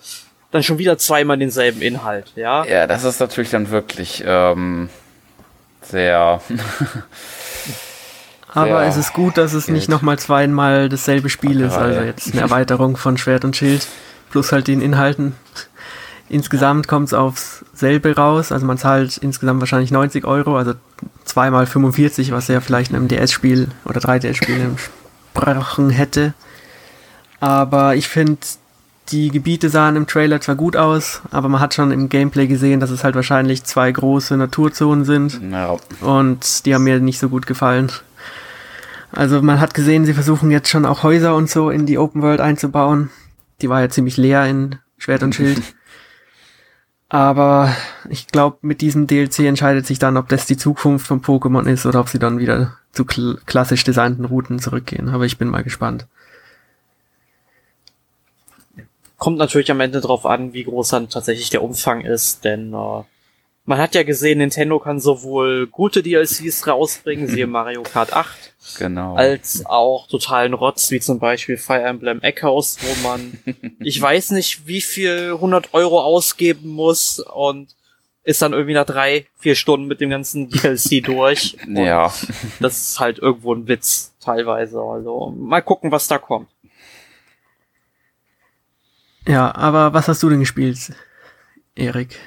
dann 0.51 0.63
schon 0.63 0.79
wieder 0.79 0.99
zweimal 0.99 1.39
denselben 1.39 1.83
Inhalt, 1.83 2.33
ja? 2.37 2.65
Ja, 2.65 2.87
das 2.87 3.05
ist 3.05 3.21
natürlich 3.21 3.51
dann 3.51 3.71
wirklich 3.71 4.25
ähm, 4.27 4.89
sehr 5.83 6.41
Aber 8.55 8.85
es 8.85 8.97
ist 8.97 9.12
gut, 9.12 9.37
dass 9.37 9.53
es 9.53 9.67
Geld. 9.67 9.77
nicht 9.77 9.88
nochmal 9.88 10.19
zweimal 10.19 10.88
dasselbe 10.88 11.29
Spiel 11.29 11.61
ist. 11.61 11.77
Also 11.77 12.01
jetzt 12.01 12.33
eine 12.33 12.40
Erweiterung 12.40 12.97
von 12.97 13.19
Schwert 13.19 13.45
und 13.45 13.57
Schild 13.57 13.87
plus 14.31 14.53
halt 14.53 14.69
den 14.69 14.81
Inhalten. 14.81 15.35
Insgesamt 16.29 16.88
kommt 16.88 17.09
es 17.09 17.14
aufs 17.14 17.64
selbe 17.75 18.17
raus. 18.17 18.53
Also 18.53 18.64
man 18.64 18.79
zahlt 18.79 19.17
insgesamt 19.19 19.61
wahrscheinlich 19.61 19.90
90 19.90 20.25
Euro, 20.25 20.57
also 20.57 20.75
zweimal 21.25 21.67
45, 21.67 22.33
was 22.33 22.49
ja 22.49 22.61
vielleicht 22.61 22.90
in 22.90 22.97
einem 22.97 23.09
DS-Spiel 23.09 23.69
oder 23.85 24.01
3DS-Spiel 24.01 24.61
entsprochen 24.61 25.90
hätte. 25.90 26.35
Aber 27.40 27.95
ich 27.97 28.09
finde, 28.09 28.38
die 29.11 29.29
Gebiete 29.29 29.69
sahen 29.69 29.97
im 29.97 30.07
Trailer 30.07 30.40
zwar 30.40 30.55
gut 30.55 30.77
aus, 30.77 31.21
aber 31.31 31.49
man 31.49 31.61
hat 31.61 31.75
schon 31.75 31.90
im 31.90 32.09
Gameplay 32.09 32.47
gesehen, 32.47 32.81
dass 32.81 32.90
es 32.90 33.05
halt 33.05 33.14
wahrscheinlich 33.14 33.64
zwei 33.64 33.93
große 33.93 34.37
Naturzonen 34.37 35.05
sind. 35.05 35.43
No. 35.43 35.79
Und 36.01 36.64
die 36.64 36.75
haben 36.75 36.85
mir 36.85 37.01
nicht 37.01 37.19
so 37.19 37.29
gut 37.29 37.47
gefallen. 37.47 37.93
Also 39.14 39.40
man 39.42 39.61
hat 39.61 39.74
gesehen, 39.74 40.05
sie 40.05 40.12
versuchen 40.12 40.50
jetzt 40.50 40.68
schon 40.68 40.85
auch 40.85 41.05
Häuser 41.05 41.37
und 41.37 41.48
so 41.48 41.70
in 41.70 41.87
die 41.87 41.98
Open 41.98 42.20
World 42.20 42.40
einzubauen. 42.40 43.11
Die 43.61 43.68
war 43.68 43.81
ja 43.81 43.88
ziemlich 43.88 44.16
leer 44.16 44.44
in 44.46 44.77
Schwert 44.98 45.22
und 45.22 45.35
Schild. 45.35 45.62
Aber 47.09 47.72
ich 48.09 48.27
glaube, 48.27 48.59
mit 48.62 48.81
diesem 48.81 49.07
DLC 49.07 49.40
entscheidet 49.40 49.87
sich 49.87 50.00
dann, 50.00 50.16
ob 50.16 50.29
das 50.29 50.46
die 50.46 50.57
Zukunft 50.57 51.07
von 51.07 51.22
Pokémon 51.22 51.64
ist 51.70 51.87
oder 51.87 52.00
ob 52.00 52.09
sie 52.09 52.18
dann 52.18 52.40
wieder 52.40 52.77
zu 52.90 53.05
kl 53.05 53.38
klassisch 53.46 53.85
designten 53.85 54.24
Routen 54.24 54.59
zurückgehen. 54.59 55.09
Aber 55.09 55.24
ich 55.24 55.38
bin 55.38 55.48
mal 55.48 55.62
gespannt. 55.62 56.09
Kommt 59.16 59.38
natürlich 59.38 59.70
am 59.70 59.81
Ende 59.81 60.00
drauf 60.00 60.27
an, 60.27 60.55
wie 60.55 60.64
groß 60.64 60.88
dann 60.88 61.09
tatsächlich 61.09 61.50
der 61.50 61.62
Umfang 61.62 62.00
ist, 62.00 62.44
denn 62.44 62.75
äh, 62.75 63.02
man 63.65 63.79
hat 63.79 63.94
ja 63.94 64.02
gesehen, 64.02 64.38
Nintendo 64.38 64.79
kann 64.79 65.00
sowohl 65.00 65.67
gute 65.67 66.02
DLCs 66.02 66.67
rausbringen, 66.67 67.29
siehe 67.29 67.46
Mario 67.46 67.83
Kart 67.83 68.12
8, 68.12 68.54
genau. 68.79 69.15
als 69.15 69.65
auch 69.65 70.06
totalen 70.08 70.52
Rotz, 70.54 70.90
wie 70.90 71.00
zum 71.00 71.19
Beispiel 71.19 71.56
Fire 71.56 71.83
Emblem 71.83 72.21
Echoes, 72.21 72.79
wo 72.83 73.08
man, 73.08 73.38
ich 73.81 74.00
weiß 74.00 74.33
nicht, 74.33 74.67
wie 74.67 74.83
viel 74.83 75.33
100 75.35 75.73
Euro 75.73 76.02
ausgeben 76.02 76.69
muss 76.71 77.21
und 77.21 77.75
ist 78.23 78.40
dann 78.40 78.52
irgendwie 78.52 78.75
nach 78.75 78.87
drei, 78.87 79.27
vier 79.38 79.54
Stunden 79.54 79.87
mit 79.87 80.00
dem 80.00 80.10
ganzen 80.10 80.48
DLC 80.50 81.04
durch. 81.04 81.56
ja. 81.69 82.12
Das 82.60 82.88
ist 82.88 83.00
halt 83.00 83.19
irgendwo 83.19 83.54
ein 83.54 83.69
Witz, 83.69 84.15
teilweise. 84.21 84.81
Also, 84.81 85.35
mal 85.37 85.60
gucken, 85.60 85.90
was 85.90 86.08
da 86.08 86.19
kommt. 86.19 86.48
Ja, 89.27 89.54
aber 89.54 89.94
was 89.94 90.08
hast 90.08 90.23
du 90.23 90.29
denn 90.29 90.40
gespielt, 90.40 90.92
Erik? 91.75 92.19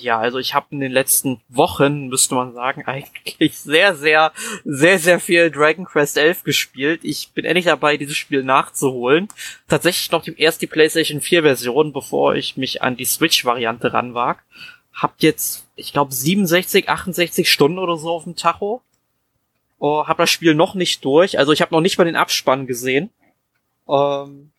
Ja, 0.00 0.18
also 0.18 0.38
ich 0.38 0.54
habe 0.54 0.66
in 0.70 0.80
den 0.80 0.92
letzten 0.92 1.40
Wochen, 1.48 2.08
müsste 2.08 2.34
man 2.34 2.54
sagen, 2.54 2.82
eigentlich 2.86 3.58
sehr, 3.58 3.94
sehr, 3.94 4.32
sehr, 4.64 4.98
sehr 4.98 5.20
viel 5.20 5.50
Dragon 5.50 5.84
Quest 5.84 6.16
11 6.16 6.44
gespielt. 6.44 7.00
Ich 7.02 7.30
bin 7.32 7.44
endlich 7.44 7.66
dabei, 7.66 7.96
dieses 7.96 8.16
Spiel 8.16 8.42
nachzuholen. 8.42 9.28
Tatsächlich 9.68 10.10
noch 10.10 10.22
die, 10.22 10.38
erst 10.38 10.62
die 10.62 10.66
PlayStation 10.66 11.20
4 11.20 11.42
Version, 11.42 11.92
bevor 11.92 12.34
ich 12.34 12.56
mich 12.56 12.82
an 12.82 12.96
die 12.96 13.04
Switch-Variante 13.04 13.92
ranwag. 13.92 14.42
Hab 14.92 15.14
jetzt, 15.18 15.66
ich 15.76 15.92
glaube, 15.92 16.12
67, 16.12 16.88
68 16.88 17.50
Stunden 17.50 17.78
oder 17.78 17.96
so 17.96 18.10
auf 18.10 18.24
dem 18.24 18.36
Tacho. 18.36 18.82
Oh, 19.78 20.06
hab 20.06 20.18
das 20.18 20.30
Spiel 20.30 20.54
noch 20.54 20.74
nicht 20.74 21.04
durch. 21.04 21.38
Also 21.38 21.52
ich 21.52 21.60
habe 21.60 21.74
noch 21.74 21.80
nicht 21.80 21.98
mal 21.98 22.04
den 22.04 22.16
Abspann 22.16 22.66
gesehen. 22.66 23.10
Ähm, 23.88 24.52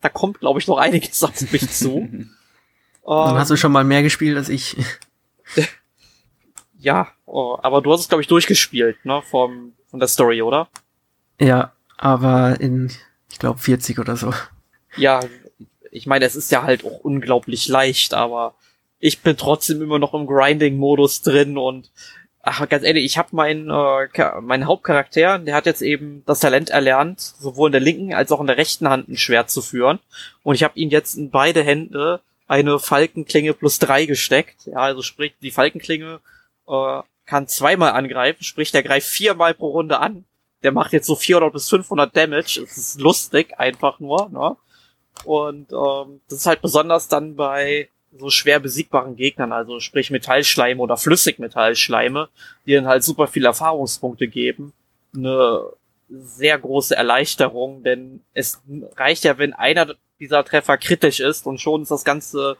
da 0.00 0.08
kommt, 0.08 0.40
glaube 0.40 0.60
ich, 0.60 0.66
noch 0.66 0.78
einiges 0.78 1.24
auf 1.24 1.52
mich 1.52 1.70
zu. 1.70 2.08
Dann 3.08 3.38
hast 3.38 3.50
du 3.50 3.56
schon 3.56 3.72
mal 3.72 3.84
mehr 3.84 4.02
gespielt 4.02 4.36
als 4.36 4.48
ich. 4.48 4.76
ja, 6.78 7.08
oh, 7.24 7.58
aber 7.62 7.80
du 7.80 7.92
hast 7.92 8.00
es, 8.00 8.08
glaube 8.08 8.22
ich, 8.22 8.28
durchgespielt, 8.28 9.04
ne? 9.04 9.22
Vom, 9.22 9.72
von 9.86 9.98
der 9.98 10.08
Story, 10.08 10.42
oder? 10.42 10.68
Ja, 11.40 11.72
aber 11.96 12.60
in, 12.60 12.92
ich 13.30 13.38
glaube, 13.38 13.58
40 13.58 13.98
oder 13.98 14.16
so. 14.16 14.32
Ja, 14.96 15.20
ich 15.90 16.06
meine, 16.06 16.24
es 16.24 16.36
ist 16.36 16.50
ja 16.50 16.62
halt 16.64 16.84
auch 16.84 17.00
unglaublich 17.00 17.68
leicht, 17.68 18.12
aber 18.12 18.54
ich 18.98 19.20
bin 19.20 19.36
trotzdem 19.36 19.80
immer 19.80 19.98
noch 19.98 20.12
im 20.14 20.26
Grinding-Modus 20.26 21.22
drin 21.22 21.56
und 21.56 21.90
ach, 22.42 22.68
ganz 22.68 22.84
ehrlich, 22.84 23.04
ich 23.04 23.18
habe 23.18 23.34
meinen 23.34 23.70
äh, 23.70 24.40
meinen 24.40 24.66
Hauptcharakter, 24.66 25.38
der 25.38 25.54
hat 25.54 25.66
jetzt 25.66 25.82
eben 25.82 26.22
das 26.26 26.40
Talent 26.40 26.70
erlernt, 26.70 27.20
sowohl 27.20 27.68
in 27.68 27.72
der 27.72 27.80
linken 27.80 28.14
als 28.14 28.32
auch 28.32 28.40
in 28.40 28.46
der 28.46 28.56
rechten 28.56 28.88
Hand 28.88 29.08
ein 29.08 29.16
Schwert 29.16 29.50
zu 29.50 29.62
führen. 29.62 29.98
Und 30.42 30.54
ich 30.54 30.64
habe 30.64 30.78
ihn 30.78 30.90
jetzt 30.90 31.14
in 31.14 31.30
beide 31.30 31.62
Hände 31.62 32.20
eine 32.48 32.78
Falkenklinge 32.78 33.54
plus 33.54 33.78
drei 33.78 34.06
gesteckt. 34.06 34.66
Ja, 34.66 34.78
also 34.78 35.02
sprich, 35.02 35.34
die 35.40 35.50
Falkenklinge 35.50 36.20
äh, 36.66 37.00
kann 37.26 37.46
zweimal 37.46 37.92
angreifen, 37.92 38.42
sprich, 38.42 38.72
der 38.72 38.82
greift 38.82 39.06
viermal 39.06 39.54
pro 39.54 39.68
Runde 39.68 40.00
an. 40.00 40.24
Der 40.62 40.72
macht 40.72 40.92
jetzt 40.92 41.06
so 41.06 41.14
400 41.14 41.52
bis 41.52 41.68
500 41.68 42.16
Damage. 42.16 42.60
Es 42.62 42.76
ist 42.76 43.00
lustig, 43.00 43.58
einfach 43.58 44.00
nur. 44.00 44.28
Ne? 44.30 44.56
Und 45.24 45.70
ähm, 45.72 46.20
das 46.28 46.40
ist 46.40 46.46
halt 46.46 46.62
besonders 46.62 47.06
dann 47.06 47.36
bei 47.36 47.90
so 48.16 48.30
schwer 48.30 48.58
besiegbaren 48.58 49.16
Gegnern, 49.16 49.52
also 49.52 49.80
sprich 49.80 50.10
Metallschleime 50.10 50.80
oder 50.80 50.96
Flüssigmetallschleime, 50.96 52.30
die 52.64 52.74
dann 52.74 52.86
halt 52.86 53.04
super 53.04 53.26
viele 53.26 53.48
Erfahrungspunkte 53.48 54.28
geben, 54.28 54.72
eine 55.14 55.62
sehr 56.08 56.58
große 56.58 56.96
Erleichterung, 56.96 57.82
denn 57.82 58.22
es 58.32 58.62
reicht 58.96 59.24
ja, 59.24 59.36
wenn 59.36 59.52
einer 59.52 59.94
dieser 60.20 60.44
Treffer 60.44 60.78
kritisch 60.78 61.20
ist 61.20 61.46
und 61.46 61.60
schon 61.60 61.82
ist 61.82 61.90
das 61.90 62.04
ganze 62.04 62.56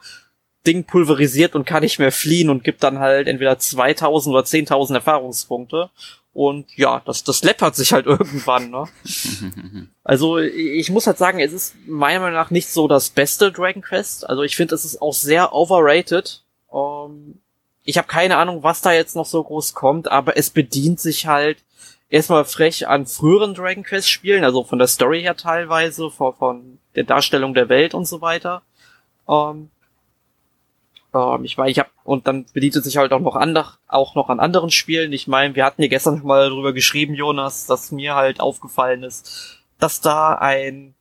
Ding 0.65 0.83
pulverisiert 0.83 1.55
und 1.55 1.65
kann 1.65 1.83
nicht 1.83 1.99
mehr 1.99 2.11
fliehen 2.11 2.49
und 2.49 2.63
gibt 2.63 2.83
dann 2.83 2.99
halt 2.99 3.27
entweder 3.27 3.57
2000 3.57 4.33
oder 4.33 4.45
10.000 4.45 4.95
Erfahrungspunkte. 4.95 5.89
Und 6.33 6.77
ja, 6.77 7.01
das, 7.05 7.23
das 7.23 7.43
läppert 7.43 7.75
sich 7.75 7.91
halt 7.93 8.05
irgendwann, 8.05 8.69
ne? 8.69 8.85
Also 10.03 10.39
ich 10.39 10.89
muss 10.89 11.05
halt 11.05 11.17
sagen, 11.17 11.39
es 11.39 11.53
ist 11.53 11.75
meiner 11.87 12.19
Meinung 12.19 12.35
nach 12.35 12.49
nicht 12.49 12.69
so 12.69 12.87
das 12.87 13.09
beste 13.09 13.51
Dragon 13.51 13.81
Quest. 13.81 14.27
Also 14.27 14.41
ich 14.41 14.55
finde, 14.55 14.73
es 14.75 14.83
ist 14.83 15.01
auch 15.01 15.13
sehr 15.13 15.53
overrated. 15.53 16.41
Ähm, 16.73 17.39
ich 17.83 17.97
habe 17.97 18.07
keine 18.07 18.37
Ahnung, 18.37 18.63
was 18.63 18.81
da 18.81 18.91
jetzt 18.91 19.15
noch 19.15 19.25
so 19.25 19.43
groß 19.43 19.73
kommt, 19.73 20.11
aber 20.11 20.35
es 20.35 20.49
bedient 20.49 20.99
sich 20.99 21.27
halt 21.27 21.57
erstmal 22.09 22.45
frech 22.45 22.87
an 22.87 23.05
früheren 23.05 23.53
Dragon 23.53 23.83
Quest 23.83 24.09
Spielen, 24.09 24.43
also 24.43 24.63
von 24.63 24.79
der 24.79 24.87
Story 24.87 25.21
her 25.21 25.37
teilweise, 25.37 26.09
von, 26.09 26.35
von 26.35 26.79
der 26.99 27.05
Darstellung 27.05 27.53
der 27.53 27.69
Welt 27.69 27.93
und 27.93 28.05
so 28.05 28.19
weiter. 28.19 28.61
Ähm, 29.27 29.69
ähm, 31.13 31.45
ich 31.45 31.57
meine, 31.57 31.71
ich 31.71 31.79
habe 31.79 31.89
und 32.03 32.27
dann 32.27 32.45
bedient 32.51 32.75
es 32.75 32.83
sich 32.83 32.97
halt 32.97 33.13
auch 33.13 33.21
noch 33.21 33.37
andere, 33.37 33.75
auch 33.87 34.15
noch 34.15 34.27
an 34.27 34.41
anderen 34.41 34.69
Spielen. 34.69 35.13
Ich 35.13 35.25
meine, 35.25 35.55
wir 35.55 35.63
hatten 35.63 35.81
hier 35.81 35.87
gestern 35.87 36.17
schon 36.17 36.27
mal 36.27 36.49
drüber 36.49 36.73
geschrieben, 36.73 37.13
Jonas, 37.13 37.65
dass 37.67 37.93
mir 37.93 38.15
halt 38.15 38.41
aufgefallen 38.41 39.03
ist, 39.03 39.61
dass 39.79 40.01
da 40.01 40.33
ein 40.33 40.93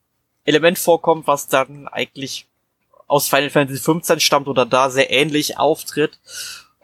Element 0.45 0.79
vorkommt, 0.79 1.27
was 1.27 1.49
dann 1.49 1.89
eigentlich 1.89 2.47
aus 3.09 3.29
Final 3.29 3.51
Fantasy 3.51 3.81
15 3.83 4.21
stammt 4.21 4.47
oder 4.47 4.67
da 4.67 4.91
sehr 4.91 5.11
ähnlich 5.11 5.59
auftritt. 5.59 6.21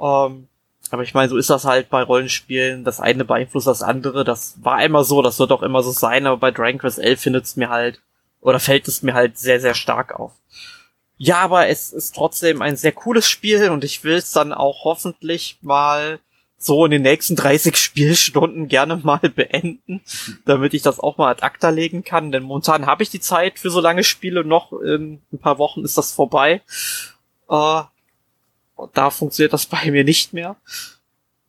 Ähm, 0.00 0.48
aber 0.90 1.02
ich 1.04 1.14
meine, 1.14 1.28
so 1.28 1.36
ist 1.36 1.50
das 1.50 1.64
halt 1.64 1.88
bei 1.88 2.02
Rollenspielen. 2.02 2.82
Das 2.82 2.98
eine 2.98 3.24
beeinflusst 3.24 3.68
das 3.68 3.82
andere. 3.82 4.24
Das 4.24 4.56
war 4.62 4.82
immer 4.84 5.04
so, 5.04 5.22
das 5.22 5.38
wird 5.38 5.52
auch 5.52 5.62
immer 5.62 5.84
so 5.84 5.92
sein, 5.92 6.26
aber 6.26 6.38
bei 6.38 6.50
Dragon 6.50 6.78
Quest 6.78 6.98
11 6.98 7.20
findet 7.20 7.44
es 7.44 7.56
mir 7.56 7.68
halt, 7.68 8.00
oder 8.44 8.60
fällt 8.60 8.86
es 8.86 9.02
mir 9.02 9.14
halt 9.14 9.38
sehr, 9.38 9.58
sehr 9.58 9.74
stark 9.74 10.14
auf. 10.14 10.32
Ja, 11.16 11.38
aber 11.38 11.68
es 11.68 11.92
ist 11.92 12.14
trotzdem 12.14 12.60
ein 12.60 12.76
sehr 12.76 12.92
cooles 12.92 13.28
Spiel 13.28 13.70
und 13.70 13.84
ich 13.84 14.04
will 14.04 14.14
es 14.16 14.32
dann 14.32 14.52
auch 14.52 14.84
hoffentlich 14.84 15.58
mal 15.62 16.20
so 16.58 16.84
in 16.84 16.90
den 16.90 17.02
nächsten 17.02 17.36
30 17.36 17.76
Spielstunden 17.82 18.68
gerne 18.68 18.96
mal 18.96 19.18
beenden, 19.18 20.02
damit 20.44 20.74
ich 20.74 20.82
das 20.82 21.00
auch 21.00 21.16
mal 21.16 21.30
ad 21.30 21.42
acta 21.42 21.70
legen 21.70 22.04
kann. 22.04 22.32
Denn 22.32 22.42
momentan 22.42 22.86
habe 22.86 23.02
ich 23.02 23.10
die 23.10 23.20
Zeit 23.20 23.58
für 23.58 23.70
so 23.70 23.80
lange 23.80 24.04
Spiele 24.04 24.44
noch. 24.44 24.72
In 24.72 25.22
ein 25.32 25.38
paar 25.38 25.58
Wochen 25.58 25.82
ist 25.82 25.96
das 25.96 26.12
vorbei. 26.12 26.60
Äh, 27.48 27.82
da 28.92 29.10
funktioniert 29.10 29.54
das 29.54 29.66
bei 29.66 29.90
mir 29.90 30.04
nicht 30.04 30.34
mehr. 30.34 30.56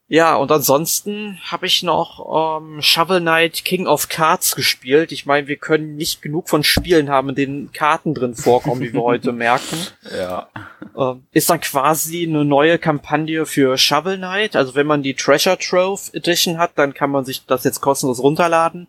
Ja, 0.07 0.35
und 0.35 0.51
ansonsten 0.51 1.39
habe 1.45 1.65
ich 1.65 1.81
noch 1.81 2.59
ähm, 2.59 2.79
Shovel 2.81 3.21
Knight 3.21 3.65
King 3.65 3.87
of 3.87 4.07
Cards 4.07 4.55
gespielt. 4.55 5.11
Ich 5.11 5.25
meine, 5.25 5.47
wir 5.47 5.55
können 5.55 5.95
nicht 5.95 6.21
genug 6.21 6.47
von 6.47 6.63
Spielen 6.63 7.09
haben, 7.09 7.29
in 7.29 7.35
denen 7.35 7.71
Karten 7.71 8.13
drin 8.13 8.35
vorkommen, 8.35 8.81
wie 8.81 8.93
wir 8.93 9.01
heute 9.03 9.31
merken. 9.31 9.77
Ja. 10.15 10.47
Ähm, 10.95 11.23
ist 11.31 11.49
dann 11.49 11.59
quasi 11.59 12.23
eine 12.23 12.45
neue 12.45 12.77
Kampagne 12.77 13.47
für 13.47 13.79
Shovel 13.79 14.17
Knight. 14.17 14.55
Also 14.55 14.75
wenn 14.75 14.85
man 14.85 15.01
die 15.01 15.15
Treasure 15.15 15.57
Trove 15.57 16.13
Edition 16.13 16.59
hat, 16.59 16.73
dann 16.75 16.93
kann 16.93 17.09
man 17.09 17.25
sich 17.25 17.45
das 17.47 17.63
jetzt 17.63 17.81
kostenlos 17.81 18.21
runterladen. 18.21 18.87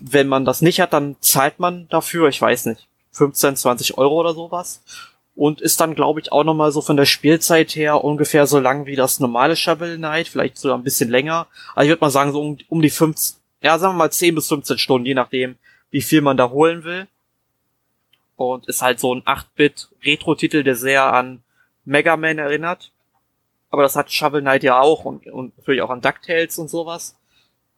Wenn 0.00 0.26
man 0.26 0.46
das 0.46 0.62
nicht 0.62 0.80
hat, 0.80 0.94
dann 0.94 1.16
zahlt 1.20 1.60
man 1.60 1.86
dafür, 1.88 2.28
ich 2.28 2.40
weiß 2.40 2.66
nicht, 2.66 2.88
15, 3.12 3.56
20 3.56 3.98
Euro 3.98 4.20
oder 4.20 4.32
sowas 4.32 4.82
und 5.36 5.60
ist 5.60 5.80
dann, 5.80 5.94
glaube 5.94 6.20
ich, 6.20 6.32
auch 6.32 6.44
nochmal 6.44 6.72
so 6.72 6.80
von 6.80 6.96
der 6.96 7.04
Spielzeit 7.04 7.76
her 7.76 8.02
ungefähr 8.02 8.46
so 8.46 8.58
lang 8.58 8.86
wie 8.86 8.96
das 8.96 9.20
normale 9.20 9.54
Shovel 9.54 9.98
Knight, 9.98 10.28
vielleicht 10.28 10.56
sogar 10.56 10.78
ein 10.78 10.82
bisschen 10.82 11.10
länger. 11.10 11.46
Also 11.74 11.84
ich 11.84 11.90
würde 11.90 12.00
mal 12.00 12.10
sagen, 12.10 12.32
so 12.32 12.40
um, 12.40 12.58
um 12.68 12.80
die 12.80 12.90
15, 12.90 13.38
ja, 13.62 13.78
sagen 13.78 13.94
wir 13.94 13.98
mal 13.98 14.10
10 14.10 14.34
bis 14.34 14.48
15 14.48 14.78
Stunden, 14.78 15.06
je 15.06 15.14
nachdem, 15.14 15.56
wie 15.90 16.00
viel 16.00 16.22
man 16.22 16.38
da 16.38 16.50
holen 16.50 16.84
will. 16.84 17.06
Und 18.36 18.66
ist 18.66 18.82
halt 18.82 18.98
so 18.98 19.14
ein 19.14 19.22
8-Bit 19.22 19.90
Retro-Titel, 20.04 20.62
der 20.62 20.74
sehr 20.74 21.12
an 21.12 21.42
Mega 21.84 22.16
Man 22.16 22.38
erinnert. 22.38 22.90
Aber 23.70 23.82
das 23.82 23.94
hat 23.94 24.10
Shovel 24.10 24.40
Knight 24.40 24.62
ja 24.62 24.80
auch 24.80 25.04
und, 25.04 25.26
und 25.26 25.56
natürlich 25.58 25.82
auch 25.82 25.90
an 25.90 26.00
DuckTales 26.00 26.58
und 26.58 26.68
sowas. 26.68 27.16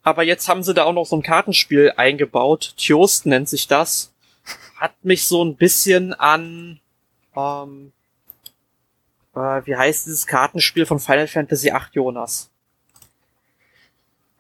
Aber 0.05 0.23
jetzt 0.23 0.49
haben 0.49 0.63
sie 0.63 0.75
da 0.75 0.85
auch 0.85 0.93
noch 0.93 1.07
so 1.07 1.17
ein 1.17 1.23
Kartenspiel 1.23 1.93
eingebaut. 1.97 2.75
Tjost 2.77 3.27
nennt 3.27 3.49
sich 3.49 3.67
das. 3.67 4.13
Hat 4.77 4.93
mich 5.03 5.27
so 5.27 5.45
ein 5.45 5.57
bisschen 5.57 6.15
an 6.15 6.81
ähm, 7.39 7.93
äh, 9.35 9.63
wie 9.65 9.77
heißt 9.77 10.07
dieses 10.07 10.27
Kartenspiel 10.27 10.87
von 10.87 10.99
Final 10.99 11.29
Fantasy 11.29 11.69
VIII, 11.69 11.81
Jonas? 11.93 12.51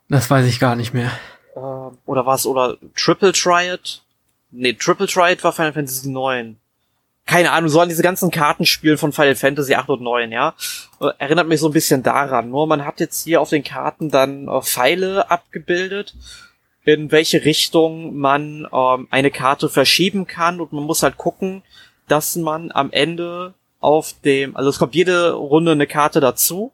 Das 0.09 0.30
weiß 0.30 0.46
ich 0.46 0.59
gar 0.59 0.74
nicht 0.74 0.94
mehr. 0.94 1.12
Äh, 1.55 1.61
oder 1.61 2.26
was? 2.26 2.46
Oder 2.46 2.76
Triple 2.96 3.32
Triad? 3.32 4.03
Nee, 4.51 4.72
Triple 4.72 5.07
Triad 5.07 5.42
war 5.44 5.53
Final 5.53 5.72
Fantasy 5.72 6.11
IX. 6.11 6.57
Keine 7.26 7.53
Ahnung, 7.53 7.68
so 7.68 7.80
an 7.80 7.90
diese 7.90 8.03
ganzen 8.03 8.30
Kartenspiele 8.30 8.96
von 8.96 9.12
Final 9.12 9.34
Fantasy 9.34 9.74
8 9.74 9.90
und 9.90 10.01
9, 10.01 10.32
ja. 10.32 10.55
Äh, 11.01 11.11
erinnert 11.18 11.46
mich 11.46 11.61
so 11.61 11.68
ein 11.68 11.74
bisschen 11.74 12.03
daran. 12.03 12.49
Nur 12.49 12.66
man 12.66 12.86
hat 12.86 13.01
jetzt 13.01 13.24
hier 13.24 13.42
auf 13.42 13.51
den 13.51 13.62
Karten 13.62 14.09
dann 14.09 14.49
äh, 14.49 14.62
Pfeile 14.62 15.30
abgebildet, 15.30 16.14
in 16.84 17.12
welche 17.12 17.44
Richtung 17.44 18.16
man 18.16 18.66
ähm, 18.72 19.09
eine 19.11 19.30
Karte 19.30 19.68
verschieben 19.68 20.26
kann 20.26 20.59
und 20.59 20.72
man 20.72 20.84
muss 20.84 21.03
halt 21.03 21.18
gucken, 21.18 21.62
dass 22.09 22.36
man 22.36 22.70
am 22.72 22.90
Ende 22.90 23.54
auf 23.80 24.14
dem, 24.24 24.56
also 24.56 24.70
es 24.70 24.78
kommt 24.78 24.94
jede 24.94 25.32
Runde 25.32 25.72
eine 25.72 25.86
Karte 25.86 26.20
dazu 26.20 26.72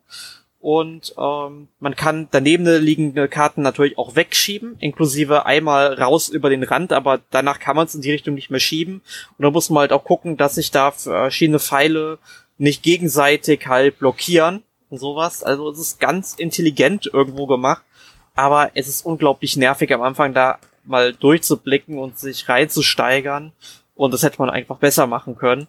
und 0.61 1.15
ähm, 1.19 1.69
man 1.79 1.95
kann 1.95 2.29
daneben 2.31 2.65
liegende 2.65 3.29
Karten 3.29 3.61
natürlich 3.61 3.99
auch 3.99 4.17
wegschieben, 4.17 4.77
inklusive 4.79 5.45
einmal 5.45 5.93
raus 5.95 6.31
über 6.31 6.49
den 6.49 6.63
Rand, 6.63 6.93
aber 6.93 7.21
danach 7.31 7.59
kann 7.59 7.77
man 7.77 7.87
es 7.87 7.95
in 7.95 8.01
die 8.01 8.13
Richtung 8.13 8.35
nicht 8.35 8.51
mehr 8.51 8.61
schieben 8.61 9.03
und 9.37 9.43
da 9.43 9.51
muss 9.51 9.69
man 9.69 9.83
halt 9.83 9.93
auch 9.93 10.05
gucken, 10.05 10.39
dass 10.39 10.55
sich 10.55 10.71
da 10.71 10.91
verschiedene 10.91 11.59
Pfeile 11.59 12.19
nicht 12.57 12.83
gegenseitig 12.83 13.67
halt 13.67 13.99
blockieren 13.99 14.63
und 14.89 14.99
sowas. 14.99 15.43
Also 15.43 15.69
es 15.71 15.79
ist 15.79 16.01
ganz 16.01 16.35
intelligent 16.35 17.11
irgendwo 17.13 17.47
gemacht, 17.47 17.83
aber 18.35 18.71
es 18.75 18.89
ist 18.89 19.05
unglaublich 19.05 19.57
nervig 19.57 19.93
am 19.93 20.03
Anfang 20.03 20.33
da 20.33 20.59
mal 20.85 21.13
durchzublicken 21.13 21.99
und 21.99 22.19
sich 22.19 22.49
reinzusteigern 22.49 23.53
und 23.95 24.13
das 24.13 24.23
hätte 24.23 24.41
man 24.41 24.51
einfach 24.51 24.79
besser 24.79 25.07
machen 25.07 25.37
können. 25.37 25.67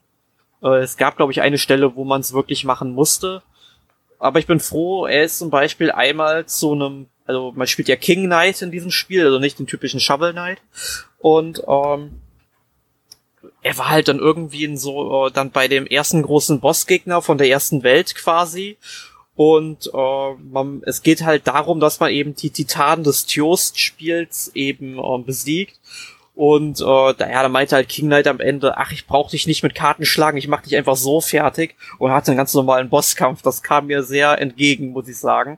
Äh, 0.61 0.79
es 0.79 0.97
gab, 0.97 1.17
glaube 1.17 1.31
ich, 1.31 1.41
eine 1.41 1.57
Stelle, 1.57 1.95
wo 1.95 2.03
man 2.03 2.21
es 2.21 2.33
wirklich 2.33 2.63
machen 2.65 2.91
musste. 2.91 3.41
Aber 4.19 4.39
ich 4.39 4.47
bin 4.47 4.59
froh, 4.59 5.05
er 5.05 5.23
ist 5.23 5.39
zum 5.39 5.49
Beispiel 5.49 5.91
einmal 5.91 6.45
zu 6.45 6.71
einem, 6.71 7.07
also 7.25 7.53
man 7.55 7.67
spielt 7.67 7.87
ja 7.87 7.95
King 7.95 8.25
Knight 8.25 8.61
in 8.61 8.71
diesem 8.71 8.91
Spiel, 8.91 9.25
also 9.25 9.39
nicht 9.39 9.59
den 9.59 9.67
typischen 9.67 9.99
Shovel 9.99 10.31
Knight. 10.31 10.59
Und 11.19 11.61
ähm, 11.67 12.21
er 13.61 13.77
war 13.77 13.89
halt 13.89 14.07
dann 14.07 14.19
irgendwie 14.19 14.63
in 14.63 14.77
so, 14.77 15.27
äh, 15.27 15.31
dann 15.31 15.51
bei 15.51 15.67
dem 15.67 15.85
ersten 15.85 16.21
großen 16.21 16.59
Bossgegner 16.59 17.21
von 17.21 17.37
der 17.37 17.49
ersten 17.49 17.83
Welt 17.83 18.15
quasi. 18.15 18.77
Und 19.35 19.91
äh, 19.93 20.33
man, 20.49 20.81
es 20.85 21.01
geht 21.01 21.23
halt 21.23 21.45
darum, 21.47 21.79
dass 21.79 21.99
man 21.99 22.11
eben 22.11 22.35
die 22.35 22.51
Titanen 22.51 23.03
des 23.03 23.25
Tjost-Spiels 23.25 24.51
eben 24.53 24.97
äh, 24.97 25.17
besiegt. 25.19 25.79
Und 26.35 26.81
äh, 26.81 26.83
da, 26.83 27.29
ja, 27.29 27.43
da 27.43 27.49
meinte 27.49 27.75
halt 27.75 27.87
King 27.87 28.07
Knight 28.07 28.27
am 28.27 28.41
Ende, 28.41 28.77
ach, 28.77 28.91
ich 28.91 29.07
brauch 29.07 29.29
dich 29.29 29.47
nicht 29.47 29.63
mit 29.63 29.73
Karten 29.73 30.05
schlagen, 30.05 30.37
ich 30.37 30.49
mach 30.49 30.61
dich 30.61 30.75
einfach 30.75 30.97
so 30.97 31.21
fertig 31.21 31.75
und 31.97 32.11
hatte 32.11 32.31
einen 32.31 32.37
ganz 32.37 32.53
normalen 32.53 32.89
Bosskampf. 32.89 33.41
Das 33.41 33.63
kam 33.63 33.87
mir 33.87 34.03
sehr 34.03 34.39
entgegen, 34.41 34.91
muss 34.91 35.07
ich 35.07 35.17
sagen. 35.17 35.57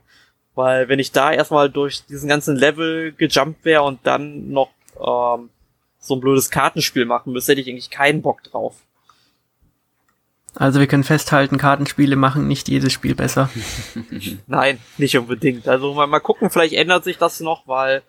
Weil 0.54 0.88
wenn 0.88 1.00
ich 1.00 1.12
da 1.12 1.32
erstmal 1.32 1.70
durch 1.70 2.06
diesen 2.06 2.30
ganzen 2.30 2.56
Level 2.56 3.12
gejumpt 3.12 3.66
wäre 3.66 3.84
und 3.84 4.00
dann 4.04 4.52
noch 4.52 4.70
ähm, 4.98 5.50
so 6.00 6.16
ein 6.16 6.22
blödes 6.22 6.52
Kartenspiel 6.52 7.06
machen 7.06 7.34
müsste, 7.34 7.52
hätte 7.52 7.62
ich 7.62 7.70
eigentlich 7.70 7.90
keinen 7.90 8.22
Bock 8.22 8.44
drauf. 8.44 8.76
Also 10.54 10.80
wir 10.80 10.88
können 10.88 11.04
festhalten, 11.04 11.58
Kartenspiele 11.58 12.16
machen 12.16 12.48
nicht 12.48 12.68
jedes 12.68 12.92
Spiel 12.94 13.14
besser. 13.14 13.50
Nein, 14.48 14.80
nicht 14.98 15.18
unbedingt. 15.18 15.68
Also 15.68 15.94
mal, 15.94 16.08
mal 16.08 16.20
gucken, 16.20 16.50
vielleicht 16.50 16.74
ändert 16.74 17.04
sich 17.04 17.18
das 17.18 17.40
noch, 17.40 17.68
weil 17.68 18.02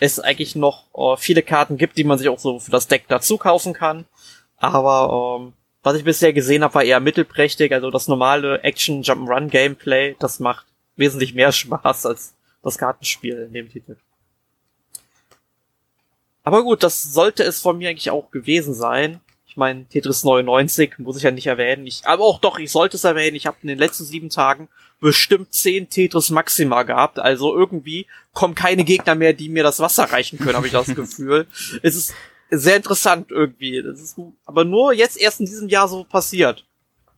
es 0.00 0.20
eigentlich 0.20 0.56
noch 0.56 0.84
äh, 0.94 1.16
viele 1.16 1.42
Karten 1.42 1.76
gibt, 1.76 1.96
die 1.96 2.04
man 2.04 2.18
sich 2.18 2.28
auch 2.28 2.38
so 2.38 2.58
für 2.58 2.70
das 2.70 2.88
Deck 2.88 3.04
dazu 3.08 3.38
kaufen 3.38 3.72
kann. 3.72 4.06
Aber 4.56 5.40
ähm, 5.40 5.52
was 5.82 5.96
ich 5.96 6.04
bisher 6.04 6.32
gesehen 6.32 6.64
habe, 6.64 6.74
war 6.74 6.84
eher 6.84 7.00
mittelprächtig. 7.00 7.72
Also 7.72 7.90
das 7.90 8.08
normale 8.08 8.62
Action 8.62 9.02
Jump'n'Run 9.02 9.48
Gameplay, 9.48 10.16
das 10.18 10.40
macht 10.40 10.66
wesentlich 10.96 11.34
mehr 11.34 11.52
Spaß 11.52 12.06
als 12.06 12.34
das 12.62 12.78
Kartenspiel 12.78 13.46
in 13.46 13.52
dem 13.52 13.70
Titel. 13.70 13.96
Aber 16.42 16.62
gut, 16.62 16.82
das 16.82 17.02
sollte 17.02 17.42
es 17.42 17.60
von 17.60 17.78
mir 17.78 17.90
eigentlich 17.90 18.10
auch 18.10 18.30
gewesen 18.30 18.74
sein. 18.74 19.20
Ich 19.46 19.56
meine, 19.56 19.84
Tetris 19.86 20.24
99 20.24 20.98
muss 20.98 21.16
ich 21.16 21.22
ja 21.22 21.30
nicht 21.30 21.46
erwähnen. 21.46 21.86
Ich, 21.86 22.06
aber 22.06 22.24
auch 22.24 22.40
doch, 22.40 22.58
ich 22.58 22.72
sollte 22.72 22.96
es 22.96 23.04
erwähnen. 23.04 23.36
Ich 23.36 23.46
habe 23.46 23.56
in 23.62 23.68
den 23.68 23.78
letzten 23.78 24.04
sieben 24.04 24.28
Tagen 24.28 24.68
bestimmt 25.00 25.54
zehn 25.54 25.88
Tetris 25.88 26.30
Maxima 26.30 26.82
gehabt. 26.82 27.18
Also 27.18 27.54
irgendwie 27.54 28.06
kommen 28.34 28.54
keine 28.54 28.84
Gegner 28.84 29.14
mehr, 29.14 29.32
die 29.32 29.48
mir 29.48 29.62
das 29.62 29.80
Wasser 29.80 30.04
reichen 30.04 30.38
können, 30.38 30.56
habe 30.56 30.66
ich 30.66 30.72
das 30.72 30.94
Gefühl. 30.94 31.46
Es 31.82 31.96
ist 31.96 32.14
sehr 32.50 32.76
interessant 32.76 33.30
irgendwie. 33.30 33.82
Das 33.82 34.00
ist 34.00 34.16
aber 34.44 34.64
nur 34.64 34.92
jetzt 34.92 35.16
erst 35.16 35.40
in 35.40 35.46
diesem 35.46 35.68
Jahr 35.68 35.88
so 35.88 36.04
passiert. 36.04 36.66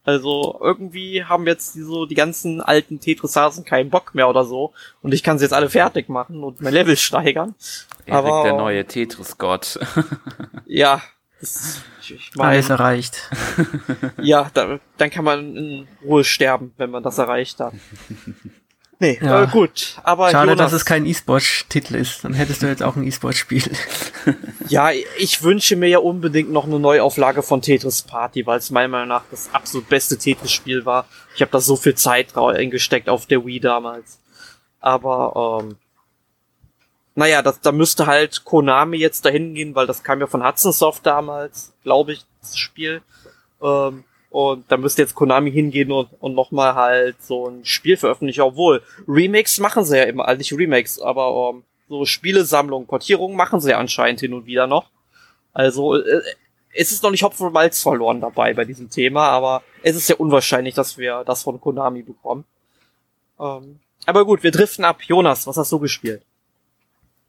Also 0.05 0.57
irgendwie 0.63 1.25
haben 1.25 1.47
jetzt 1.49 1.75
die, 1.75 1.83
so 1.83 2.07
die 2.07 2.15
ganzen 2.15 2.61
alten 2.61 3.01
Tetris-Hasen 3.01 3.65
keinen 3.65 3.91
Bock 3.91 4.15
mehr 4.15 4.29
oder 4.29 4.45
so. 4.45 4.73
Und 5.03 5.13
ich 5.13 5.25
kann 5.25 5.39
sie 5.39 5.45
jetzt 5.45 5.53
alle 5.53 5.69
fertig 5.69 6.09
machen 6.09 6.45
und 6.45 6.61
mein 6.61 6.73
Level 6.73 6.97
steigern. 6.97 7.57
Erik, 8.05 8.15
aber 8.15 8.45
der 8.45 8.53
neue 8.53 8.85
Tetris-Gott. 8.85 9.81
ja. 10.67 11.03
Das, 11.41 11.83
ich, 12.01 12.13
ich 12.15 12.31
mein, 12.37 12.47
Alles 12.47 12.71
erreicht. 12.71 13.29
ja, 14.23 14.49
da, 14.55 14.79
dann 14.97 15.11
kann 15.11 15.25
man 15.25 15.57
in 15.57 15.89
Ruhe 16.05 16.23
sterben, 16.23 16.73
wenn 16.77 16.91
man 16.91 17.03
das 17.03 17.19
erreicht 17.19 17.59
hat. 17.59 17.75
Nee, 18.99 19.19
ja. 19.21 19.43
äh, 19.43 19.47
gut. 19.47 19.97
Aber 20.05 20.31
Schade, 20.31 20.53
Jonas, 20.53 20.71
dass 20.71 20.81
es 20.81 20.87
kein 20.87 21.05
E-Sport-Titel 21.05 21.97
ist. 21.97 22.25
Dann 22.25 22.33
hättest 22.33 22.63
du 22.63 22.67
jetzt 22.67 22.83
auch 22.83 22.97
ein 22.97 23.07
E-Sport-Spiel. 23.07 23.71
ja, 24.69 24.91
ich 25.19 25.43
wünsche 25.43 25.77
mir 25.77 25.89
ja 25.89 25.99
unbedingt 25.99 26.51
noch 26.51 26.65
eine 26.65 26.81
Neuauflage 26.81 27.43
von 27.43 27.61
Tetris 27.61 28.03
Party, 28.03 28.47
weil 28.47 28.59
es 28.59 28.71
meiner 28.71 28.89
Meinung 28.89 29.09
nach 29.09 29.25
das 29.31 29.51
absolut 29.53 29.89
beste 29.91 30.17
Tetris-Spiel 30.17 30.87
war. 30.87 31.07
Ich 31.35 31.43
habe 31.43 31.51
da 31.51 31.61
so 31.61 31.77
viel 31.77 31.95
Zeit 31.95 32.37
eingesteckt 32.37 33.11
auf 33.11 33.27
der 33.27 33.45
Wii 33.45 33.61
damals. 33.61 34.19
Aber 34.81 35.61
ähm, 35.63 35.77
naja, 37.15 37.43
das, 37.43 37.61
da 37.61 37.73
müsste 37.73 38.07
halt 38.07 38.45
Konami 38.45 38.97
jetzt 38.97 39.27
dahin 39.27 39.55
gehen, 39.55 39.75
weil 39.75 39.87
das 39.87 40.03
kam 40.03 40.21
ja 40.21 40.27
von 40.27 40.47
Hudson 40.47 40.73
Soft 40.73 41.05
damals, 41.05 41.75
glaube 41.83 42.13
ich, 42.13 42.25
das 42.41 42.57
Spiel. 42.57 43.03
Ähm, 43.61 44.05
und 44.37 44.71
da 44.71 44.77
müsste 44.77 45.01
jetzt 45.01 45.15
Konami 45.15 45.51
hingehen 45.51 45.91
und, 45.91 46.11
und 46.21 46.35
nochmal 46.35 46.75
halt 46.75 47.23
so 47.23 47.49
ein 47.49 47.65
Spiel 47.65 47.97
veröffentlichen. 47.97 48.43
Obwohl, 48.43 48.83
Remakes 49.09 49.59
machen 49.61 49.83
sie 49.83 49.97
ja 49.97 50.05
immer, 50.05 50.29
also 50.29 50.37
nicht 50.37 50.53
Remakes, 50.53 51.01
aber 51.01 51.55
ähm, 51.55 51.63
so 51.89 52.05
Spielesammlungen, 52.05 52.87
Portierungen 52.87 53.35
machen 53.35 53.63
sie 53.63 53.71
ja 53.71 53.79
anscheinend 53.79 54.21
hin 54.21 54.35
und 54.35 54.45
wieder 54.45 54.67
noch. 54.67 54.91
Also 55.55 55.97
äh, 55.97 56.21
es 56.75 56.93
ist 56.93 57.03
noch 57.03 57.13
nicht 57.13 57.23
Hopfen 57.23 57.47
und 57.47 57.55
Malz 57.55 57.81
verloren 57.81 58.21
dabei 58.21 58.53
bei 58.53 58.67
diesem 58.67 58.91
Thema, 58.91 59.27
aber 59.31 59.63
es 59.83 59.97
ist 59.97 60.11
ja 60.11 60.17
unwahrscheinlich, 60.17 60.75
dass 60.75 60.99
wir 60.99 61.25
das 61.25 61.43
von 61.43 61.59
Konami 61.59 62.03
bekommen. 62.03 62.45
Ähm, 63.41 63.81
aber 64.05 64.27
gut, 64.27 64.43
wir 64.43 64.51
driften 64.51 64.85
ab. 64.85 65.01
Jonas, 65.03 65.47
was 65.47 65.57
hast 65.57 65.73
du 65.73 65.79
gespielt? 65.79 66.21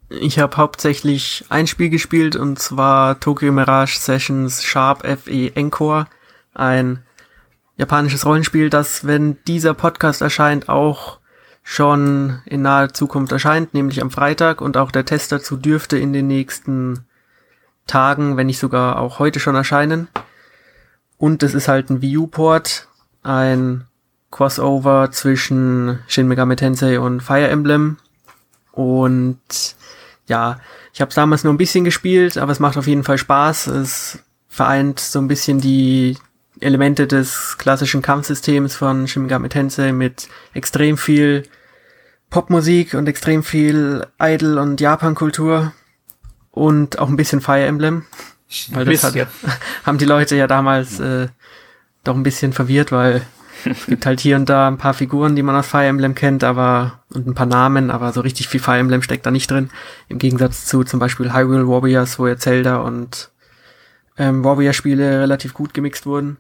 Ich 0.10 0.39
habe 0.39 0.58
hauptsächlich 0.58 1.45
ein 1.47 1.68
Spiel 1.68 1.89
gespielt 1.89 2.36
und 2.36 2.60
zwar 2.60 3.18
Tokyo 3.22 3.53
Mirage 3.53 3.97
Sessions 3.97 4.62
Sharp 4.62 5.08
FE 5.08 5.55
Encore 5.55 6.08
ein 6.58 7.03
japanisches 7.78 8.26
Rollenspiel, 8.26 8.70
das, 8.70 9.05
wenn 9.05 9.38
dieser 9.45 9.74
Podcast 9.74 10.22
erscheint, 10.22 10.68
auch 10.68 11.20
schon 11.64 12.41
in 12.45 12.62
naher 12.62 12.93
Zukunft 12.93 13.32
erscheint, 13.32 13.74
nämlich 13.74 14.01
am 14.01 14.10
Freitag 14.10 14.62
und 14.62 14.78
auch 14.78 14.91
der 14.91 15.05
Test 15.05 15.32
dazu 15.32 15.58
dürfte 15.58 15.97
in 15.97 16.14
den 16.14 16.28
nächsten 16.28 17.05
Tagen, 17.86 18.38
wenn 18.38 18.47
nicht 18.47 18.60
sogar 18.60 18.99
auch 18.99 19.20
heute 19.20 19.39
schon 19.39 19.55
erscheinen. 19.55 20.08
Und 21.18 21.43
es 21.43 21.53
ist 21.53 21.68
halt 21.68 21.89
ein 21.89 22.01
Wii 22.01 22.18
U-Port, 22.18 22.88
ein 23.24 23.86
Crossover 24.32 25.12
zwischen 25.12 25.99
Shin 26.08 26.28
Megami 26.28 26.55
Tensei 26.55 26.99
und 26.99 27.22
Fire 27.22 27.47
Emblem. 27.47 27.97
Und 28.72 29.76
ja, 30.28 30.60
ich 30.93 31.01
habe 31.01 31.14
damals 31.14 31.43
nur 31.43 31.53
ein 31.53 31.58
bisschen 31.58 31.84
gespielt, 31.84 32.38
aber 32.38 32.51
es 32.51 32.60
macht 32.60 32.78
auf 32.78 32.88
jeden 32.88 33.03
Fall 33.03 33.18
Spaß. 33.18 33.68
Es 33.68 34.20
vereint 34.47 34.99
so 34.99 35.20
ein 35.20 35.28
bisschen 35.28 35.60
die 35.60 36.18
Elemente 36.60 37.08
des 37.08 37.58
klassischen 37.58 38.01
Kampfsystems 38.01 38.76
von 38.76 39.08
Shin 39.08 39.24
Megami 39.24 39.49
Tensei 39.49 39.91
mit 39.91 40.28
extrem 40.53 40.97
viel 40.97 41.43
Popmusik 42.30 42.93
und 42.93 43.08
extrem 43.08 43.43
viel 43.43 44.05
Idol 44.20 44.58
und 44.58 44.82
Japan-Kultur 44.82 45.74
und 46.51 46.99
auch 46.99 47.08
ein 47.08 47.16
bisschen 47.16 47.41
Fire 47.41 47.66
Emblem. 47.66 48.05
Weil 48.72 48.86
das 48.86 49.03
hat, 49.03 49.16
haben 49.86 49.97
die 49.97 50.05
Leute 50.05 50.36
ja 50.36 50.47
damals 50.47 50.99
äh, 50.99 51.28
doch 52.03 52.16
ein 52.16 52.24
bisschen 52.24 52.53
verwirrt, 52.53 52.91
weil 52.91 53.22
es 53.66 53.86
gibt 53.86 54.05
halt 54.05 54.20
hier 54.20 54.36
und 54.36 54.49
da 54.49 54.68
ein 54.68 54.78
paar 54.78 54.93
Figuren, 54.93 55.36
die 55.36 55.43
man 55.43 55.55
aus 55.55 55.68
Fire 55.68 55.86
Emblem 55.86 56.16
kennt, 56.16 56.43
aber 56.43 56.99
und 57.10 57.28
ein 57.28 57.36
paar 57.36 57.45
Namen, 57.45 57.89
aber 57.91 58.14
so 58.14 58.22
richtig 58.22 58.47
viel 58.47 58.60
Fire 58.60 58.78
Emblem 58.78 59.01
steckt 59.01 59.26
da 59.26 59.32
nicht 59.32 59.49
drin. 59.49 59.70
Im 60.08 60.20
Gegensatz 60.20 60.66
zu 60.66 60.84
zum 60.84 60.99
Beispiel 60.99 61.34
Hyrule 61.34 61.68
Warriors, 61.68 62.20
wo 62.20 62.28
ja 62.28 62.38
Zelda 62.38 62.78
und 62.78 63.32
ähm, 64.18 64.43
Warrior-Spiele 64.43 65.22
relativ 65.22 65.53
gut 65.53 65.74
gemixt 65.74 66.05
wurden. 66.05 66.38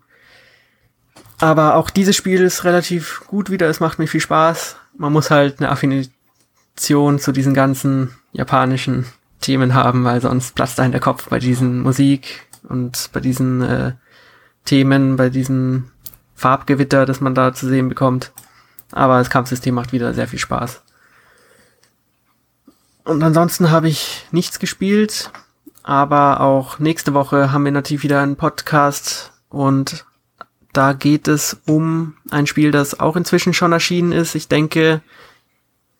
Aber 1.39 1.75
auch 1.75 1.89
dieses 1.89 2.15
Spiel 2.15 2.41
ist 2.41 2.63
relativ 2.63 3.21
gut 3.27 3.49
wieder, 3.49 3.69
es 3.69 3.79
macht 3.79 3.99
mir 3.99 4.07
viel 4.07 4.21
Spaß. 4.21 4.77
Man 4.97 5.13
muss 5.13 5.29
halt 5.29 5.59
eine 5.59 5.69
Affination 5.69 7.19
zu 7.19 7.31
diesen 7.31 7.53
ganzen 7.53 8.15
japanischen 8.31 9.05
Themen 9.39 9.75
haben, 9.75 10.03
weil 10.03 10.19
sonst 10.19 10.55
platzt 10.55 10.79
einem 10.79 10.91
der 10.91 11.01
Kopf 11.01 11.29
bei 11.29 11.37
diesen 11.37 11.81
Musik 11.81 12.47
und 12.67 13.09
bei 13.13 13.19
diesen 13.19 13.61
äh, 13.61 13.93
Themen, 14.65 15.15
bei 15.15 15.29
diesem 15.29 15.91
Farbgewitter, 16.35 17.05
das 17.05 17.21
man 17.21 17.35
da 17.35 17.53
zu 17.53 17.67
sehen 17.67 17.87
bekommt. 17.87 18.31
Aber 18.91 19.19
das 19.19 19.29
Kampfsystem 19.29 19.75
macht 19.75 19.93
wieder 19.93 20.13
sehr 20.13 20.27
viel 20.27 20.39
Spaß. 20.39 20.81
Und 23.03 23.23
ansonsten 23.23 23.69
habe 23.69 23.87
ich 23.87 24.25
nichts 24.31 24.59
gespielt, 24.59 25.31
aber 25.83 26.41
auch 26.41 26.79
nächste 26.79 27.13
Woche 27.13 27.51
haben 27.51 27.63
wir 27.63 27.71
natürlich 27.71 28.03
wieder 28.03 28.21
einen 28.21 28.35
Podcast 28.35 29.31
und 29.49 30.05
da 30.77 30.93
geht 30.93 31.27
es 31.27 31.57
um 31.65 32.15
ein 32.29 32.45
Spiel, 32.45 32.71
das 32.71 32.99
auch 32.99 33.15
inzwischen 33.15 33.51
schon 33.53 33.71
erschienen 33.71 34.11
ist. 34.11 34.35
Ich 34.35 34.47
denke, 34.47 35.01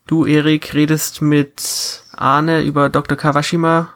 du, 0.06 0.28
Erik, 0.28 0.76
redest 0.76 1.24
mit 1.24 2.04
Arne 2.12 2.62
über 2.62 2.90
Dr. 2.90 3.18
Kawashima. 3.18 3.92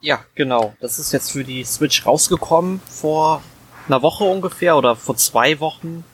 Ja, 0.00 0.18
genau. 0.34 0.74
Das 0.80 0.98
ist 0.98 1.12
jetzt 1.12 1.30
für 1.30 1.44
die 1.44 1.62
Switch 1.62 2.04
rausgekommen 2.04 2.80
vor 2.90 3.40
einer 3.86 4.02
Woche 4.02 4.24
ungefähr 4.24 4.76
oder 4.76 4.96
vor 4.96 5.16
zwei 5.16 5.60
Wochen. 5.60 6.04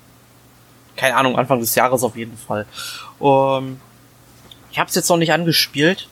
Keine 0.96 1.16
Ahnung, 1.16 1.38
Anfang 1.38 1.58
des 1.58 1.74
Jahres 1.74 2.02
auf 2.02 2.16
jeden 2.16 2.36
Fall. 2.36 2.66
Um, 3.18 3.64
ähm, 3.64 3.80
ich 4.70 4.78
habe 4.78 4.88
es 4.90 4.94
jetzt 4.94 5.08
noch 5.08 5.16
nicht 5.16 5.32
angespielt, 5.32 6.08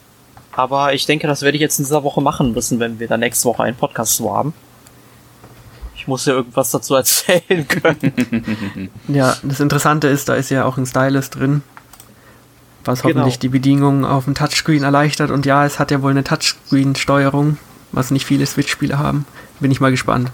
aber 0.51 0.93
ich 0.93 1.05
denke, 1.05 1.27
das 1.27 1.43
werde 1.43 1.57
ich 1.57 1.61
jetzt 1.61 1.77
in 1.77 1.85
dieser 1.85 2.03
Woche 2.03 2.21
machen 2.21 2.53
müssen, 2.53 2.79
wenn 2.79 2.99
wir 2.99 3.07
dann 3.07 3.19
nächste 3.19 3.47
Woche 3.47 3.63
einen 3.63 3.77
Podcast 3.77 4.15
so 4.15 4.35
haben. 4.35 4.53
Ich 6.01 6.07
muss 6.07 6.25
ja 6.25 6.33
irgendwas 6.33 6.71
dazu 6.71 6.95
erzählen 6.95 7.67
können. 7.67 8.89
ja, 9.07 9.37
das 9.43 9.59
Interessante 9.59 10.07
ist, 10.07 10.27
da 10.29 10.33
ist 10.33 10.49
ja 10.49 10.65
auch 10.65 10.77
ein 10.77 10.87
Stylus 10.87 11.29
drin, 11.29 11.61
was 12.83 13.03
genau. 13.03 13.19
hoffentlich 13.19 13.37
die 13.37 13.49
Bedingungen 13.49 14.03
auf 14.03 14.25
dem 14.25 14.33
Touchscreen 14.33 14.81
erleichtert. 14.81 15.29
Und 15.29 15.45
ja, 15.45 15.63
es 15.63 15.77
hat 15.77 15.91
ja 15.91 16.01
wohl 16.01 16.09
eine 16.09 16.23
Touchscreen-Steuerung, 16.23 17.59
was 17.91 18.09
nicht 18.09 18.25
viele 18.25 18.47
Switch-Spiele 18.47 18.97
haben. 18.97 19.27
Bin 19.59 19.69
ich 19.69 19.79
mal 19.79 19.91
gespannt. 19.91 20.31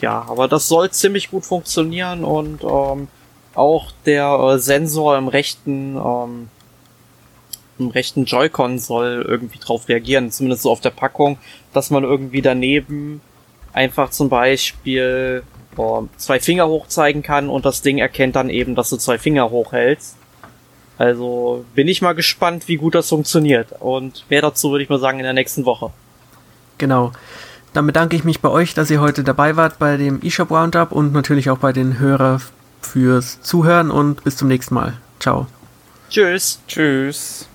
Ja, 0.00 0.26
aber 0.28 0.48
das 0.48 0.66
soll 0.66 0.90
ziemlich 0.90 1.30
gut 1.30 1.46
funktionieren 1.46 2.24
und 2.24 2.64
ähm, 2.64 3.06
auch 3.54 3.92
der 4.04 4.26
äh, 4.32 4.58
Sensor 4.58 5.16
im 5.16 5.28
rechten 5.28 5.96
ähm, 5.96 6.48
im 7.78 7.90
rechten 7.90 8.24
Joy-Con 8.24 8.80
soll 8.80 9.24
irgendwie 9.28 9.58
drauf 9.58 9.88
reagieren, 9.88 10.32
zumindest 10.32 10.62
so 10.62 10.72
auf 10.72 10.80
der 10.80 10.90
Packung, 10.90 11.38
dass 11.72 11.90
man 11.90 12.02
irgendwie 12.02 12.42
daneben 12.42 13.20
einfach 13.76 14.10
zum 14.10 14.28
Beispiel 14.28 15.42
oh, 15.76 16.08
zwei 16.16 16.40
Finger 16.40 16.66
hoch 16.66 16.88
zeigen 16.88 17.22
kann 17.22 17.48
und 17.48 17.64
das 17.64 17.82
Ding 17.82 17.98
erkennt 17.98 18.34
dann 18.34 18.48
eben, 18.50 18.74
dass 18.74 18.90
du 18.90 18.96
zwei 18.96 19.18
Finger 19.18 19.50
hochhältst. 19.50 20.16
Also 20.98 21.64
bin 21.74 21.86
ich 21.86 22.00
mal 22.00 22.14
gespannt, 22.14 22.68
wie 22.68 22.76
gut 22.76 22.94
das 22.94 23.10
funktioniert. 23.10 23.68
Und 23.80 24.24
mehr 24.30 24.40
dazu 24.40 24.70
würde 24.70 24.82
ich 24.82 24.88
mal 24.88 24.98
sagen 24.98 25.18
in 25.18 25.24
der 25.24 25.34
nächsten 25.34 25.66
Woche. 25.66 25.90
Genau. 26.78 27.12
Dann 27.74 27.86
bedanke 27.86 28.16
ich 28.16 28.24
mich 28.24 28.40
bei 28.40 28.48
euch, 28.48 28.72
dass 28.72 28.90
ihr 28.90 29.02
heute 29.02 29.22
dabei 29.22 29.56
wart 29.56 29.78
bei 29.78 29.98
dem 29.98 30.22
eShop 30.22 30.50
Roundup 30.50 30.92
und 30.92 31.12
natürlich 31.12 31.50
auch 31.50 31.58
bei 31.58 31.74
den 31.74 31.98
Hörern 31.98 32.40
fürs 32.80 33.42
Zuhören 33.42 33.90
und 33.90 34.24
bis 34.24 34.38
zum 34.38 34.48
nächsten 34.48 34.74
Mal. 34.74 34.94
Ciao. 35.20 35.46
Tschüss. 36.08 36.60
Tschüss. 36.66 37.46